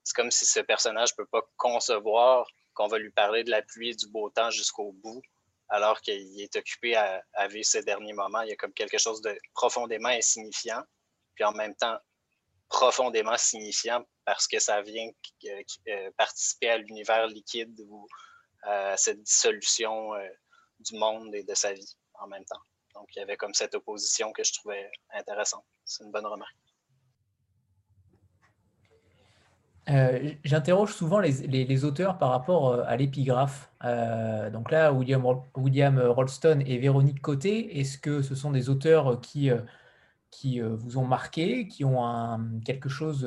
[0.03, 2.45] C'est comme si ce personnage ne peut pas concevoir
[2.75, 5.23] qu'on va lui parler de la pluie et du beau temps jusqu'au bout,
[5.69, 8.41] alors qu'il est occupé à, à, vivre ces derniers moments.
[8.41, 10.83] Il y a comme quelque chose de profondément insignifiant,
[11.33, 11.97] puis en même temps
[12.69, 15.09] profondément signifiant parce que ça vient
[15.45, 18.07] euh, euh, participer à l'univers liquide ou
[18.63, 20.27] à cette dissolution euh,
[20.79, 22.61] du monde et de sa vie en même temps.
[22.95, 25.63] Donc, il y avait comme cette opposition que je trouvais intéressante.
[25.85, 26.55] C'est une bonne remarque.
[30.43, 33.69] J'interroge souvent les, auteurs par rapport à l'épigraphe.
[34.51, 35.23] donc là, William,
[35.55, 39.49] William Rolston et Véronique Côté, est-ce que ce sont des auteurs qui,
[40.37, 43.25] qui vous ont marqué, qui ont un, quelque chose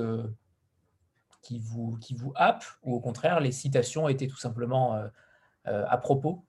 [1.42, 5.08] qui vous, qui vous happe ou au contraire, les citations étaient tout simplement euh,
[5.68, 6.44] euh, à propos?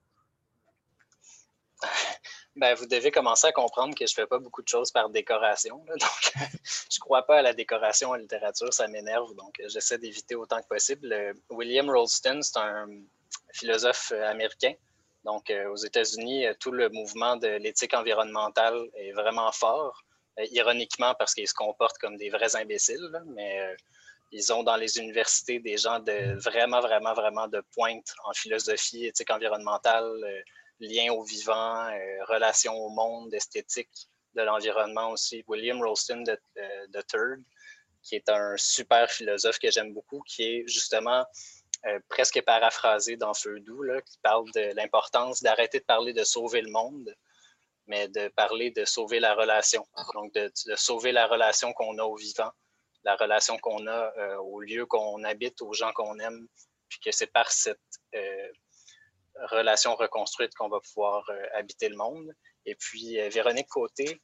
[2.57, 5.09] Ben, vous devez commencer à comprendre que je ne fais pas beaucoup de choses par
[5.09, 5.77] décoration.
[5.87, 9.33] Donc, je ne crois pas à la décoration en littérature, ça m'énerve.
[9.35, 11.33] Donc, j'essaie d'éviter autant que possible.
[11.49, 12.89] William Rolston, c'est un
[13.53, 14.73] philosophe euh, américain.
[15.23, 20.03] Donc, aux États-Unis, tout le mouvement de l'éthique environnementale est vraiment fort.
[20.51, 23.75] Ironiquement, parce qu'il se comporte comme des vrais imbéciles, mais
[24.31, 29.05] ils ont dans les universités des gens de vraiment, vraiment, vraiment de pointe en philosophie,
[29.05, 30.41] éthique environnementale, euh,
[30.79, 35.43] lien au vivant, euh, relation au monde, esthétique de l'environnement aussi.
[35.47, 36.39] William Rolston de,
[36.87, 37.43] de, Third,
[38.01, 41.25] qui est un super philosophe que j'aime beaucoup, qui est justement
[41.85, 46.61] euh, presque paraphrasé dans Feu doux, qui parle de l'importance d'arrêter de parler de sauver
[46.61, 47.13] le monde,
[47.91, 49.83] mais de parler de sauver la relation.
[50.15, 52.51] Donc, de, de sauver la relation qu'on a au vivant
[53.03, 56.47] la relation qu'on a euh, au lieu qu'on habite, aux gens qu'on aime,
[56.89, 57.79] puis que c'est par cette
[58.15, 58.47] euh,
[59.51, 62.31] relation reconstruite qu'on va pouvoir euh, habiter le monde.
[62.65, 64.21] Et puis Véronique Côté,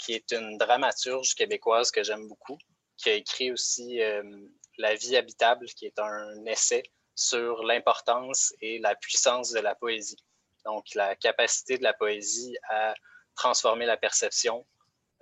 [0.00, 2.58] qui est une dramaturge québécoise que j'aime beaucoup,
[2.96, 4.00] qui a écrit aussi
[4.76, 6.82] La vie habitable, qui est un essai
[7.14, 10.16] sur l'importance et la puissance de la poésie.
[10.64, 12.94] Donc, la capacité de la poésie à
[13.34, 14.66] transformer la perception,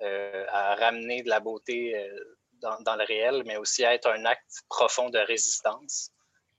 [0.03, 4.25] euh, à ramener de la beauté euh, dans, le réel, mais aussi à être un
[4.25, 6.11] acte profond de résistance,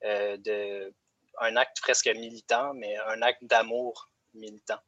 [0.05, 0.93] euh, de,
[1.39, 4.79] un acte presque militant, mais un acte d'amour militant.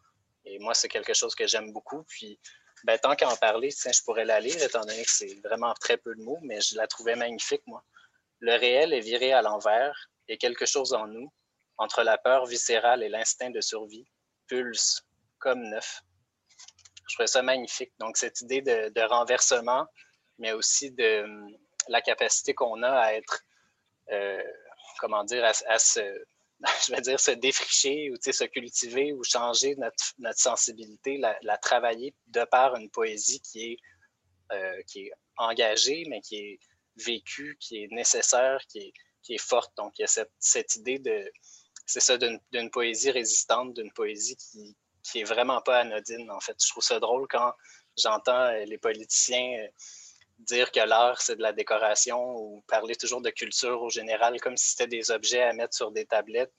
[0.45, 2.03] Et moi, c'est quelque chose que j'aime beaucoup.
[2.03, 2.39] Puis,
[2.84, 5.97] ben, tant qu'à en parler, je pourrais la lire, étant donné que c'est vraiment très
[5.97, 7.84] peu de mots, mais je la trouvais magnifique, moi.
[8.39, 11.31] Le réel est viré à l'envers et quelque chose en nous,
[11.81, 14.05] entre la peur viscérale et l'instinct de survie,
[14.45, 15.01] pulse
[15.39, 16.01] comme neuf.
[17.09, 17.91] Je trouvais ça magnifique.
[17.99, 19.87] Donc, cette idée de, renversement,
[20.37, 21.25] mais aussi de
[21.87, 23.41] la capacité qu'on a à être,
[24.11, 24.43] euh,
[24.99, 26.23] comment dire, à se
[26.87, 32.43] je vais dire, se défricher ou se cultiver ou changer notre, sensibilité, la, travailler de
[32.43, 33.77] par une poésie qui est,
[34.51, 36.59] euh, qui est engagée, mais qui est
[36.95, 38.93] vécue, qui est nécessaire, qui
[39.29, 39.75] est, forte.
[39.77, 41.31] Donc, il y a cette idée de,
[41.91, 46.55] c'est ça, d'une poésie résistante, d'une poésie qui, qui est vraiment pas anodine, en fait.
[46.63, 47.53] Je trouve ça drôle quand
[47.97, 49.68] j'entends euh, les politiciens euh,
[50.39, 54.55] dire que l'art, c'est de la décoration ou parler toujours de culture au général comme
[54.55, 56.53] si c'était des objets à mettre sur des tablettes,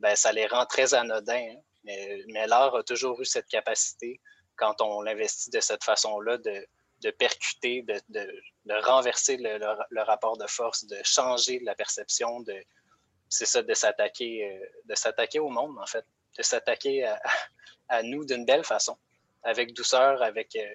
[0.00, 1.34] ben, ça les rend très anodins.
[1.34, 1.60] Hein.
[1.84, 4.20] Mais, mais l'art a toujours eu cette capacité,
[4.56, 6.66] quand on l'investit de cette façon-là, de,
[7.02, 9.58] de, percuter, de, de, renverser le,
[9.90, 12.54] le, rapport de force, de changer la perception, de,
[13.28, 16.04] c'est ça, de s'attaquer, euh, de s'attaquer au monde, en fait,
[16.36, 17.04] de s'attaquer
[17.88, 18.96] à, nous d'une belle façon,
[19.42, 20.74] avec douceur, avec euh,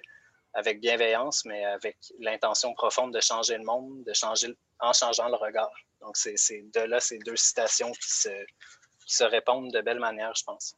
[0.54, 5.36] avec bienveillance, mais avec l'intention profonde de changer le monde, de changer en changeant le
[5.36, 5.72] regard.
[6.00, 8.28] Donc, c'est de là ces deux citations qui se,
[9.06, 10.76] qui se répondent de belle manière, je pense.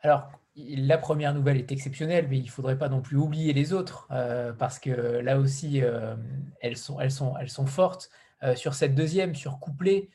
[0.00, 3.72] Alors, la première nouvelle est exceptionnelle, mais il ne faudrait pas non plus oublier les
[3.72, 6.14] autres, euh, parce que là aussi, euh,
[6.60, 8.10] elles, sont, elles, sont, elles sont fortes.
[8.42, 10.08] Euh, sur cette deuxième, sur couplet,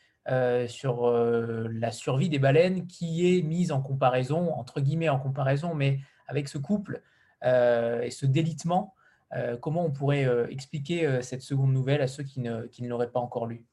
[0.68, 6.02] sur la survie des baleines, qui est mise en comparaison, entre guillemets en comparaison, mais
[6.28, 7.02] avec ce couple
[7.44, 8.96] euh, et ce délitement,
[9.34, 12.90] euh, comment on pourrait euh, expliquer cette seconde nouvelle à ceux qui ne, qui ne
[12.90, 13.66] l'auraient pas encore lu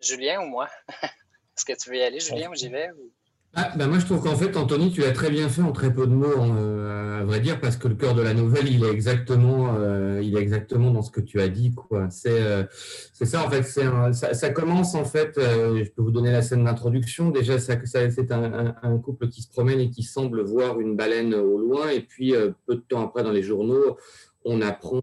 [0.00, 0.68] Julien ou moi?
[1.02, 2.90] Est-ce que tu veux y aller, Julien, ou j'y vais
[3.56, 5.94] ah, bah, moi, je trouve qu'en fait, Anthony, tu l'as très bien fait en très
[5.94, 8.84] peu de mots, euh, à vrai dire, parce que le cœur de la nouvelle, il
[8.84, 11.72] est exactement, euh, il est exactement dans ce que tu as dit.
[11.72, 12.08] Quoi.
[12.10, 12.64] C'est, euh,
[13.12, 13.62] ça, en fait.
[13.62, 17.30] C'est ça, ça, commence, en fait, je peux vous donner la scène d'introduction.
[17.30, 21.32] Déjà, ça, c'est un, un, couple qui se promène et qui semble voir une baleine
[21.34, 21.90] au loin.
[21.90, 22.34] Et puis,
[22.66, 23.96] peu de temps après, dans les journaux,
[24.44, 25.00] on apprend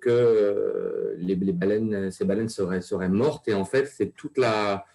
[0.00, 3.46] que les, les, baleines, ces baleines seraient, seraient mortes.
[3.48, 4.86] Et en fait, c'est toute la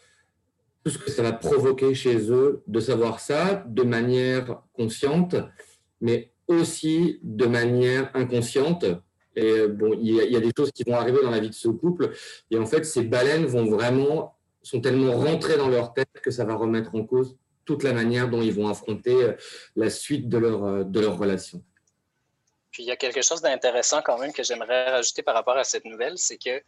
[0.85, 5.35] tout ce que ça va provoquer chez eux de savoir ça de manière consciente,
[5.99, 8.85] mais aussi de manière inconsciente.
[9.35, 11.69] Et bon, il y, a, des choses qui vont arriver dans la vie de ce
[11.69, 12.11] couple.
[12.51, 16.45] Et en fait, ces baleines vont vraiment, sont tellement rentrées dans leur tête que ça
[16.45, 17.35] va remettre en cause
[17.65, 19.33] toute la manière dont ils vont affronter euh,
[19.75, 21.63] la suite de leur, euh, de leur relation.
[22.69, 25.63] Puis il y a quelque chose d'intéressant quand même que j'aimerais rajouter par rapport à
[25.63, 26.61] cette nouvelle, c'est que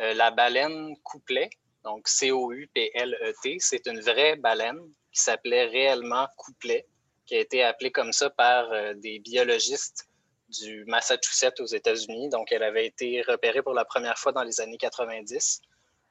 [0.00, 1.50] euh, la baleine couplet,
[1.84, 3.56] donc C-O-U-P-L-E-T.
[3.60, 4.80] C'est une vraie baleine
[5.12, 6.86] qui s'appelait réellement couplet,
[7.26, 10.08] qui a été appelée comme ça par euh, des biologistes
[10.48, 12.28] du Massachusetts aux États-Unis.
[12.28, 15.60] Donc, elle avait été repérée pour la première fois dans les années 90.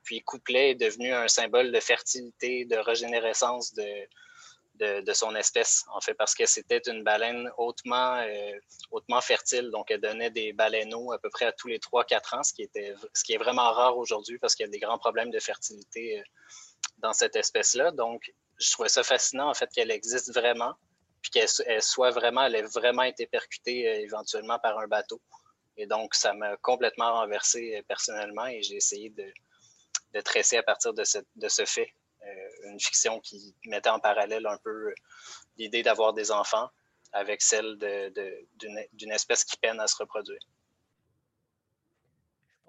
[0.03, 3.85] Puis, couplet est devenu un symbole de fertilité, de régénérescence de,
[4.79, 8.51] de, son espèce, en fait, parce que c'était une baleine hautement, euh,
[8.91, 9.69] hautement fertile.
[9.71, 12.63] Donc, elle donnait des baleineaux à peu près à tous les 3-4 ans, ce qui,
[12.63, 15.39] était, ce qui est vraiment rare aujourd'hui parce qu'il y a des grands problèmes de
[15.39, 16.23] fertilité euh,
[16.99, 17.91] dans cette espèce-là.
[17.91, 20.73] Donc, je trouvais ça fascinant, en fait, qu'elle existe vraiment,
[21.21, 25.21] puis qu'elle soit vraiment, elle ait vraiment été percutée euh, éventuellement par un bateau.
[25.75, 29.25] Et donc, ça m'a complètement renversé personnellement et j'ai essayé de,
[30.13, 31.93] de, tresser à partir de ce, de ce fait
[32.65, 34.93] une fiction qui mettait en parallèle un peu
[35.57, 36.69] l'idée d'avoir des enfants
[37.11, 37.77] avec celle
[38.53, 40.39] d'une espèce qui peine à se reproduire.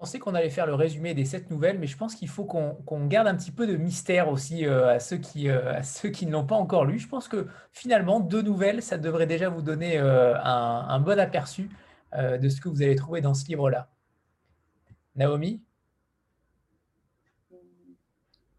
[0.01, 2.43] Je pensais qu'on allait faire le résumé des sept nouvelles, mais je pense qu'il faut
[2.43, 6.09] qu'on garde un petit peu de mystère aussi euh, à, ceux qui, euh, à ceux
[6.09, 6.97] qui ne l'ont pas encore lu.
[6.97, 11.69] Je pense que finalement, deux nouvelles, ça devrait déjà vous donner un, bon aperçu
[12.17, 13.89] de ce que vous allez trouver dans ce livre-là.
[15.15, 15.61] Naomi?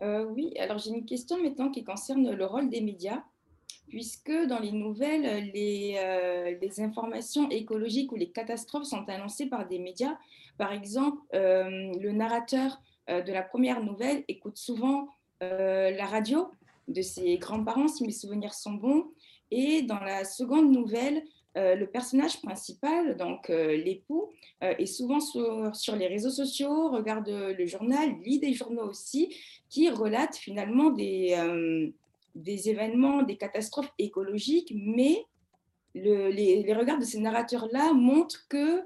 [0.03, 3.23] Euh, oui, alors j'ai une question maintenant qui concerne le rôle des médias,
[3.89, 9.79] puisque dans les nouvelles, les, euh, informations écologiques ou les catastrophes sont annoncées par des
[9.79, 10.17] médias.
[10.59, 15.09] Par exemple, euh, le narrateur de la première nouvelle écoute souvent
[15.41, 16.53] la radio
[16.87, 19.07] de ses grands-parents, si mes souvenirs sont bons.
[19.51, 21.25] Et dans la seconde nouvelle,
[21.55, 24.31] le personnage principal, donc l'époux,
[24.61, 29.35] est souvent sur, les réseaux sociaux, regarde le journal, lit des journaux aussi,
[29.69, 31.37] qui relatent finalement des,
[32.69, 35.25] événements, des catastrophes écologiques, mais
[35.95, 38.83] le, les, les, regards de ces narrateurs-là montrent que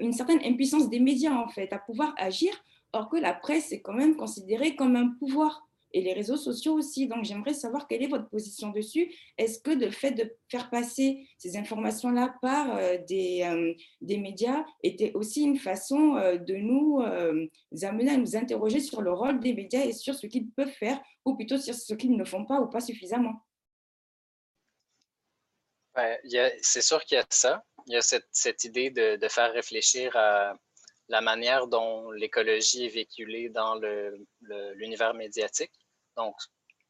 [0.00, 2.52] une certaine impuissance des médias en fait à pouvoir agir,
[2.92, 6.74] or que la presse est quand même considérée comme un pouvoir et les réseaux sociaux
[6.74, 7.06] aussi.
[7.06, 9.14] Donc, j'aimerais savoir quelle est votre position dessus.
[9.38, 14.64] Est-ce que le fait de faire passer ces informations-là par euh, des, euh, des, médias
[14.82, 17.00] était aussi une façon euh, de nous
[17.82, 21.00] amener à nous interroger sur le rôle des médias et sur ce qu'ils peuvent faire,
[21.24, 23.34] ou plutôt sur ce qu'ils ne font pas ou pas suffisamment?
[26.62, 27.62] C'est sûr qu'il y a ça.
[27.86, 30.54] Il y a cette, cette idée de, de, faire réfléchir à
[31.08, 33.78] la manière dont l'écologie est véhiculée dans
[34.76, 35.72] l'univers médiatique.
[36.16, 36.34] Donc,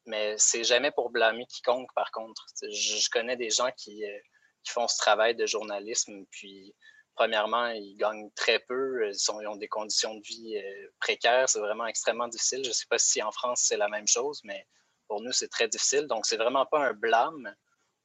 [0.05, 2.45] mais c'est jamais pour blâmer quiconque, par contre.
[2.61, 4.17] Je, connais des gens qui, euh,
[4.63, 6.75] qui, font ce travail de journalisme, puis
[7.15, 11.47] premièrement, ils gagnent très peu, ils, sont, ils ont des conditions de vie euh, précaires,
[11.47, 12.63] c'est vraiment extrêmement difficile.
[12.63, 14.67] Je ne sais pas si en France c'est la même chose, mais
[15.07, 16.07] pour nous, c'est très difficile.
[16.07, 17.53] Donc, c'est vraiment pas un blâme,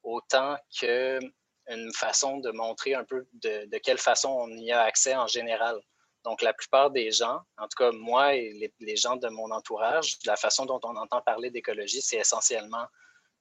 [0.03, 5.27] autant qu'une façon de montrer un peu de, quelle façon on y a accès en
[5.27, 5.81] général.
[6.29, 10.19] Donc, la plupart des gens, en tout cas moi et les, gens de mon entourage,
[10.27, 12.87] la façon dont on entend parler d'écologie, c'est essentiellement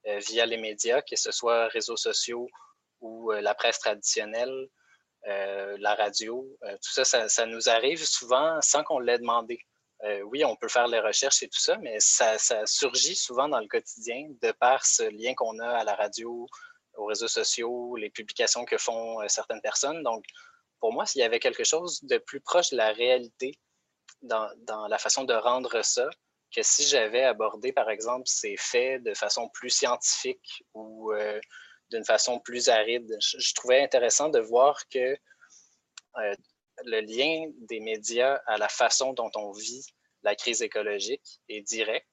[0.08, 2.48] euh, via les médias, que ce soit réseaux sociaux
[3.02, 4.70] ou euh, la presse traditionnelle,
[5.28, 6.48] euh, la radio.
[6.62, 9.60] tout ça, ça, nous arrive souvent sans qu'on l'ait demandé.
[10.24, 13.60] oui, on peut faire les recherches et tout ça, mais ça, ça, surgit souvent dans
[13.60, 16.48] le quotidien de par ce lien qu'on a à la radio,
[16.94, 20.04] aux réseaux sociaux, les publications que font certaines personnes.
[20.04, 20.24] Donc,
[20.80, 23.58] pour moi, s'il y avait quelque chose de plus proche de la réalité
[24.22, 26.10] dans, la façon de rendre ça,
[26.56, 31.40] que si j'avais abordé, par exemple, ces faits de façon plus scientifique ou euh,
[31.90, 35.18] d'une façon plus aride, je, trouvais intéressant de voir que
[36.18, 36.36] euh,
[36.86, 39.86] le lien des médias à la façon dont on vit
[40.24, 42.08] la crise écologique est direct.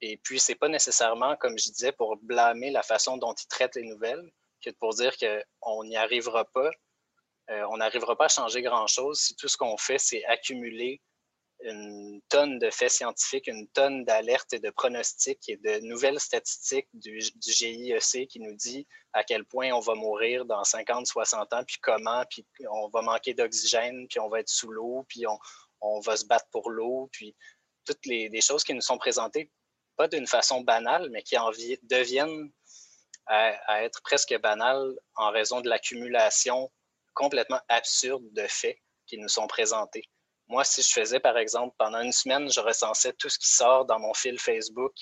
[0.00, 3.76] Et puis, c'est pas nécessairement, comme je disais, pour blâmer la façon dont ils traitent
[3.76, 4.30] les nouvelles,
[4.62, 6.70] que pour dire qu'on n'y arrivera pas
[7.50, 9.20] euh, on n'arrivera pas à changer grand-chose.
[9.20, 11.00] Si tout ce qu'on fait, c'est accumuler
[11.60, 16.88] une tonne de faits scientifiques, une tonne d'alertes et de pronostics et de nouvelles statistiques
[16.92, 21.64] du, GIEC qui nous dit à quel point on va mourir dans 50, 60 ans,
[21.66, 25.24] puis comment, puis on va manquer d'oxygène, puis on va être sous l'eau, puis
[25.80, 27.34] on, va se battre pour l'eau, puis
[27.86, 29.50] toutes les, choses qui nous sont présentées,
[29.96, 31.50] pas d'une façon banale, mais qui en
[31.84, 32.50] deviennent
[33.26, 36.70] à être presque banales en raison de l'accumulation
[37.16, 40.04] complètement absurdes de faits qui nous sont présentés.
[40.48, 43.84] Moi, si je faisais, par exemple, pendant une semaine, je recensais tout ce qui sort
[43.86, 44.92] dans mon fil Facebook,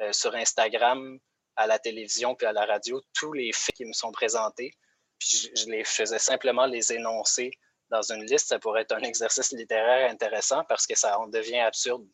[0.00, 1.18] euh, sur Instagram,
[1.56, 4.70] à la télévision, puis à la radio, tous les faits qui me sont présentés,
[5.18, 7.50] puis je, les faisais simplement les énoncer
[7.90, 8.48] dans une liste.
[8.48, 12.06] Ça pourrait être un exercice littéraire intéressant parce que ça en devient absurde.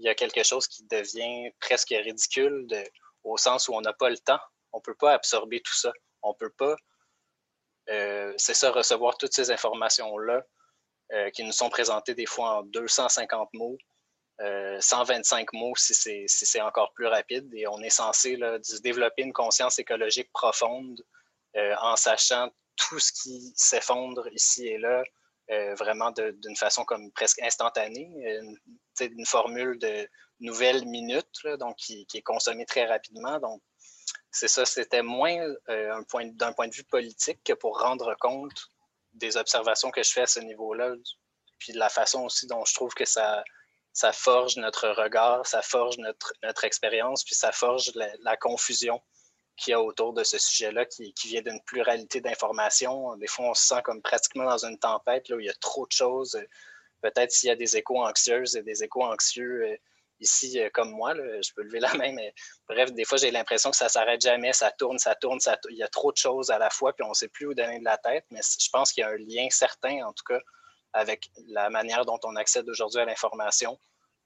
[0.00, 2.66] Il y a quelque chose qui devient presque ridicule
[3.22, 4.40] au sens où on n'a pas le temps.
[4.72, 5.92] On ne peut pas absorber tout ça.
[6.22, 6.74] On ne peut pas
[7.86, 10.42] c'est ça, recevoir toutes ces informations-là
[11.12, 13.76] euh, qui nous sont présentées des fois en 250 mots,
[14.80, 15.94] 125 euh, mots si
[16.26, 17.52] c'est encore plus rapide.
[17.54, 21.00] Et on est censé là, développer une conscience écologique profonde
[21.56, 25.04] en sachant tout ce qui s'effondre ici et là,
[25.76, 28.58] vraiment d'une façon comme presque instantanée, une,
[29.00, 30.08] une formule de
[30.40, 33.38] nouvelles minutes, donc qui, qui, est consommée très rapidement.
[33.38, 33.62] Donc,
[34.30, 36.02] c'est ça, c'était moins euh,
[36.32, 38.70] d'un point de vue politique que pour rendre compte
[39.12, 40.94] des observations que je fais à ce niveau-là,
[41.58, 43.44] puis de la façon aussi dont je trouve que ça,
[44.12, 49.00] forge notre regard, ça forge notre, notre expérience, puis ça forge la, confusion
[49.56, 53.16] qu'il y a autour de ce sujet-là qui, qui, vient d'une pluralité d'informations.
[53.18, 55.54] Des fois, on se sent comme pratiquement dans une tempête là, où il y a
[55.60, 56.36] trop de choses.
[57.02, 59.76] Peut-être s'il y a des échos anxieuses et des échos anxieux euh,
[60.24, 62.34] ici euh, comme moi, je peux lever la main, mais
[62.68, 65.38] bref, des fois, j'ai l'impression que ça s'arrête jamais, ça tourne, ça tourne,
[65.70, 67.54] il y a trop de choses à la fois, puis on ne sait plus où
[67.54, 70.24] donner de la tête, mais je pense qu'il y a un lien certain, en tout
[70.24, 70.40] cas,
[70.92, 73.78] avec la manière dont on accède aujourd'hui à l'information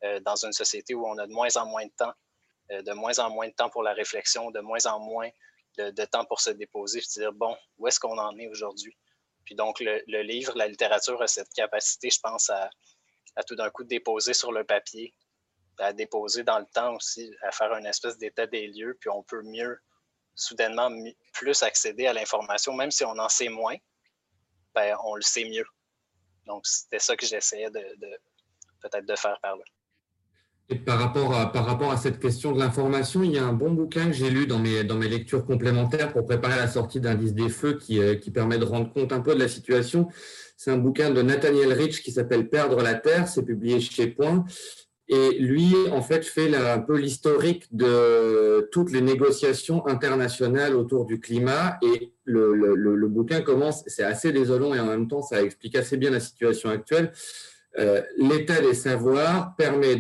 [0.05, 2.13] euh, dans une société où on a de moins en moins de temps,
[2.71, 5.29] euh, de moins en moins de temps pour la réflexion, de moins en moins
[5.79, 8.97] de, temps pour se déposer, se dire, bon, où est-ce qu'on en est aujourd'hui?
[9.45, 12.69] Puis donc, le, livre, la littérature a cette capacité, je pense, à,
[13.37, 15.15] à tout d'un coup déposer sur le papier
[15.79, 19.23] à déposer dans le temps aussi, à faire une espèce d'état des lieux, puis on
[19.23, 19.79] peut mieux,
[20.35, 20.91] soudainement,
[21.33, 23.77] plus accéder à l'information, même si on en sait moins,
[24.75, 25.67] ben, on le sait mieux.
[26.47, 27.81] Donc, c'était ça que j'essayais de,
[28.81, 29.65] peut-être de faire par là.
[30.71, 31.33] Et par rapport,
[31.91, 34.59] à, cette question de l'information, il y a un bon bouquin que j'ai lu dans
[34.59, 38.31] mes, dans mes lectures complémentaires pour préparer la sortie d'Indice des Feux qui, euh, qui
[38.31, 40.09] permet de rendre compte un peu de la situation.
[40.59, 44.45] C'est un bouquin de Nathaniel Rich qui s'appelle Perdre la Terre, c'est publié chez Point.
[45.09, 51.19] Et lui, en fait, fait un peu l'historique de toutes les négociations internationales autour du
[51.19, 51.79] climat.
[51.83, 56.11] Et le, bouquin commence, c'est assez désolant et en même temps, ça explique assez bien
[56.11, 57.13] la situation actuelle.
[57.79, 59.97] Euh, l'état des savoirs permet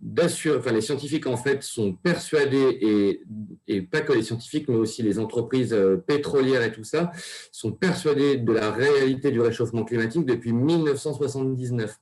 [0.00, 3.20] d'assurer, enfin les scientifiques en fait sont persuadés, et,
[3.66, 7.10] et, pas que les scientifiques, mais aussi les entreprises euh, pétrolières et tout ça,
[7.52, 11.98] sont persuadés de la réalité du réchauffement climatique depuis 1979.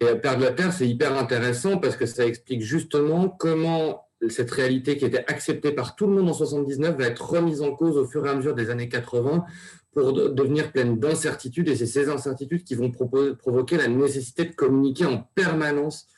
[0.00, 4.50] Et à perdre la Terre, c'est hyper intéressant parce que ça explique justement comment cette
[4.50, 7.96] réalité qui était acceptée par tout le monde en 79 va être remise en cause
[7.96, 9.44] au fur et à mesure des années 80
[9.92, 11.68] pour devenir pleine d'incertitudes.
[11.68, 16.08] Et c'est ces incertitudes qui vont provoquer la nécessité de communiquer en permanence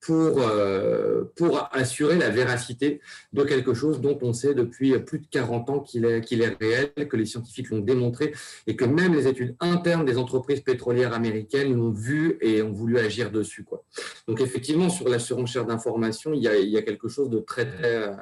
[0.00, 3.00] pour, euh, pour assurer la véracité
[3.32, 6.56] de quelque chose dont on sait depuis plus de 40 ans qu'il est, qu'il est
[6.60, 8.32] réel, que les scientifiques l'ont démontré
[8.66, 12.98] et que même les études internes des entreprises pétrolières américaines l'ont vu et ont voulu
[12.98, 13.64] agir dessus.
[13.64, 13.84] Quoi.
[14.26, 18.16] Donc effectivement, sur la surenchère d'informations, il il y a quelque chose de très, très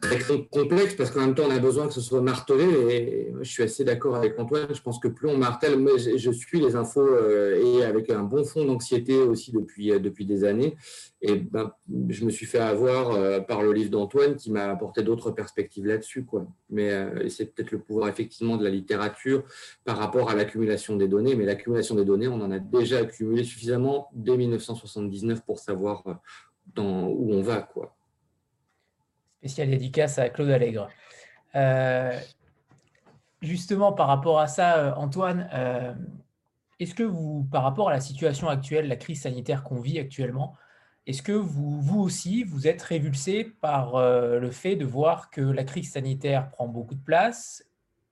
[0.00, 0.18] très
[0.50, 2.64] complexe parce qu'en même temps, on a besoin que ce soit martelé.
[2.64, 4.66] Et je suis assez d'accord avec Antoine.
[4.72, 8.22] Je pense que plus on martèle, moi, je suis les infos euh, et avec un
[8.22, 10.76] bon fond d'anxiété aussi depuis, euh, depuis des années.
[11.20, 11.72] Et ben,
[12.08, 15.86] je me suis fait avoir euh, par le livre d'Antoine qui m'a apporté d'autres perspectives
[15.86, 16.24] là-dessus.
[16.24, 16.46] Quoi.
[16.70, 16.90] Mais
[17.28, 19.44] c'est peut-être le pouvoir effectivement de la littérature
[19.84, 21.34] par rapport à l'accumulation des données.
[21.34, 26.02] Mais l'accumulation des données, on en a déjà accumulé suffisamment dès 1979 pour savoir
[26.74, 27.60] dans, où on va.
[27.62, 27.93] Quoi
[29.44, 30.88] spéciale dédicace à Claude Allègre.
[31.54, 32.18] Euh,
[33.42, 35.92] justement, par rapport à ça, euh, Antoine, euh,
[36.80, 40.56] est-ce que vous, par rapport à la situation actuelle, la crise sanitaire qu'on vit actuellement,
[41.06, 45.92] est-ce que vous, aussi, vous êtes révulsé par le fait de voir que la crise
[45.92, 47.62] sanitaire prend beaucoup de place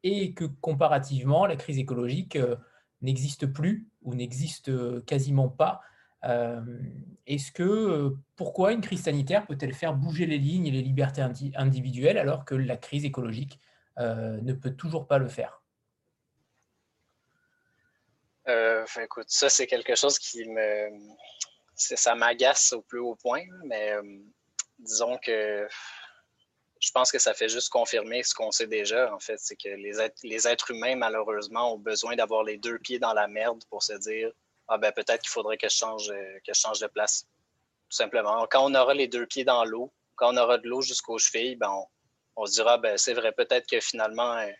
[0.02, 2.36] et que comparativement, la crise écologique
[3.00, 4.70] n'existe plus ou n'existe
[5.06, 5.80] quasiment pas
[6.24, 11.22] est-ce que euh, pourquoi une crise sanitaire peut-elle faire bouger les lignes et les libertés
[11.56, 13.58] individuelles alors que la crise écologique
[13.98, 15.62] euh, ne peut toujours pas le faire?
[19.00, 20.90] Écoute, ça c'est quelque chose qui me,
[21.74, 23.94] ça m'agace au plus haut point, mais
[24.78, 25.66] disons que
[26.80, 29.68] je pense que ça fait juste confirmer ce qu'on sait déjà, en fait, c'est que
[29.68, 29.92] les
[30.24, 33.94] les êtres humains, malheureusement, ont besoin d'avoir les deux pieds dans la merde pour se
[33.94, 34.32] dire
[34.72, 37.26] ah ben peut-être qu'il faudrait que je change euh, que je change de place.
[37.90, 38.46] Tout simplement.
[38.50, 41.56] Quand on aura les deux pieds dans l'eau, quand on aura de l'eau jusqu'aux chevilles,
[41.56, 41.70] ben
[42.36, 44.50] on, se dira ben c'est vrai, peut-être que finalement, euh,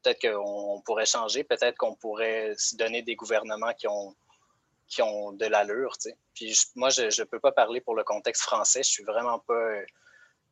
[0.00, 4.14] peut-être qu'on pourrait changer, peut-être qu'on pourrait se donner des gouvernements qui ont
[4.86, 5.96] qui ont de l'allure.
[6.34, 8.84] Puis moi, je ne peux pas parler pour le contexte français.
[8.84, 9.70] Je suis vraiment pas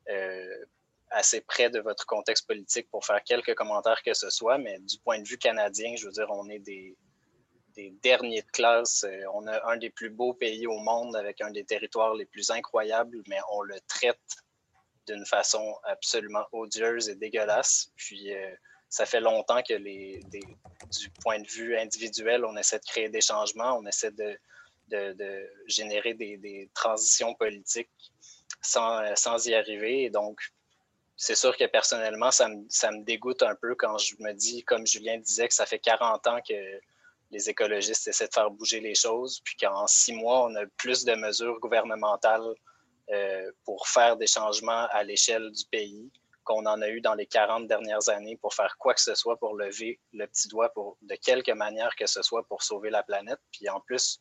[0.08, 0.64] euh,
[1.10, 4.98] assez près de votre contexte politique pour faire quelques commentaires que ce soit, mais du
[4.98, 6.96] point de vue canadien, je veux dire, on est des,
[7.80, 9.04] des derniers de classe.
[9.04, 12.26] Euh, on a un des plus beaux pays au monde avec un des territoires les
[12.26, 14.18] plus incroyables, mais on le traite
[15.06, 17.90] d'une façon absolument odieuse et dégueulasse.
[17.96, 18.54] Puis euh,
[18.88, 23.20] ça fait longtemps que les, du point de vue individuel, on essaie de créer des
[23.20, 24.38] changements, on essaie de,
[24.88, 27.90] de, générer des, transitions politiques
[28.60, 30.02] sans, sans, y arriver.
[30.04, 30.40] Et donc,
[31.16, 34.64] c'est sûr que personnellement, ça me, ça me dégoûte un peu quand je me dis,
[34.64, 36.54] comme Julien disait, que ça fait 40 ans que
[37.30, 41.04] les écologistes essaient de faire bouger les choses, puis qu'en six mois, on a plus
[41.04, 42.54] de mesures gouvernementales
[43.10, 46.10] euh, pour faire des changements à l'échelle du pays
[46.44, 49.36] qu'on en a eu dans les 40 dernières années pour faire quoi que ce soit
[49.36, 53.02] pour lever le petit doigt pour, de quelque manière que ce soit pour sauver la
[53.02, 53.38] planète.
[53.52, 54.20] Puis en plus,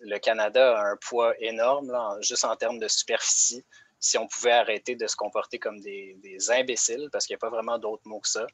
[0.00, 3.64] le Canada a un poids énorme, juste en termes de superficie.
[3.98, 7.46] Si on pouvait arrêter de se comporter comme des, des imbéciles, parce qu'il n'y a
[7.46, 8.46] pas vraiment d'autres mots que ça,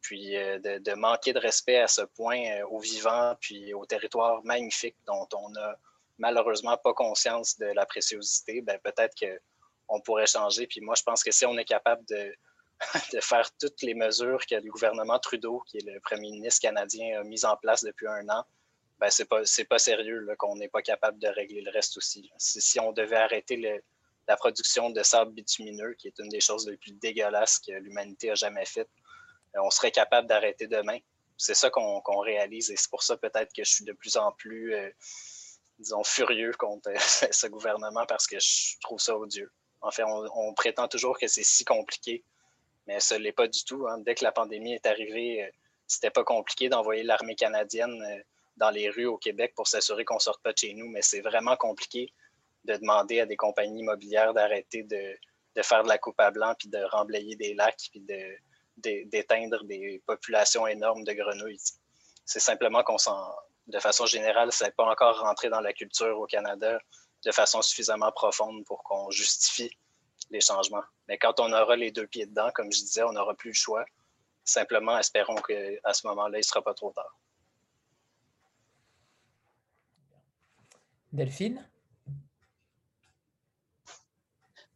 [0.00, 4.42] puis euh, de, manquer de respect à ce point euh, aux vivants, puis au territoire
[4.44, 5.78] magnifique dont on n'a
[6.18, 10.66] malheureusement pas conscience de la préciosité, ben peut-être qu'on pourrait changer.
[10.66, 14.54] Puis moi, je pense que si on est capable de, faire toutes les mesures que
[14.54, 18.28] le gouvernement Trudeau, qui est le premier ministre canadien, a mises en place depuis un
[18.28, 18.44] an,
[18.98, 22.30] ben c'est pas, pas sérieux qu'on n'est pas capable de régler le reste aussi.
[22.36, 23.80] Si, on devait arrêter
[24.26, 28.30] la production de sable bitumineux, qui est une des choses les plus dégueulasses que l'humanité
[28.30, 28.90] a jamais faites,
[29.54, 30.98] on serait capable d'arrêter demain.
[31.36, 34.32] C'est ça qu'on réalise et c'est pour ça peut-être que je suis de plus en
[34.32, 34.90] plus, euh,
[35.78, 36.90] disons, furieux contre
[37.32, 39.52] ce gouvernement parce que je trouve ça odieux.
[39.80, 42.24] En fait, on, prétend toujours que c'est si compliqué,
[42.88, 43.86] mais ce n'est pas du tout.
[43.86, 43.98] Hein.
[43.98, 45.50] Dès que la pandémie est arrivée, euh,
[45.86, 48.24] c'était pas compliqué d'envoyer l'armée canadienne
[48.58, 51.02] dans les rues au Québec pour s'assurer qu'on ne sorte pas de chez nous, mais
[51.02, 52.12] c'est vraiment compliqué
[52.64, 55.16] de demander à des compagnies immobilières d'arrêter de,
[55.62, 58.04] faire de la coupe à blanc, puis de remblayer des lacs, puis
[58.78, 61.60] d'éteindre des populations énormes de grenouilles.
[62.24, 63.34] C'est simplement qu'on s'en,
[63.66, 66.78] de façon générale, ça n'est pas encore rentré dans la culture au Canada
[67.24, 69.70] de façon suffisamment profonde pour qu'on justifie
[70.30, 70.84] les changements.
[71.08, 73.54] Mais quand on aura les deux pieds dedans, comme je disais, on n'aura plus le
[73.54, 73.84] choix.
[74.44, 77.18] Simplement, espérons qu'à ce moment-là, il ne sera pas trop tard.
[81.12, 81.68] Delphine?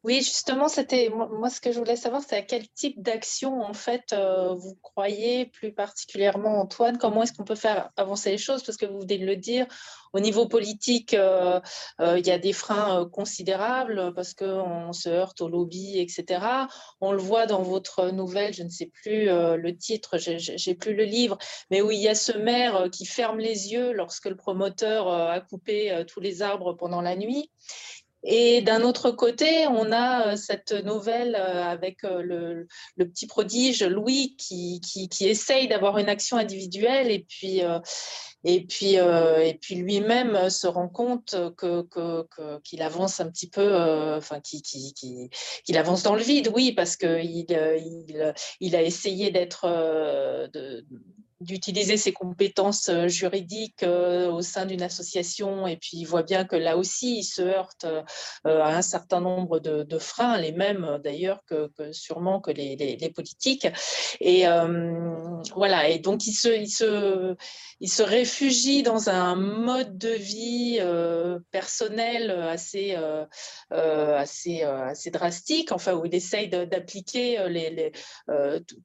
[0.05, 3.73] Oui, justement, c'était moi ce que je voulais savoir, c'est à quel type d'action en
[3.73, 6.99] fait euh, vous croyez plus particulièrement, Antoine?
[6.99, 8.65] Comment est-ce qu'on peut faire avancer les choses?
[8.65, 9.65] Parce que vous venez de le dire,
[10.13, 11.61] au niveau politique, euh,
[12.01, 16.67] euh, il y a des freins considérables parce qu'on se heurte au lobby, etc.
[17.01, 21.05] On le voit dans votre nouvelle, je ne sais plus le titre, j'ai plus le
[21.05, 21.39] livre,
[21.71, 25.41] mais où il y a ce maire qui ferme les yeux lorsque le promoteur a
[25.41, 27.51] coupé tous les arbres pendant la nuit.
[28.25, 32.23] Et d'un autre côté, on a euh, cette nouvelle euh, avec euh,
[32.97, 37.63] le, petit prodige Louis qui, qui, essaye d'avoir une action individuelle et puis,
[38.45, 43.75] et puis, et puis lui-même se rend compte qu'il que, qu'il avance un petit peu,
[44.17, 49.67] enfin, qu'il avance dans le vide, oui, parce qu'il il, il, a essayé d'être
[51.43, 55.67] d'utiliser ses compétences euh, juridiques euh, au sein d'une association.
[55.67, 58.03] Et puis il voit bien que là aussi il se heurte euh,
[58.45, 63.67] à un certain nombre de, freins, les mêmes d'ailleurs que, sûrement que les, politiques.
[64.21, 64.45] Et
[65.55, 67.37] voilà, et donc il se, il, se,
[67.81, 70.81] il se réfugie dans un mode de vie
[71.51, 72.97] personnel assez,
[73.71, 77.93] assez, assez drastique, enfin où il essaye d'appliquer les,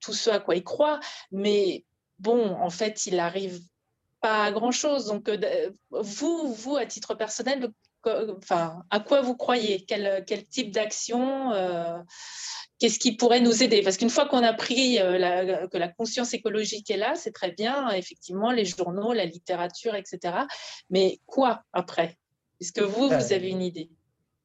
[0.02, 1.00] tout ce à quoi il croit,
[1.32, 1.86] mais
[2.20, 3.62] bon, en fait, il n'arrive
[4.22, 5.06] pas à grand-chose.
[5.06, 7.70] Donc, euh, vous, vous, à titre personnel,
[8.06, 9.86] enfin, à quoi vous croyez?
[9.86, 11.98] Quel, type d'action euh,
[12.80, 13.82] Qu'est-ce qui pourrait nous aider?
[13.82, 17.52] Parce qu'une fois qu'on a pris euh, que la conscience écologique est là, c'est très
[17.52, 20.46] bien, effectivement, les journaux, la littérature, etc.
[20.90, 22.18] Mais quoi après?
[22.62, 23.90] Est-ce que vous, vous avez une idée?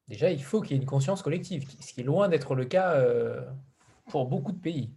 [0.07, 2.65] Déjà, il faut qu'il y ait une conscience collective, ce qui est loin d'être le
[2.65, 3.01] cas
[4.09, 4.91] pour beaucoup de pays.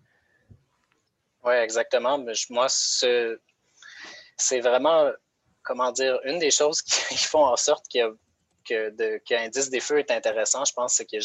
[1.46, 2.18] Oui, exactement.
[2.18, 5.12] Mais moi, c'est vraiment,
[5.62, 8.16] comment dire, une des choses qui font en sorte que,
[8.68, 11.18] que, Indice des Feux est intéressant, je pense, c'est que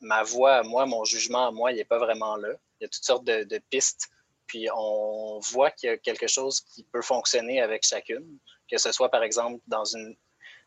[0.00, 2.48] ma voix moi, mon jugement moi, il n'est pas vraiment là.
[2.80, 4.08] Il y a toutes sortes de, pistes.
[4.46, 8.38] Puis on voit qu'il y a quelque chose qui peut fonctionner avec chacune,
[8.70, 10.16] que ce soit par exemple dans une,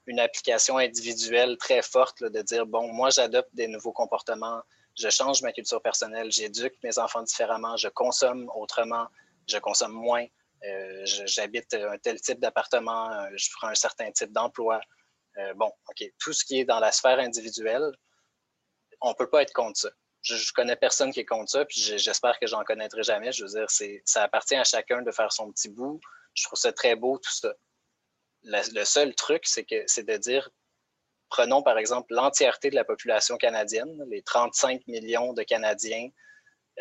[0.05, 4.61] une application individuelle très forte, de dire, bon, moi j'adopte des nouveaux comportements
[4.99, 9.07] je change ma culture personnelle, j'éduque mes enfants différemment, je consomme autrement,
[9.47, 10.25] je consomme moins,
[10.65, 14.81] euh, j'habite un tel type d'appartement, euh, je ferai un certain type d'emploi.
[15.37, 17.91] Euh, bon, OK, tout ce qui est dans la sphère individuelle,
[19.01, 19.89] on ne peut pas être contre ça.
[20.21, 23.31] Je, ne connais personne qui est contre ça, puis j'espère que j'en connaîtrai jamais.
[23.31, 23.67] Je veux dire,
[24.03, 26.01] ça appartient à chacun de faire son petit bout.
[26.33, 27.53] Je trouve ça très beau, tout ça.
[28.43, 30.49] le seul truc, c'est de dire
[31.29, 36.09] Prenons par exemple l'entièreté de la population canadienne, les 35 millions de Canadiens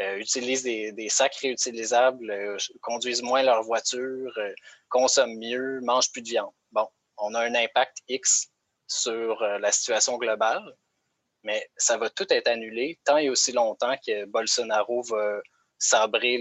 [0.00, 4.52] euh, utilisent des, sacs réutilisables, euh, conduisent moins leur voiture, euh,
[4.88, 6.52] consomment mieux, mangent plus de viande.
[6.70, 8.48] Bon, on a un impact X
[8.86, 10.64] sur la situation globale,
[11.42, 15.40] mais ça va tout être annulé tant et aussi longtemps que Bolsonaro va
[15.78, 16.38] sabrer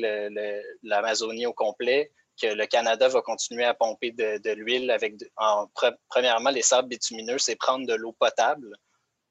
[0.83, 2.11] l'Amazonie au complet,
[2.41, 5.67] que le Canada va continuer à pomper de, l'huile avec, en,
[6.09, 8.75] premièrement, les sables bitumineux, c'est prendre de l'eau potable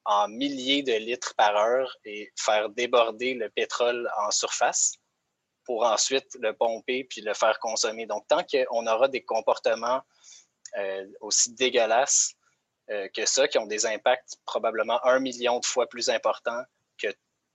[0.05, 4.95] en milliers de litres par heure et faire déborder le pétrole en surface
[5.65, 8.07] pour ensuite le pomper puis le faire consommer.
[8.07, 10.01] Donc, tant qu'on aura des comportements
[10.77, 12.35] euh, aussi dégueulasses
[12.91, 16.63] euh, que ça, qui ont des impacts probablement un million de fois plus importants
[16.99, 17.09] que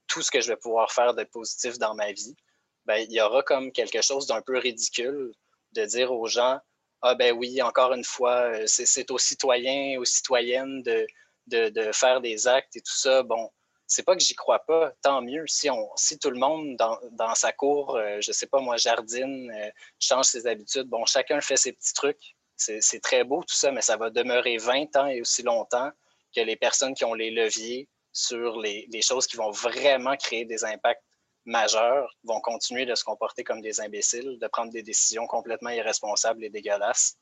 [0.06, 2.36] tout ce que je vais pouvoir faire de positif dans ma vie,
[2.84, 5.32] ben, il y aura comme quelque chose d'un peu ridicule
[5.72, 6.58] de dire aux gens
[7.02, 11.06] Ah, ben oui, encore une fois, euh, c'est aux citoyens, aux citoyennes de,
[11.46, 13.22] de, faire des actes et tout ça.
[13.22, 13.50] Bon,
[13.86, 15.44] c'est pas que j'y crois pas, tant mieux.
[15.46, 18.76] Si, on, si tout le monde dans, dans sa cour, euh, je sais pas, moi,
[18.76, 22.36] jardine, euh, change ses habitudes, bon, chacun fait ses petits trucs.
[22.56, 25.90] C'est très beau tout ça, mais ça va demeurer 20 ans et aussi longtemps
[26.34, 30.44] que les personnes qui ont les leviers sur les, les choses qui vont vraiment créer
[30.44, 31.02] des impacts
[31.44, 36.44] majeurs vont continuer de se comporter comme des imbéciles, de prendre des décisions complètement irresponsables
[36.44, 37.16] et dégueulasses.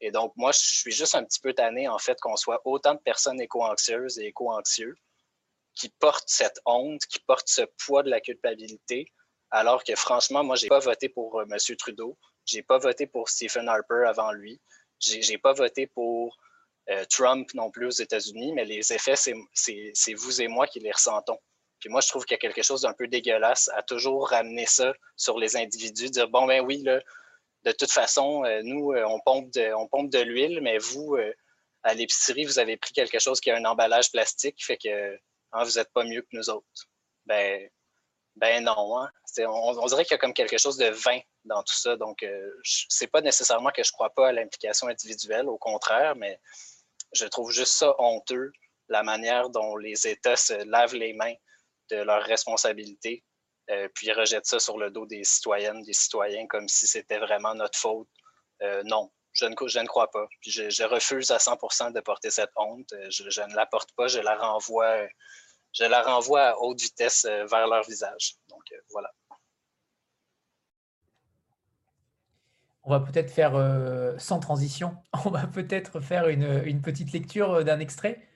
[0.00, 2.94] Et donc, moi, je suis juste un petit peu tanné, en fait, qu'on soit autant
[2.94, 4.94] de personnes éco-anxieuses et éco-anxieux
[5.74, 9.06] qui portent cette honte, qui portent ce poids de la culpabilité,
[9.50, 11.76] alors que franchement, moi, j'ai pas voté pour euh, M.
[11.76, 14.60] Trudeau, j'ai pas voté pour Stephen Harper avant lui,
[14.98, 16.36] J'ai pas voté pour
[16.90, 20.92] euh, Trump non plus aux États-Unis, mais les effets, c'est vous et moi qui les
[20.92, 21.38] ressentons.
[21.82, 24.66] Puis moi, je trouve qu'il y a quelque chose d'un peu dégueulasse à toujours ramener
[24.66, 27.00] ça sur les individus, dire bon, ben oui, là,
[27.64, 31.16] de toute façon, euh, nous, on pompe de, de l'huile, mais vous,
[31.82, 35.16] à l'épicerie, vous avez pris quelque chose qui a un emballage plastique, fait que
[35.52, 36.88] hein, vous n'êtes pas mieux que nous autres.
[37.26, 37.68] Ben,
[38.36, 38.98] ben non.
[38.98, 39.10] Hein.
[39.46, 41.96] On, dirait qu'il y a comme quelque chose de vain dans tout ça.
[41.96, 46.40] Donc, euh, c'est pas nécessairement que je crois pas à l'implication individuelle, au contraire, mais
[47.12, 48.52] je trouve juste ça honteux,
[48.88, 51.34] la manière dont les États se lavent les mains
[51.92, 53.24] de leurs responsabilités,
[53.70, 57.54] euh, puis rejettent ça sur le dos des citoyennes, des citoyens, comme si c'était vraiment
[57.54, 58.08] notre faute.
[58.62, 60.26] Euh, non, je ne, crois pas.
[60.46, 62.92] Je, refuse à 100% de porter cette honte.
[63.08, 65.06] Je, je, ne la porte pas, je la renvoie
[65.72, 68.36] je la renvoie à haute vitesse euh, vers leur visage.
[68.48, 69.10] Donc euh, voilà.
[72.84, 77.78] On va peut-être faire, euh, sans transition, on va peut-être faire une, petite lecture d'un
[77.78, 78.28] extrait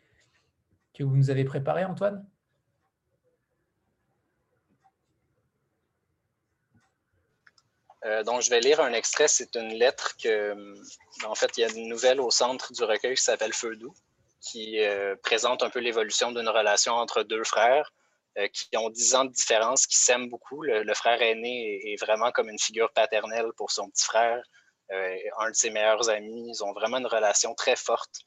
[0.94, 2.26] que vous nous avez préparé, Antoine?
[8.24, 9.28] Donc, je vais lire un extrait.
[9.28, 10.54] C'est une lettre que,
[11.24, 13.94] en fait, il y a une nouvelle au centre du recueil qui s'appelle Feu doux
[14.46, 17.92] qui euh, présente un peu l'évolution d'une relation entre deux frères
[18.38, 20.62] euh, qui ont dix ans de différence, qui s'aiment beaucoup.
[20.62, 24.42] Le, frère aîné est, vraiment comme une figure paternelle pour son petit frère,
[24.92, 26.50] euh, un de ses meilleurs amis.
[26.50, 28.20] Ils ont vraiment une relation très forte.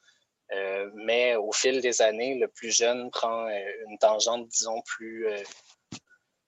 [0.95, 3.47] mais au fil des années, le plus jeune prend
[3.87, 5.27] une tangente, disons, plus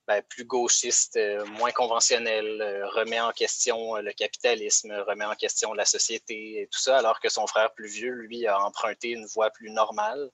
[0.07, 5.35] ben, plus gauchiste, euh, moins conventionnel, euh, remet en question euh, le capitalisme, remet en
[5.35, 9.09] question la société et tout ça, alors que son frère plus vieux, lui, a emprunté
[9.09, 10.29] une voie plus normale,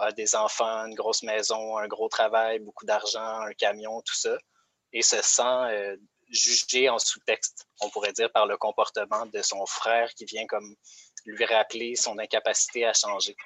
[0.00, 4.38] a des enfants, une grosse maison, un gros travail, beaucoup d'argent, un camion, tout ça,
[4.94, 5.98] et se sent
[6.30, 10.74] jugé en sous-texte, on pourrait dire, par le comportement de son frère qui vient comme
[11.26, 13.36] lui rappeler son incapacité à changer.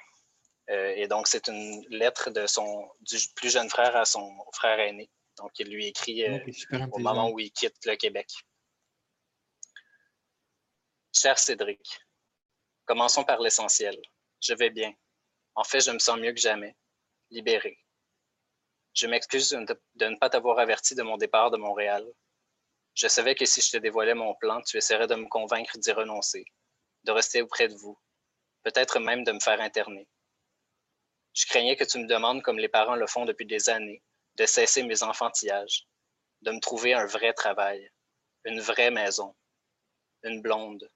[0.69, 5.09] et donc, c'est une lettre de son, du plus jeune frère à son frère aîné.
[5.41, 6.39] Donc, il lui écrit euh,
[6.91, 8.29] au moment où il quitte le Québec.
[11.11, 11.99] Cher Cédric,
[12.85, 13.99] commençons par l'essentiel.
[14.39, 14.93] Je vais bien.
[15.55, 16.75] En fait, je me sens mieux que jamais.
[17.31, 17.77] Libéré.
[18.93, 22.05] Je m'excuse de ne pas t'avoir averti de mon départ de Montréal.
[22.93, 25.91] Je savais que si je te dévoilais mon plan, tu essaierais de me convaincre d'y
[25.91, 26.45] renoncer,
[27.03, 27.97] de rester auprès de vous,
[28.63, 30.07] peut-être même de me faire interner.
[31.33, 34.03] Je craignais que tu me demandes, comme les parents le font depuis des années,
[34.41, 35.85] de cesser mes enfantillages,
[36.41, 37.91] de me trouver un vrai travail,
[38.43, 39.35] une vraie maison,
[40.23, 40.89] une blonde,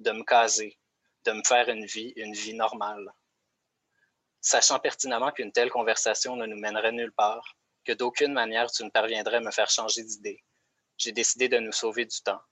[0.00, 0.78] de me caser,
[1.24, 3.10] de me faire une vie, une vie normale.
[4.42, 7.56] Sachant pertinemment qu'une telle conversation ne nous mènerait nulle part,
[7.86, 10.44] que d'aucune manière tu ne parviendrais à me faire changer d'idée,
[10.98, 12.42] j'ai décidé de nous sauver du temps,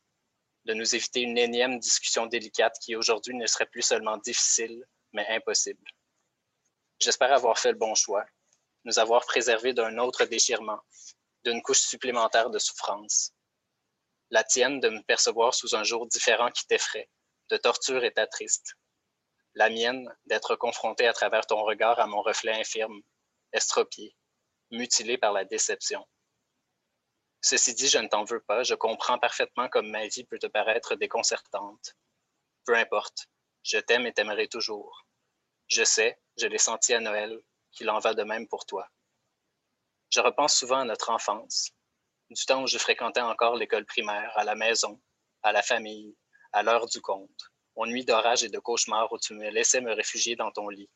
[0.65, 5.29] de nous éviter une énième discussion délicate qui aujourd'hui ne serait plus seulement difficile, mais
[5.29, 5.85] impossible.
[7.01, 8.25] J'espère avoir fait le bon choix
[8.85, 10.81] nous avoir préservé d'un autre déchirement,
[11.45, 13.33] d'une couche supplémentaire de souffrance.
[14.31, 17.09] La tienne de me percevoir sous un jour différent qui t'effraie,
[17.51, 18.75] de torture et t'attriste.
[19.55, 23.01] La mienne d'être confrontée à travers ton regard à mon reflet infirme,
[23.53, 24.15] estropié,
[24.71, 26.07] mutilé par la déception.
[27.41, 30.47] Ceci dit, je ne t'en veux pas, je comprends parfaitement comme ma vie peut te
[30.47, 31.95] paraître déconcertante.
[32.67, 33.29] Peu importe,
[33.63, 35.07] je t'aime et t'aimerai toujours.
[35.69, 37.41] Je sais, je l'ai senti à Noël,
[37.73, 38.89] qu'il en va de même pour toi.
[40.11, 41.71] Je repense souvent à notre enfance,
[42.31, 45.01] du temps où je fréquentais encore l'école primaire, à la maison,
[45.43, 46.17] à la famille,
[46.53, 49.93] à l'heure du compte, aux nuits d'orage et de cauchemars où tu me laissais me
[49.93, 50.91] réfugier dans ton lit,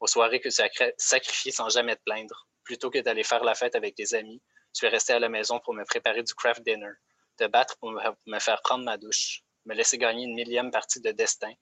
[0.00, 3.54] aux soirées que tu as sacrifiées sans jamais te plaindre, plutôt que d'aller faire la
[3.54, 6.62] fête avec tes amis, tu es resté à la maison pour me préparer du craft
[6.62, 6.92] dinner,
[7.36, 7.92] te battre pour
[8.26, 11.52] me faire prendre ma douche, me laisser gagner une millième partie de destin,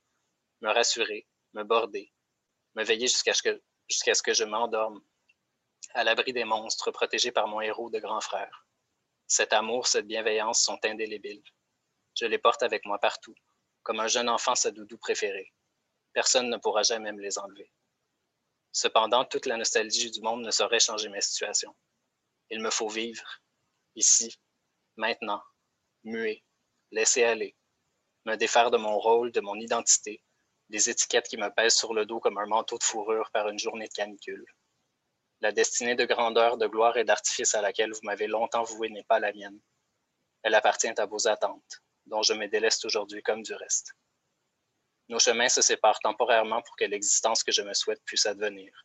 [0.60, 2.12] me rassurer, me border,
[2.74, 5.02] me veiller jusqu'à ce que jusqu'à ce que je m'endorme,
[5.94, 8.66] à l'abri des monstres protégés par mon héros de grand frère.
[9.27, 11.44] Cet amour, cette bienveillance sont indélébiles.
[12.15, 13.35] Je les porte avec moi partout,
[13.82, 15.52] comme un jeune enfant sa doudou préféré.
[16.12, 17.70] Personne ne pourra jamais me les enlever.
[18.73, 21.74] Cependant, toute la nostalgie du monde ne saurait changer ma situation.
[22.51, 23.40] Il me faut vivre,
[23.94, 24.39] ici,
[24.97, 25.43] maintenant,
[26.05, 26.44] muet,
[26.90, 27.56] laisser aller,
[28.24, 30.23] me défaire de mon rôle, de mon identité,
[30.69, 33.59] des étiquettes qui me pèsent sur le dos comme un manteau de fourrure par une
[33.59, 34.45] journée de canicule.
[35.40, 39.05] La destinée de grandeur, de gloire et d'artifice à laquelle vous m'avez longtemps voué n'est
[39.05, 39.59] pas la mienne.
[40.43, 43.93] Elle appartient à vos attentes, dont je me déleste aujourd'hui comme du reste.
[45.09, 48.85] Nos chemins se séparent temporairement pour que l'existence que je me souhaite puisse advenir.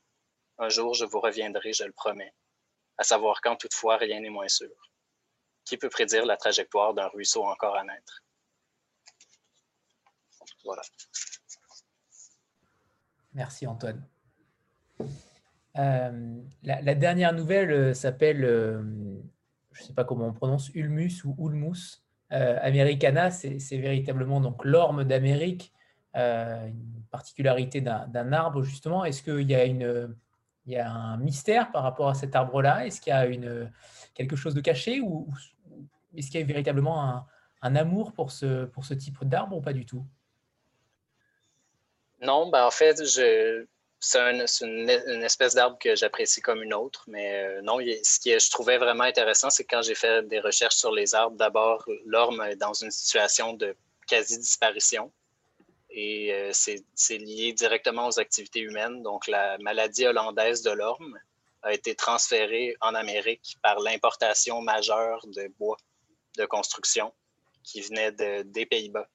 [0.57, 2.33] Un jour, je vous reviendrai, je le promets,
[2.97, 4.73] à savoir quand toutefois rien n'est moins sûr.
[5.65, 8.23] Qui peut prédire la trajectoire d'un ruisseau encore à naître?
[10.63, 10.81] voilà.
[13.33, 14.03] Merci Antoine.
[15.79, 18.81] Euh, la, dernière nouvelle euh, s'appelle, euh,
[19.71, 23.29] je ne sais pas comment on prononce, Ulmus ou Ulmus americana.
[23.29, 25.71] C'est véritablement donc l'orme d'Amérique,
[26.15, 29.05] une particularité d'un arbre justement.
[29.05, 30.15] Est-ce qu'il y a il
[30.65, 32.87] y a un mystère par rapport à cet arbre-là?
[32.87, 33.71] Est-ce qu'il y a une,
[34.15, 35.31] quelque chose de caché ou,
[36.15, 37.27] est-ce qu'il y a véritablement un,
[37.61, 40.03] un, amour pour ce, pour ce type d'arbre ou pas du tout?
[42.23, 43.65] Non, ben en fait, je,
[43.99, 48.51] c'est une, espèce d'arbre que j'apprécie comme une autre, mais euh, non, ce que je
[48.51, 52.55] trouvais vraiment intéressant, c'est quand j'ai fait des recherches sur les arbres, d'abord, l'orme est
[52.55, 53.75] dans une situation de
[54.07, 55.11] quasi-disparition
[55.89, 59.03] et euh, c'est lié directement aux activités humaines.
[59.03, 61.17] Donc, la maladie hollandaise de l'orme
[61.61, 65.77] a été transférée en Amérique par l'importation majeure de bois
[66.37, 67.13] de construction
[67.63, 68.11] qui venait
[68.43, 69.07] des Pays-Bas.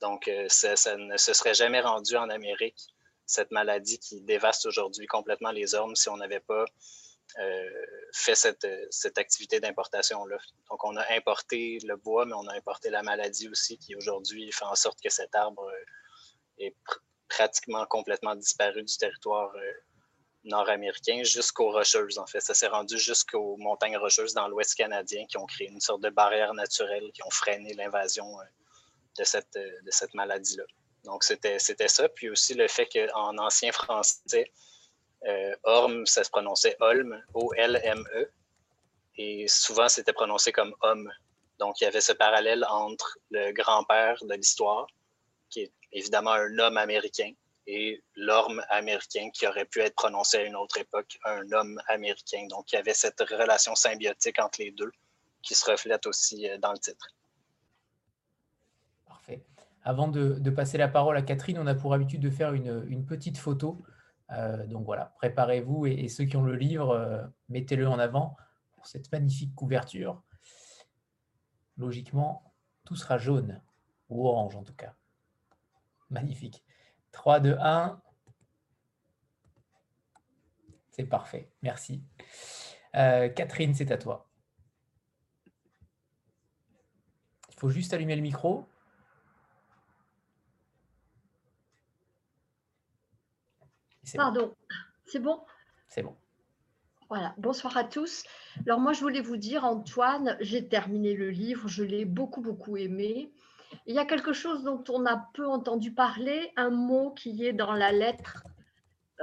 [0.00, 2.80] Donc, euh, ça ne se serait jamais rendu en Amérique
[3.26, 6.64] cette maladie qui dévaste aujourd'hui complètement les ormes si on n'avait pas
[7.38, 10.36] euh, fait cette, cette activité d'importation-là.
[10.68, 14.50] Donc, on a importé le bois, mais on a importé la maladie aussi, qui aujourd'hui
[14.50, 15.84] fait en sorte que cet arbre euh,
[16.58, 16.74] est
[17.28, 19.72] pratiquement complètement disparu du territoire euh,
[20.42, 22.40] nord-américain jusqu'aux Rocheuses, en fait.
[22.40, 26.10] Ça s'est rendu jusqu'aux montagnes Rocheuses dans l'Ouest canadien qui ont créé une sorte de
[26.10, 28.26] barrière naturelle qui ont freiné l'invasion
[29.18, 30.64] de cette, de cette maladie-là.
[31.04, 32.08] Donc, c'était ça.
[32.08, 34.52] Puis aussi le fait qu'en ancien français,
[35.26, 38.30] euh, Orme, ça se prononçait Olm, O-L-M-E.
[39.16, 41.10] Et souvent, c'était prononcé comme homme.
[41.58, 44.86] Donc, il y avait ce parallèle entre le grand-père de l'histoire,
[45.50, 47.32] qui est évidemment un homme américain,
[47.66, 52.46] et l'orme américain qui aurait pu être prononcé à une autre époque, un homme américain.
[52.48, 54.90] Donc, il y avait cette relation symbiotique entre les deux
[55.42, 57.06] qui se reflète aussi euh, dans le titre.
[59.82, 63.38] Avant de, passer la parole à Catherine, on a pour habitude de faire une, petite
[63.38, 63.82] photo.
[64.32, 68.36] Euh, donc voilà, préparez-vous et, ceux qui ont le livre, euh, mettez-le en avant
[68.72, 70.22] pour cette magnifique couverture.
[71.76, 72.54] Logiquement,
[72.84, 73.60] tout sera jaune
[74.10, 74.94] ou orange en tout cas.
[76.10, 76.62] Magnifique.
[77.12, 78.00] 3, 2, 1.
[80.90, 82.04] C'est parfait, merci.
[82.96, 84.28] Euh, Catherine, c'est à toi.
[87.48, 88.66] Il faut juste allumer le micro.
[94.14, 94.54] Pardon,
[95.04, 95.40] c'est bon?
[95.88, 96.16] C'est bon.
[97.08, 98.22] Voilà, bonsoir à tous.
[98.66, 102.76] Alors moi, je voulais vous dire, Antoine, j'ai terminé le livre, je l'ai beaucoup, beaucoup
[102.76, 103.32] aimé.
[103.86, 107.52] Il y a quelque chose dont on a peu entendu parler, un mot qui est
[107.52, 108.44] dans la lettre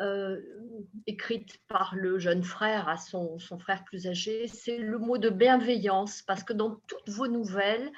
[0.01, 0.41] euh,
[1.07, 5.29] écrite par le jeune frère à son, son frère plus âgé, c'est le mot de
[5.29, 7.91] bienveillance, parce que dans toutes vos nouvelles,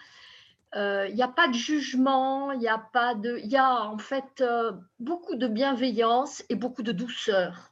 [0.76, 3.86] il euh, n'y a pas de jugement, il n'y a pas de, il y a
[3.86, 7.72] en fait euh, beaucoup de bienveillance et beaucoup de douceur,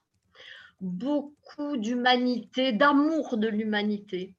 [0.82, 4.34] beaucoup d'humanité, d'amour de l'humanité.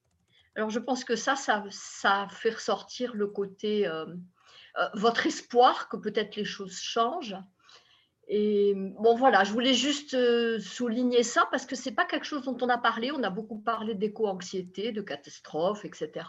[0.57, 4.07] Alors je pense que ça, ça, ça fait ressortir le côté, euh,
[4.95, 7.37] votre espoir que peut-être les choses changent.
[8.27, 10.17] Et bon voilà, je voulais juste
[10.61, 13.13] souligner ça parce que c'est pas quelque chose dont on a parlé.
[13.13, 16.27] On a beaucoup parlé d'éco-anxiété, de catastrophes, etc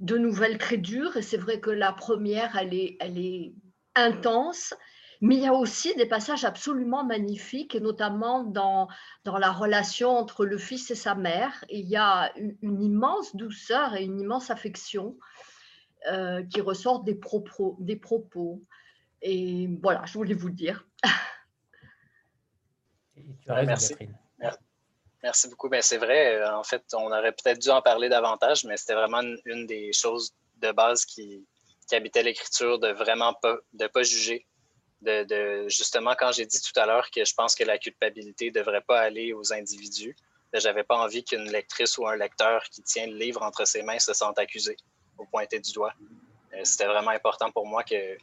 [0.00, 1.16] de nouvelles très dures.
[1.16, 3.54] Et c'est vrai que la première, elle est, elle est
[3.94, 4.74] intense.
[5.20, 8.88] Mais il y a aussi des passages absolument magnifiques, et notamment dans,
[9.24, 11.64] dans la relation entre le fils et sa mère.
[11.68, 15.16] il y a une, immense douceur et une immense affection
[16.10, 18.62] euh, qui ressortent des propos, des propos.
[19.20, 20.86] Et voilà, je voulais vous le dire.
[23.40, 23.96] tu as Merci.
[25.22, 25.68] Merci beaucoup.
[25.68, 28.94] Ben, c'est vrai, euh, en fait, on aurait peut-être dû en parler davantage, mais c'était
[28.94, 31.44] vraiment une, des choses de base qui,
[31.90, 34.46] habitait l'écriture, de vraiment pas, de pas juger.
[35.00, 38.54] De, justement, quand j'ai dit tout à l'heure que je pense que la culpabilité ne
[38.54, 40.14] devrait pas aller aux individus,
[40.52, 43.82] ben, j'avais pas envie qu'une lectrice ou un lecteur qui tient le livre entre ses
[43.82, 44.76] mains se sente accusé
[45.16, 45.94] au pointer du doigt.
[46.52, 48.16] Euh, c'était vraiment important pour moi que,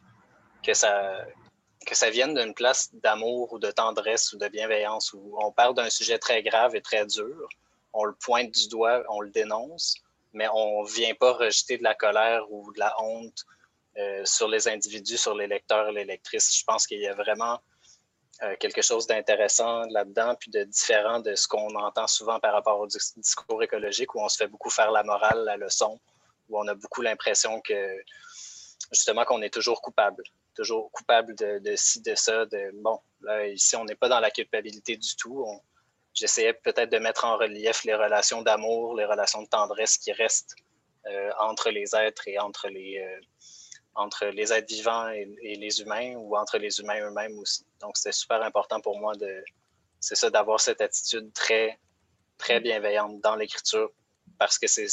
[0.62, 1.24] que ça,
[1.84, 5.74] que ça vienne d'une place d'amour ou de tendresse ou de bienveillance où on parle
[5.74, 7.48] d'un sujet très grave et très dur,
[7.92, 9.96] on le pointe du doigt, on le dénonce,
[10.32, 13.44] mais on ne vient pas rejeter de la colère ou de la honte
[13.98, 16.56] euh, sur les individus, sur les lecteurs les lectrices.
[16.58, 17.60] Je pense qu'il y a vraiment
[18.42, 22.78] euh, quelque chose d'intéressant là-dedans, puis de différent de ce qu'on entend souvent par rapport
[22.80, 25.98] au discours écologique, où on se fait beaucoup faire la morale, la leçon,
[26.48, 27.96] où on a beaucoup l'impression que
[28.92, 30.22] justement qu'on est toujours coupable
[30.56, 32.46] toujours coupable de, ci, de ça.
[32.46, 35.46] De, bon, là, ici, on n'est pas dans la culpabilité du tout.
[36.14, 40.56] J'essayais peut-être de mettre en relief les relations d'amour, les relations de tendresse qui restent
[41.06, 43.20] euh, entre les êtres et entre les, euh,
[43.94, 47.64] entre les êtres vivants et, les humains ou entre les humains eux-mêmes aussi.
[47.80, 49.44] Donc, c'était super important pour moi de,
[50.00, 51.78] c'est ça, d'avoir cette attitude très,
[52.38, 53.90] très bienveillante dans l'écriture
[54.38, 54.88] parce que c'est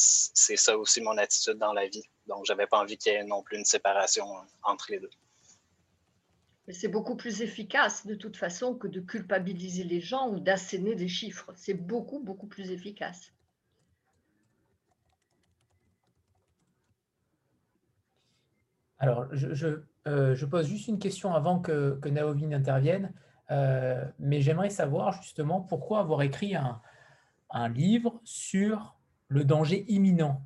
[0.57, 2.03] ça aussi mon attitude dans la vie.
[2.27, 4.25] Donc, j'avais pas envie qu'il y ait non plus une séparation
[4.63, 5.09] entre les deux.
[6.69, 11.09] C'est beaucoup plus efficace de toute façon que de culpabiliser les gens ou d'asséner des
[11.09, 11.51] chiffres.
[11.55, 13.33] C'est beaucoup, beaucoup plus efficace.
[18.97, 23.11] Alors, je, euh, pose juste une question avant que, que Naomi n'intervienne,
[23.51, 26.79] euh, mais j'aimerais savoir justement pourquoi avoir écrit un,
[27.69, 28.95] livre sur
[29.27, 30.41] le danger imminent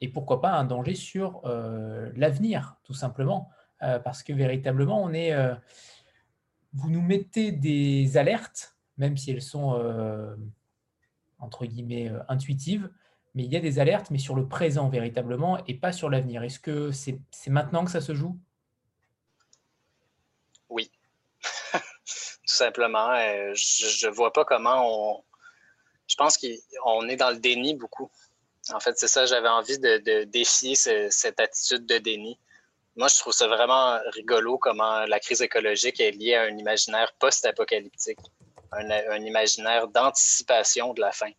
[0.00, 3.50] et pourquoi pas un danger sur euh, l'avenir, tout simplement.
[3.82, 5.54] Euh, parce que véritablement, on est, euh,
[6.74, 10.36] vous nous mettez des alertes, même si elles sont, euh,
[11.38, 12.90] entre guillemets, intuitives,
[13.34, 16.42] mais il y a des alertes, mais sur le présent véritablement, et pas sur l'avenir.
[16.42, 18.38] Est-ce que c'est maintenant que ça se joue?
[20.68, 20.90] Oui.
[21.72, 23.14] Tout simplement,
[23.54, 25.24] je ne vois pas comment on...
[26.06, 28.10] Je pense qu'on est dans le déni beaucoup.
[28.72, 32.38] En fait, c'est ça, j'avais envie de, défier cette attitude de déni
[33.00, 37.10] moi, je trouve ça vraiment rigolo comment la crise écologique est liée à un imaginaire
[37.18, 38.18] post-apocalyptique,
[38.72, 41.30] un, imaginaire d'anticipation de la fin.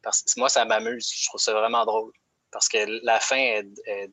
[0.00, 1.10] Parce que moi, ça m'amuse.
[1.12, 2.12] Je trouve ça vraiment drôle.
[2.52, 3.66] Parce que la fin est,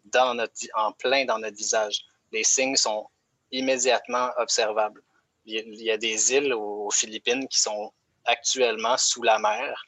[0.06, 2.02] dans notre, en plein dans notre visage.
[2.32, 3.07] Les signes sont
[3.52, 5.03] immédiatement observables.
[5.45, 7.94] Il y a des îles aux Philippines qui sont
[8.26, 9.86] actuellement sous la mer,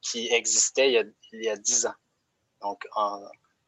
[0.00, 0.90] qui existaient
[1.30, 1.94] il y a, 10 ans.
[2.62, 3.20] Donc, en,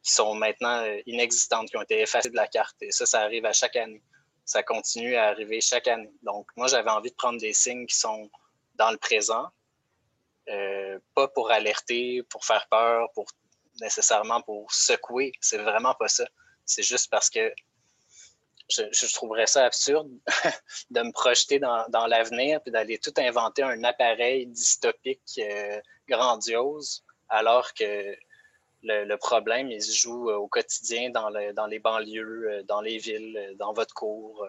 [0.06, 2.76] qui sont maintenant euh, inexistantes, qui ont été effacées de la carte.
[2.80, 4.02] Et ça, ça arrive à chaque année.
[4.44, 6.12] Ça continue à arriver chaque année.
[6.22, 8.30] Donc, moi, j'avais envie de prendre des signes qui sont
[8.76, 9.48] dans le présent,
[10.48, 13.26] euh, pas pour alerter, pour faire peur, pour
[13.80, 15.32] nécessairement pour secouer.
[15.40, 16.24] C'est vraiment pas ça.
[16.64, 17.52] C'est juste parce que
[18.68, 20.08] je, trouverais ça absurde
[20.90, 27.74] de me projeter dans, l'avenir puis d'aller tout inventer un appareil dystopique euh, grandiose alors
[27.74, 28.16] que
[28.86, 33.36] le, problème, il se joue euh, au quotidien dans, les banlieues, euh, dans les villes,
[33.36, 34.46] euh, dans votre cours,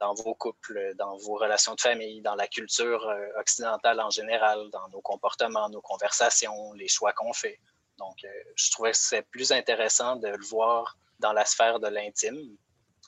[0.00, 4.86] dans vos couples, dans vos relations de famille, dans la culture occidentale en général, dans
[4.90, 7.58] nos comportements, nos conversations, les choix qu'on fait.
[7.96, 8.18] Donc,
[8.54, 12.58] je trouvais que c'est plus intéressant de le voir dans la sphère de l'intime,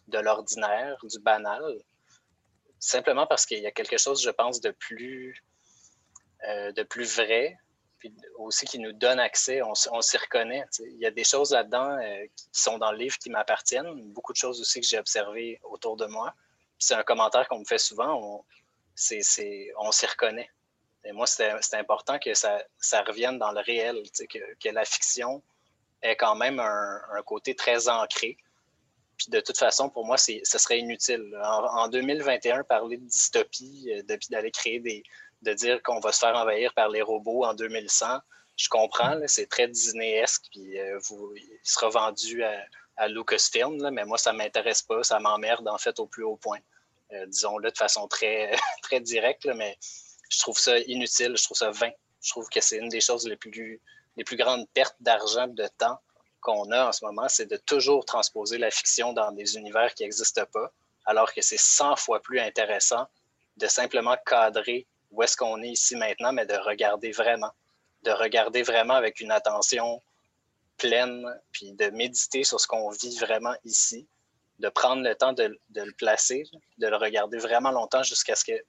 [0.06, 1.62] de l'ordinaire, du banal,
[2.78, 5.44] simplement parce qu'il y a quelque chose, je pense, de plus,
[6.46, 7.58] de plus vrai,
[7.98, 10.64] puis aussi qui nous donne accès, on, s'y reconnaît.
[10.78, 14.32] Il y a des choses là-dedans euh, qui sont dans le livre qui m'appartiennent, beaucoup
[14.32, 16.32] de choses aussi que j'ai observées autour de moi.
[16.78, 18.44] C'est un commentaire qu'on me fait souvent, on,
[18.94, 20.50] s'y reconnaît.
[21.04, 22.60] Et moi, c'est important que ça,
[23.06, 25.42] revienne dans le réel, que, la fiction
[26.02, 28.36] ait quand même un, côté très ancré.
[29.16, 31.36] Puis de toute façon, pour moi, ce serait inutile.
[31.42, 35.02] En, en, 2021, parler de dystopie, euh, d'aller créer des,
[35.42, 38.18] de dire qu'on va se faire envahir par les robots en 2100.
[38.56, 40.98] Je comprends, c'est très Disney-esque, puis euh,
[41.36, 46.00] il sera vendu à, Lucasfilm, mais moi, ça ne m'intéresse pas, ça m'emmerde en fait
[46.00, 46.58] au plus haut point.
[47.12, 48.50] Euh, disons-le de façon très,
[48.82, 49.78] très directe, mais
[50.28, 51.90] je trouve ça inutile, je trouve ça vain.
[52.20, 53.80] Je trouve que c'est une des choses les plus,
[54.16, 56.00] les plus grandes pertes d'argent, de temps
[56.40, 60.02] qu'on a en ce moment, c'est de toujours transposer la fiction dans des univers qui
[60.02, 60.72] n'existent pas,
[61.04, 63.06] alors que c'est 100 fois plus intéressant
[63.56, 67.52] de simplement cadrer où est-ce qu'on est ici maintenant, mais de regarder vraiment,
[68.02, 70.02] de regarder vraiment avec une attention
[70.76, 74.06] pleine, puis de méditer sur ce qu'on vit vraiment ici,
[74.58, 76.44] de prendre le temps de, le placer,
[76.78, 78.64] de le regarder vraiment longtemps jusqu'à ce que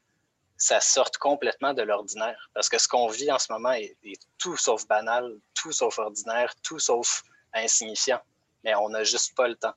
[0.58, 2.50] ça sorte complètement de l'ordinaire.
[2.54, 3.96] Parce que ce qu'on vit en ce moment est,
[4.38, 8.20] tout sauf banal, tout sauf ordinaire, tout sauf insignifiant.
[8.64, 9.74] Mais on n'a juste pas le temps.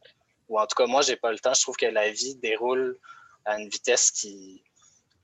[0.49, 1.55] Ou en tout cas, moi, j'ai pas le temps.
[1.55, 2.99] Je trouve que la vie déroule
[3.45, 4.63] à une vitesse qui,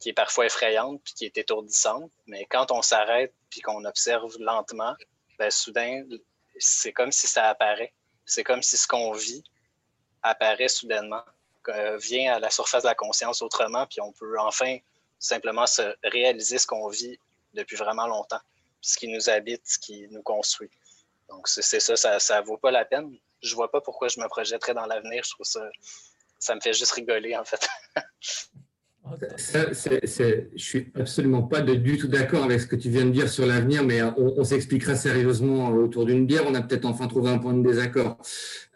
[0.00, 2.10] qui est parfois effrayante puis qui est étourdissante.
[2.26, 4.94] Mais quand on s'arrête puis qu'on observe lentement,
[5.38, 6.04] ben, soudain,
[6.58, 7.92] c'est comme si ça apparaît.
[8.24, 9.42] C'est comme si ce qu'on vit
[10.22, 11.22] apparaît soudainement,
[11.68, 14.78] euh, vient à la surface de la conscience autrement, puis on peut enfin
[15.18, 17.18] simplement se réaliser ce qu'on vit
[17.52, 18.40] depuis vraiment longtemps,
[18.80, 20.70] ce qui nous habite, ce qui nous construit.
[21.28, 23.14] Donc, c'est ça, ça ne vaut pas la peine.
[23.42, 25.22] Je vois pas pourquoi je me projetterais dans l'avenir.
[25.24, 25.60] Je trouve ça,
[26.38, 27.68] ça me fait juste rigoler, en fait.
[29.36, 33.28] Ça, je suis absolument pas du tout d'accord avec ce que tu viens de dire
[33.28, 36.44] sur l'avenir, mais on, s'expliquera sérieusement autour d'une bière.
[36.46, 38.18] On a peut-être enfin trouvé un point de désaccord.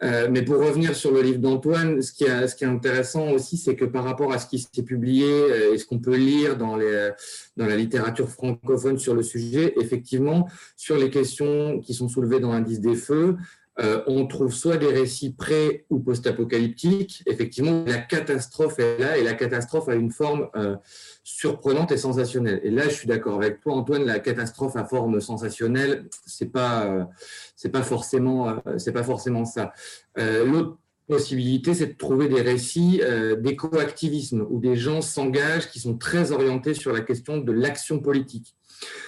[0.01, 3.85] Euh, mais pour revenir sur le livre d'Antoine, ce, qui est, intéressant aussi, c'est que
[3.85, 7.65] par rapport à ce qui s'est publié euh, et ce qu'on peut lire dans, dans
[7.65, 12.79] la littérature francophone sur le sujet, effectivement, sur les questions qui sont soulevées dans l'indice
[12.79, 13.37] des feux,
[13.79, 17.23] euh, on trouve soit des récits pré- ou post-apocalyptiques.
[17.25, 20.75] Effectivement, la catastrophe est là et la catastrophe a une forme euh,
[21.23, 22.61] surprenante et sensationnelle.
[22.63, 26.85] Et là, je suis d'accord avec toi, Antoine, la catastrophe à forme sensationnelle, c'est pas,
[26.85, 28.55] euh, pas forcément,
[28.93, 29.73] pas forcément ça.
[30.17, 30.77] L'autre
[31.07, 33.01] possibilité, c'est de trouver des récits
[33.39, 38.55] d'éco-activisme où des gens s'engagent qui sont très orientés sur la question de l'action politique.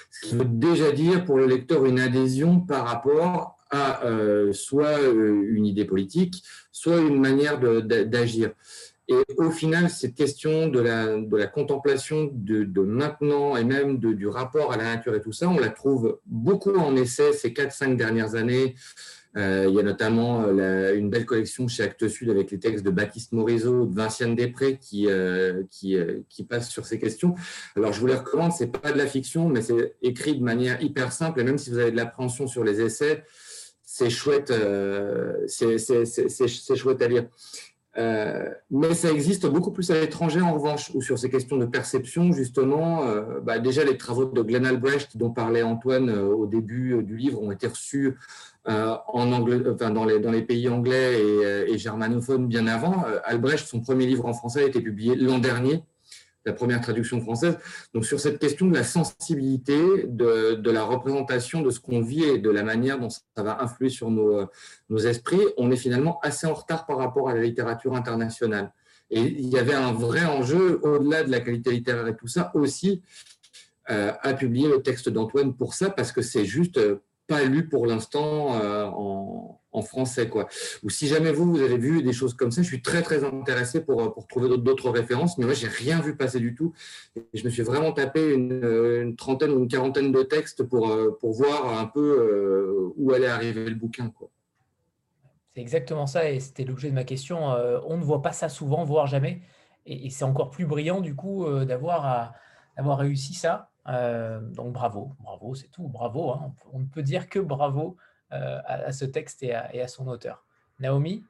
[0.10, 3.55] Ce qui veut déjà dire pour le lecteur une adhésion par rapport
[4.04, 8.52] euh, soit euh, une idée politique, soit une manière d'agir.
[9.08, 14.14] Et au final, cette question de la, de la contemplation de, maintenant et même de,
[14.14, 17.52] du rapport à la nature et tout ça, on la trouve beaucoup en essai ces
[17.52, 18.74] 4-5 dernières années.
[19.38, 22.90] Euh, il y a notamment une belle collection chez Actes Sud avec les textes de
[22.90, 25.08] Baptiste Morisot, de Vinciane Després qui,
[25.70, 25.98] qui,
[26.28, 27.36] qui passent sur ces questions.
[27.76, 30.82] Alors je vous les recommande, c'est pas de la fiction, mais c'est écrit de manière
[30.82, 31.42] hyper simple.
[31.42, 33.24] Et même si vous avez de l'appréhension sur les essais,
[33.98, 37.28] c'est chouette, euh, c'est chouette à lire.
[37.98, 41.66] Euh, mais ça existe beaucoup plus à l'étranger en revanche, ou sur ces questions de
[41.66, 47.02] perception, justement, euh, bah, déjà les travaux de Glenn Albrecht dont parlait Antoine au début
[47.04, 48.18] du livre ont été reçus
[48.66, 51.22] en anglais, dans, les, pays anglais
[51.70, 53.06] et germanophones bien avant.
[53.24, 55.84] Albrecht, son premier livre en français a été publié l'an dernier,
[56.46, 57.58] la première traduction française.
[57.94, 62.38] Donc sur cette question de la sensibilité, de, la représentation de ce qu'on vit et
[62.38, 64.46] de la manière dont ça va influer sur nos,
[64.90, 68.72] nos, esprits, on est finalement assez en retard par rapport à la littérature internationale.
[69.10, 72.52] Et il y avait un vrai enjeu, au-delà de la qualité littéraire et tout ça,
[72.56, 73.04] aussi
[73.92, 76.80] euh, à publier le texte d'Antoine pour ça, parce que c'est juste
[77.28, 80.30] pas lu pour l'instant euh, en, en, français.
[80.30, 80.48] Quoi.
[80.84, 83.24] Ou si jamais vous, vous avez vu des choses comme ça, je suis très très
[83.24, 86.74] intéressé pour, pour trouver d'autres références, mais moi, j'ai rien vu passer du tout.
[87.16, 88.64] Et je me suis vraiment tapé une,
[89.02, 93.12] une, trentaine ou une quarantaine de textes pour, euh, pour voir un peu euh, où
[93.12, 94.10] allait arriver le bouquin.
[94.10, 94.30] Quoi.
[95.54, 97.48] C'est exactement ça, et c'était l'objet de ma question.
[97.88, 99.42] on ne voit pas ça souvent, voire jamais.
[99.86, 102.34] Et, c'est encore plus brillant, du coup, d'avoir
[102.76, 103.70] réussi ça.
[103.88, 106.32] Euh, donc bravo, bravo, c'est tout, bravo.
[106.32, 106.54] Hein.
[106.74, 107.98] On ne peut dire que bravo
[108.32, 110.46] euh, à, ce texte et à, son auteur.
[110.80, 111.24] Naomi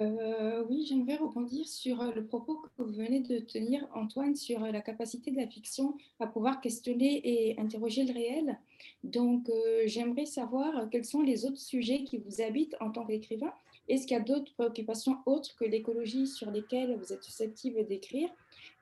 [0.00, 4.80] euh, Oui, j'aimerais rebondir sur le propos que vous venez de tenir, Antoine, sur la
[4.80, 8.58] capacité de la fiction à pouvoir questionner et interroger le réel.
[9.02, 9.50] Donc
[9.86, 13.52] j'aimerais savoir quels sont les autres sujets qui vous habitent en tant qu'écrivain.
[13.88, 18.30] Est-ce qu'il y a d'autres préoccupations autres que l'écologie sur lesquelles vous êtes susceptible d'écrire?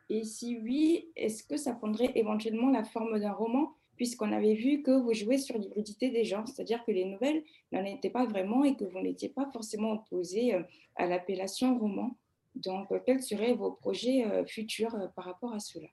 [0.09, 4.83] Et si oui, est-ce que ça prendrait éventuellement la forme d'un roman, puisqu'on avait vu
[4.83, 8.65] que vous jouez sur l'hybridité des genres, c'est-à-dire que les nouvelles n'en étaient pas vraiment
[8.65, 10.63] et que vous n'étiez pas forcément opposé euh,
[10.97, 12.17] à l'appellation roman.
[12.57, 15.87] Donc, euh, quels seraient vos projets euh, futurs par rapport à cela?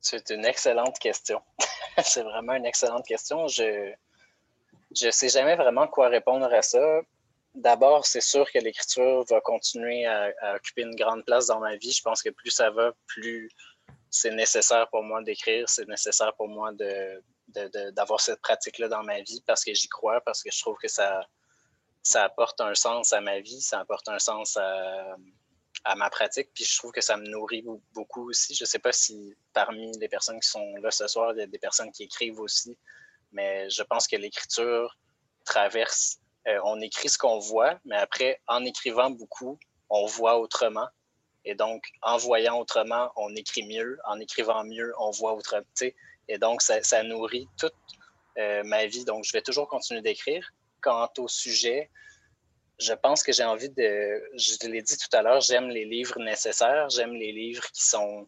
[0.00, 1.42] C'est une excellente question.
[2.02, 3.46] C'est vraiment une excellente question.
[3.46, 3.92] Je
[5.04, 7.02] ne sais jamais vraiment quoi répondre à ça
[7.54, 11.92] d'abord, c'est sûr que l'écriture va continuer à, occuper une grande place dans ma vie.
[11.92, 13.50] Je pense que plus ça va, plus
[14.10, 16.72] c'est nécessaire pour moi d'écrire, c'est nécessaire pour moi
[17.94, 20.88] d'avoir cette pratique-là dans ma vie parce que j'y crois, parce que je trouve que
[20.88, 21.26] ça,
[22.02, 25.16] ça apporte un sens à ma vie, ça apporte un sens à,
[25.96, 27.64] ma pratique, puis je trouve que ça me nourrit
[27.94, 28.54] beaucoup aussi.
[28.54, 31.42] Je ne sais pas si parmi les personnes qui sont là ce soir, il y
[31.42, 32.76] a des personnes qui écrivent aussi,
[33.32, 34.98] mais je pense que l'écriture
[35.44, 39.58] traverse euh, on écrit ce qu'on voit, mais après, en écrivant beaucoup,
[39.90, 40.88] on voit autrement.
[41.44, 43.98] Et donc, en voyant autrement, on écrit mieux.
[44.06, 45.64] En écrivant mieux, on voit autrement.
[46.28, 47.74] Et donc, ça, nourrit toute
[48.38, 49.04] euh, ma vie.
[49.04, 50.48] Donc, je vais toujours continuer d'écrire.
[50.80, 51.90] Quant au sujet,
[52.80, 56.18] je pense que j'ai envie de, je l'ai dit tout à l'heure, j'aime les livres
[56.18, 58.26] nécessaires, j'aime les livres qui sont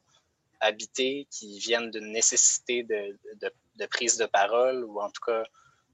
[0.60, 5.42] habités, qui viennent d'une nécessité de, prise de parole ou en tout cas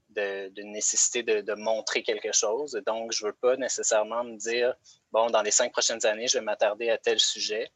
[0.09, 2.79] de, nécessité de, montrer quelque chose.
[2.85, 4.73] Donc, je ne veux pas nécessairement me dire,
[5.11, 7.71] bon, dans les cinq prochaines années, je vais m'attarder à tel sujet,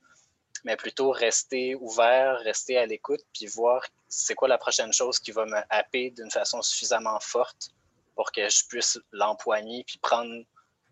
[0.64, 5.32] mais plutôt rester ouvert, rester à l'écoute, puis voir c'est quoi la prochaine chose qui
[5.32, 7.70] va me happer d'une façon suffisamment forte
[8.16, 10.44] pour que je puisse l'empoigner, puis prendre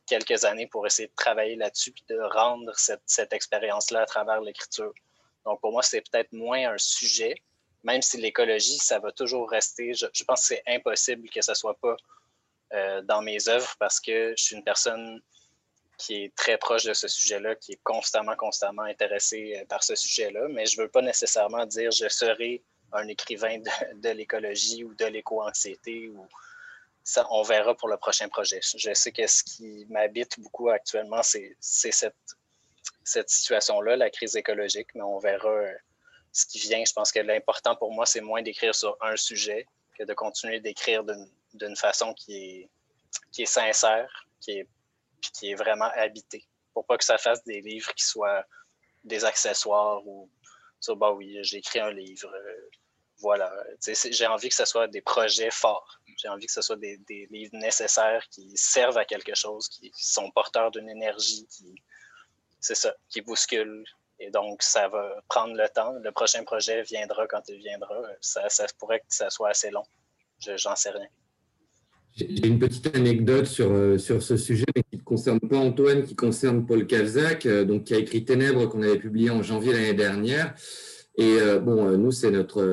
[0.07, 4.41] quelques années pour essayer de travailler là-dessus, puis de rendre cette, cette expérience-là à travers
[4.41, 4.93] l'écriture.
[5.45, 7.35] Donc, pour moi, c'est peut-être moins un sujet,
[7.83, 11.57] même si l'écologie, ça va toujours rester, je, pense que c'est impossible que ça ne
[11.57, 11.95] soit pas
[12.73, 15.21] euh, dans mes œuvres parce que je suis une personne
[16.01, 19.95] qui est très proche de ce sujet-là, qui est constamment, constamment intéressée euh, par ce
[19.95, 24.95] sujet-là, mais je ne veux pas nécessairement dire je serai un écrivain de, l'écologie ou
[24.95, 26.27] de l'éco-anxiété ou
[27.03, 28.59] ça, on verra pour le prochain projet.
[28.75, 35.01] Je sais que ce qui m'habite beaucoup actuellement, c'est cette, situation-là, la crise écologique, mais
[35.01, 35.73] on verra euh,
[36.31, 36.83] ce qui vient.
[36.85, 39.67] Je pense que l'important pour moi, c'est moins d'écrire sur un sujet
[39.97, 41.03] que de continuer d'écrire
[41.53, 42.69] d'une façon qui est,
[43.31, 44.67] qui est sincère, qui est,
[45.21, 48.43] qui est vraiment habitée, pour pas que ça fasse des livres qui soient
[49.03, 50.29] des accessoires ou
[50.79, 52.69] ça, bah oui, j'ai écrit un livre, euh,
[53.19, 53.53] voilà.
[53.85, 55.99] J'ai envie que ce soit des projets forts.
[56.17, 59.91] J'ai envie que ce soit des, des, livres nécessaires qui servent à quelque chose, qui
[59.95, 61.75] sont porteurs d'une énergie, qui,
[62.59, 63.85] c'est ça, qui bousculent.
[64.19, 65.93] Et donc, ça va prendre le temps.
[65.93, 67.95] Le prochain projet viendra quand il viendra.
[68.21, 69.85] Ça, ça pourrait que ça soit assez long.
[70.39, 71.07] J'en sais rien.
[72.15, 74.65] J'ai une petite anecdote sur, euh, sur ce sujet,
[75.11, 78.97] concerne pas Antoine, qui concerne Paul Kavzak, euh, donc, qui a écrit Ténèbres qu'on avait
[78.97, 80.53] publié en janvier l'année dernière.
[81.17, 82.63] Et euh, bon, nous, c'est notre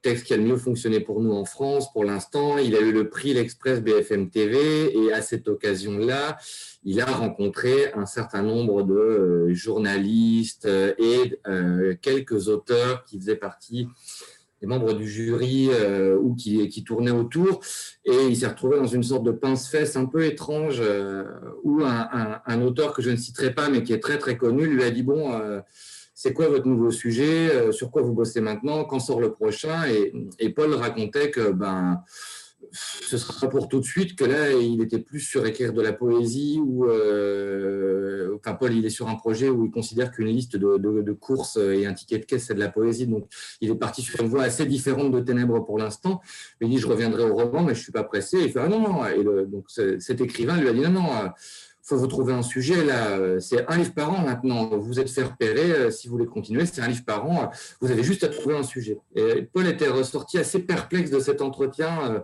[0.00, 2.56] texte qui a le mieux fonctionné pour nous en France pour l'instant.
[2.56, 4.56] Il a eu le prix L'Express BFM TV
[4.98, 6.38] et à cette occasion-là,
[6.84, 11.38] il a rencontré un certain nombre de journalistes et
[12.00, 13.88] quelques auteurs qui faisaient partie
[14.60, 17.60] des membres du jury euh, ou qui, tournaient autour.
[18.04, 21.24] Et il s'est retrouvé dans une sorte de pince-fesse un peu étrange euh,
[21.62, 24.82] où un, auteur que je ne citerai pas, mais qui est très très connu, lui
[24.82, 25.60] a dit Bon, euh,
[26.14, 27.72] c'est quoi votre nouveau sujet?
[27.72, 28.84] Sur quoi vous bossez maintenant?
[28.84, 29.86] Quand sort le prochain?
[29.86, 32.02] Et, et, Paul racontait que ben,
[32.72, 35.92] ce sera pour tout de suite que là, il était plus sur écrire de la
[35.92, 40.56] poésie ou, euh, enfin, Paul, il est sur un projet où il considère qu'une liste
[40.56, 43.06] de, courses et un ticket de caisse, c'est de la poésie.
[43.06, 43.26] Donc,
[43.60, 46.20] il est parti sur une voie assez différente de Ténèbres pour l'instant.
[46.60, 48.38] Il dit, je reviendrai au roman, mais je suis pas pressé.
[48.40, 49.06] Il fait, ah non, non.
[49.06, 51.10] Et donc, cet écrivain lui a dit, non, non,
[51.88, 53.40] faut vous trouver un sujet là.
[53.40, 54.68] C'est un livre par an maintenant.
[54.76, 55.90] Vous êtes fait repérer.
[55.90, 57.50] Si vous voulez continuer, c'est un livre par an.
[57.80, 58.98] Vous avez juste à trouver un sujet.
[59.14, 62.20] Et Paul était ressorti assez perplexe de cet entretien euh,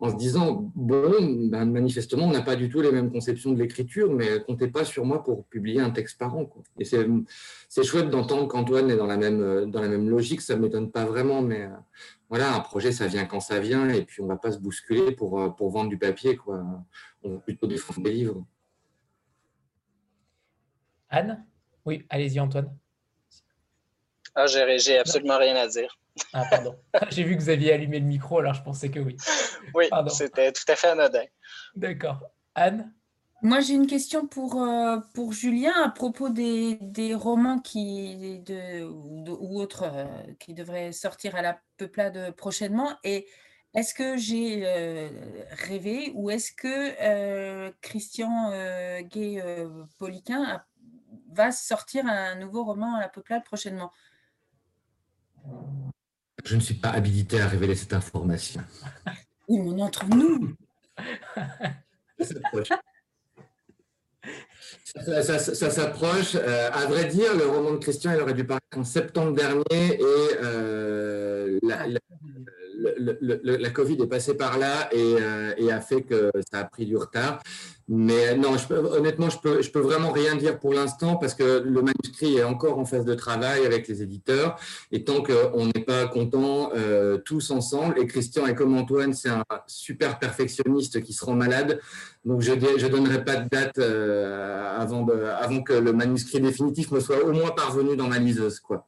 [0.00, 3.58] en se disant bon, ben, manifestement, on n'a pas du tout les mêmes conceptions de
[3.58, 6.48] l'écriture, mais comptez pas sur moi pour publier un texte par an.
[6.78, 10.42] Et c'est chouette d'entendre qu'Antoine est dans la même dans la même logique.
[10.42, 11.70] Ça m'étonne pas vraiment, mais euh,
[12.28, 15.12] voilà, un projet, ça vient quand ça vient, et puis on va pas se bousculer
[15.12, 16.62] pour euh, pour vendre du papier, quoi.
[17.24, 18.44] On va plutôt défendre des livres.
[21.10, 21.44] Anne?
[21.84, 22.76] Oui, allez-y Antoine.
[24.34, 25.98] Ah, j'ai absolument rien à dire.
[26.32, 26.76] Ah, pardon.
[27.10, 29.16] J'ai vu que vous aviez allumé le micro, alors je pensais que oui.
[29.74, 31.24] Oui, c'était tout à fait anodin.
[31.74, 32.20] D'accord.
[32.54, 32.92] Anne?
[33.42, 38.82] Moi, j'ai une question pour, euh, pour Julien à propos des, des romans qui, de,
[38.82, 40.06] ou, autres euh,
[40.40, 42.96] qui devraient sortir à la peuplade prochainement.
[43.04, 43.28] Et
[43.74, 45.08] est-ce que j'ai euh,
[45.50, 48.50] rêvé ou est-ce que Christian
[49.02, 50.64] Gay-Poliquin
[51.28, 53.92] va sortir un nouveau roman à la peuplade prochainement
[56.44, 58.62] Je ne suis pas habilité à révéler cette information.
[59.48, 60.54] Oui, mais entre nous.
[62.18, 62.34] Ça,
[65.70, 66.34] s'approche.
[66.34, 69.94] Euh, à vrai dire, le roman de Christian, il aurait dû paraître en septembre dernier
[69.94, 72.00] et euh, la, la,
[73.70, 76.96] Covid est passée par là et, euh, et, a fait que ça a pris du
[76.96, 77.40] retard.
[77.90, 81.62] Mais non, je peux, honnêtement, je peux, peux vraiment rien dire pour l'instant parce que
[81.64, 84.58] le manuscrit est encore en phase de travail avec les éditeurs.
[84.92, 89.30] Et tant qu'on n'est pas content euh, tous ensemble, et Christian est comme Antoine, c'est
[89.30, 91.80] un super perfectionniste qui se rend malade.
[92.26, 95.06] Donc je ne donnerai pas de date euh, avant,
[95.40, 98.60] avant que le manuscrit définitif me soit au moins parvenu dans ma liseuse.
[98.60, 98.86] Quoi.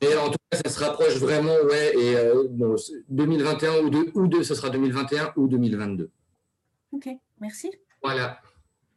[0.00, 1.92] Mais en tout cas, ça se rapproche vraiment, ouais.
[1.98, 2.16] Et
[3.08, 6.10] 2021 euh, ou, deux, ou deux, ce sera 2021 ou 2022.
[6.92, 7.08] Ok,
[7.40, 7.70] merci.
[8.02, 8.40] Voilà.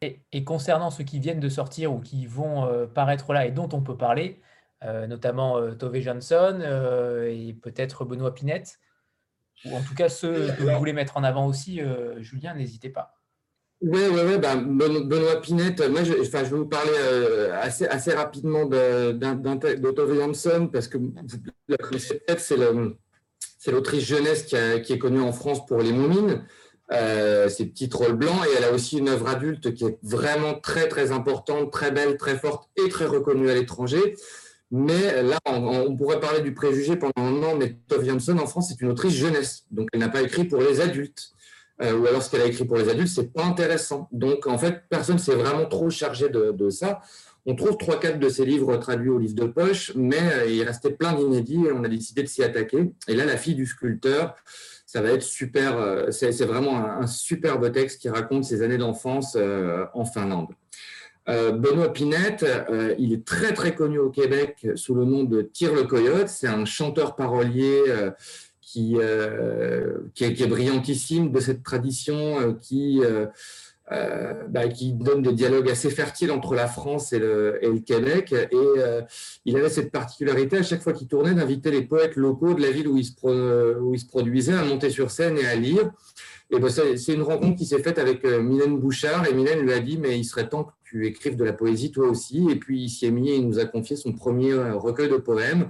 [0.02, 3.70] Et, concernant ceux qui viennent de sortir ou qui vont euh, paraître là et dont
[3.74, 4.42] on peut parler,
[4.84, 6.60] euh, notamment euh, Tove Johnson
[7.28, 8.80] et peut-être Benoît Pinette,
[9.66, 11.82] ou en tout cas ceux que vous voulez mettre en avant aussi,
[12.18, 13.21] Julien, n'hésitez pas.
[13.82, 14.38] Oui, oui, oui.
[14.38, 16.92] Ben, Benoît Pinette, moi, je, enfin, je vais vous parler
[17.54, 20.98] assez, assez rapidement de, de, Tove Johnson parce que
[21.68, 26.44] la connaissez peut-être, c'est l'autrice jeunesse qui, est connue en France pour Les Moumines.
[26.92, 28.46] Euh, ces petits trolls blancs.
[28.48, 32.18] Et elle a aussi une œuvre adulte qui est vraiment très, très importante, très belle,
[32.18, 34.16] très forte et très reconnue à l'étranger.
[34.72, 38.70] Mais là, on, pourrait parler du préjugé pendant un an, mais Tove Jansson, en France,
[38.70, 39.66] c'est une autrice jeunesse.
[39.72, 41.32] Donc, elle n'a pas écrit pour les adultes.
[41.82, 44.08] Euh, ou alors, ce qu'elle a écrit pour les adultes, c'est pas intéressant.
[44.12, 47.02] Donc, en fait, personne s'est vraiment trop chargé de, ça.
[47.46, 50.62] On trouve trois, quatre de ses livres traduits au livre de poche, mais euh, il
[50.64, 52.94] restait plein d'inédits et on a décidé de s'y attaquer.
[53.08, 54.36] Et là, La fille du sculpteur,
[54.86, 55.78] ça va être super.
[55.78, 60.50] Euh, c'est vraiment un, superbe texte qui raconte ses années d'enfance euh, en Finlande.
[61.28, 62.46] Benoît Pinette,
[62.98, 66.28] il est très très connu au Québec sous le nom de Tire le Coyote.
[66.28, 67.84] C'est un chanteur parolier
[68.72, 68.96] qui,
[70.14, 73.02] qui est, brillantissime de cette tradition, qui
[73.92, 78.32] euh, bah, qui donne des dialogues assez fertiles entre la France et le, Québec.
[78.32, 79.02] Et euh,
[79.44, 82.72] il avait cette particularité, à chaque fois qu'il tournait, d'inviter les poètes locaux de la
[82.72, 85.92] ville où il, se produisait à monter sur scène et à lire.
[86.52, 89.28] Et ben, c'est une rencontre qui s'est faite avec euh, Mylène Bouchard.
[89.28, 91.92] Et Mylène lui a dit, mais il serait temps que tu écrives de la poésie
[91.92, 92.48] toi aussi.
[92.50, 95.18] Et puis il s'y est mis et il nous a confié son premier recueil de
[95.18, 95.70] poèmes.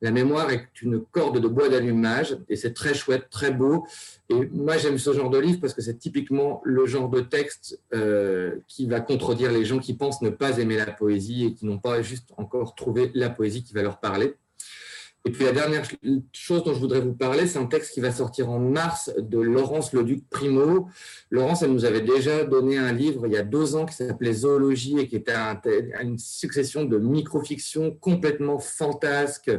[0.00, 3.84] La mémoire est une corde de bois d'allumage et c'est très chouette, très beau.
[4.28, 7.80] Et moi, j'aime ce genre de livre parce que c'est typiquement le genre de texte
[7.94, 11.66] euh, qui va contredire les gens qui pensent ne pas aimer la poésie et qui
[11.66, 14.36] n'ont pas juste encore trouvé la poésie qui va leur parler.
[15.28, 15.86] Et puis la dernière
[16.32, 19.38] chose dont je voudrais vous parler, c'est un texte qui va sortir en mars de
[19.38, 20.88] Laurence Leduc Primo.
[21.30, 24.32] Laurence, elle nous avait déjà donné un livre il y a deux ans qui s'appelait
[24.32, 25.34] Zoologie et qui était
[26.00, 29.50] une succession de micro-fictions complètement fantasques,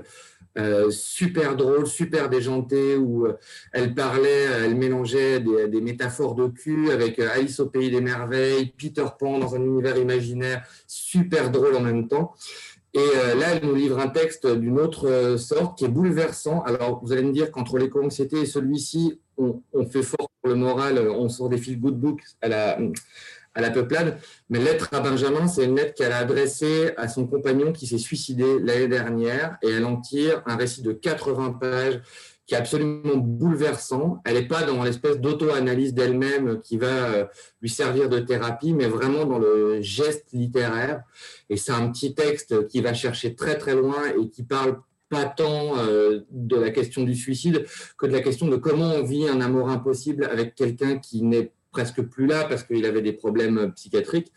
[0.58, 3.38] euh, super drôle, super déjanté, où euh,
[3.72, 8.74] elle parlait, euh, elle mélangeait des, métaphores de cul avec Alice au pays des merveilles,
[8.76, 12.34] Peter Pan dans un univers imaginaire, super drôle en même temps.
[12.94, 16.64] Et là, elle nous livre un texte d'une autre sorte qui est bouleversant.
[16.64, 20.98] Alors, vous allez me dire qu'entre l'éco-anxiété et celui-ci, on, fait fort pour le moral,
[20.98, 22.80] on sort des fils good book à la,
[23.54, 24.18] à la peuplade.
[24.50, 27.98] Mais lettre à Benjamin, c'est une lettre qu'elle a adressée à son compagnon qui s'est
[27.98, 32.02] suicidé l'année dernière et elle en tire un récit de 80 pages
[32.50, 34.22] qui est absolument bouleversant.
[34.26, 37.26] Elle n'est pas dans l'espèce d'auto-analyse d'elle-même qui va euh,
[37.62, 41.04] lui servir de thérapie, mais vraiment dans le geste littéraire.
[41.52, 45.26] Et c'est un petit texte qui va chercher très très loin et qui parle pas
[45.26, 47.68] tant euh, de la question du suicide
[48.00, 51.52] que de la question de comment on vit un amour impossible avec quelqu'un qui n'est
[51.72, 54.34] presque plus là parce qu'il avait des problèmes psychiatriques.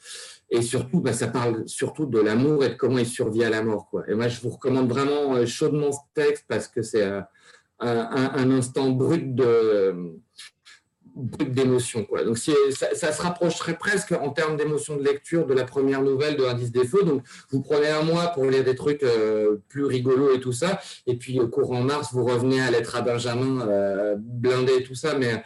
[0.51, 3.63] Et surtout, bah, ça parle surtout de l'amour et de comment il survit à la
[3.63, 3.89] mort.
[3.89, 4.05] Quoi.
[4.07, 7.11] Et moi, je vous recommande vraiment euh, chaudement ce texte parce que c'est
[7.83, 9.95] euh, un, instant brut de
[11.15, 12.05] d'émotion.
[12.05, 12.25] Quoi.
[12.25, 16.45] Donc, ça, se rapprocherait presque en termes d'émotion de lecture de la première nouvelle de
[16.45, 16.89] Indice des.
[17.05, 20.81] Donc, vous prenez un mois pour lire des trucs euh, plus rigolos et tout ça.
[21.07, 25.19] Et puis, au courant mars, vous revenez à Lettre à Benjamin, blindé et tout ça.
[25.19, 25.43] Mais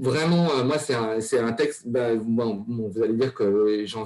[0.00, 0.94] vraiment, euh, moi, c'est
[1.38, 4.04] un, texte, bah, vous allez dire que j'en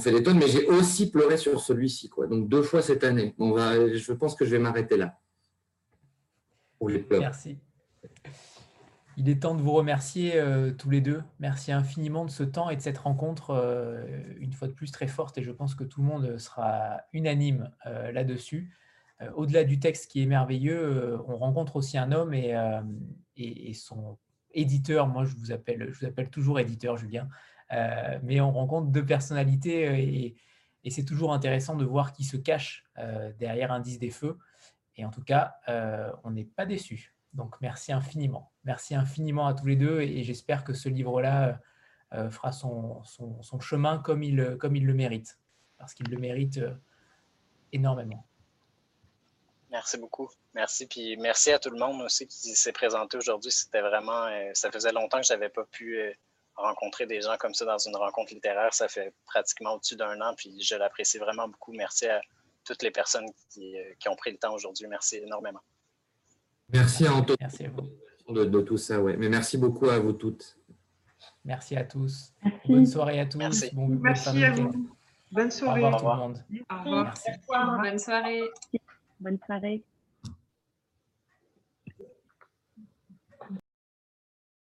[0.00, 2.26] fais des tonnes, mais j'ai aussi pleuré sur celui-ci, quoi.
[2.26, 3.34] Donc deux fois cette année.
[3.38, 5.18] Bon, je pense que je vais m'arrêter là.
[7.20, 7.58] Merci.
[9.18, 11.22] Il est temps de vous remercier euh, tous les deux.
[11.40, 14.04] Merci infiniment de ce temps et de cette rencontre, euh,
[14.38, 17.70] une fois de plus très forte, et je pense que tout le monde sera unanime
[17.84, 18.70] là-dessus.
[19.34, 22.54] Au-delà du texte qui est merveilleux, on rencontre aussi un homme et,
[23.38, 24.18] et, et son
[24.52, 27.28] éditeur, moi je vous appelle, je vous appelle toujours éditeur, Julien,
[27.72, 30.36] euh, mais on rencontre deux personnalités euh, et,
[30.88, 34.38] c'est toujours intéressant de voir qui se cache euh, derrière Indice des Feux.
[34.96, 35.56] Et en tout cas,
[36.24, 37.14] on n'est pas déçu.
[37.32, 38.52] Donc merci infiniment.
[38.64, 41.60] Merci infiniment à tous les deux et, j'espère que ce livre-là
[42.30, 43.02] fera son,
[43.60, 45.38] chemin comme il, le mérite,
[45.76, 46.60] parce qu'il le mérite
[47.72, 48.26] énormément.
[49.70, 50.30] Merci beaucoup.
[50.54, 50.86] Merci.
[50.86, 53.50] Puis merci à tout le monde aussi qui s'est présenté aujourd'hui.
[53.50, 54.26] C'était vraiment.
[54.26, 56.12] Euh, ça faisait longtemps que je n'avais pas pu euh,
[56.54, 58.72] rencontrer des gens comme ça dans une rencontre littéraire.
[58.72, 60.34] Ça fait pratiquement au-dessus d'un an.
[60.36, 61.72] Puis je l'apprécie vraiment beaucoup.
[61.72, 62.20] Merci à
[62.66, 64.86] toutes les personnes qui, euh, ont pris le temps aujourd'hui.
[64.88, 65.60] Merci énormément.
[66.72, 67.88] Merci à Antoine merci à vous.
[68.32, 69.00] De, tout ça.
[69.00, 69.16] Ouais.
[69.16, 70.58] Mais merci beaucoup à vous toutes.
[71.44, 72.32] Merci à tous.
[72.68, 73.38] Bonne soirée à tous.
[73.38, 74.90] Merci, merci à vous.
[75.30, 75.84] Bonne soirée.
[75.84, 76.44] Au revoir, tout le monde.
[76.70, 77.80] Au revoir.
[77.82, 78.42] Bonne soirée.
[79.20, 79.84] Bonne soirée.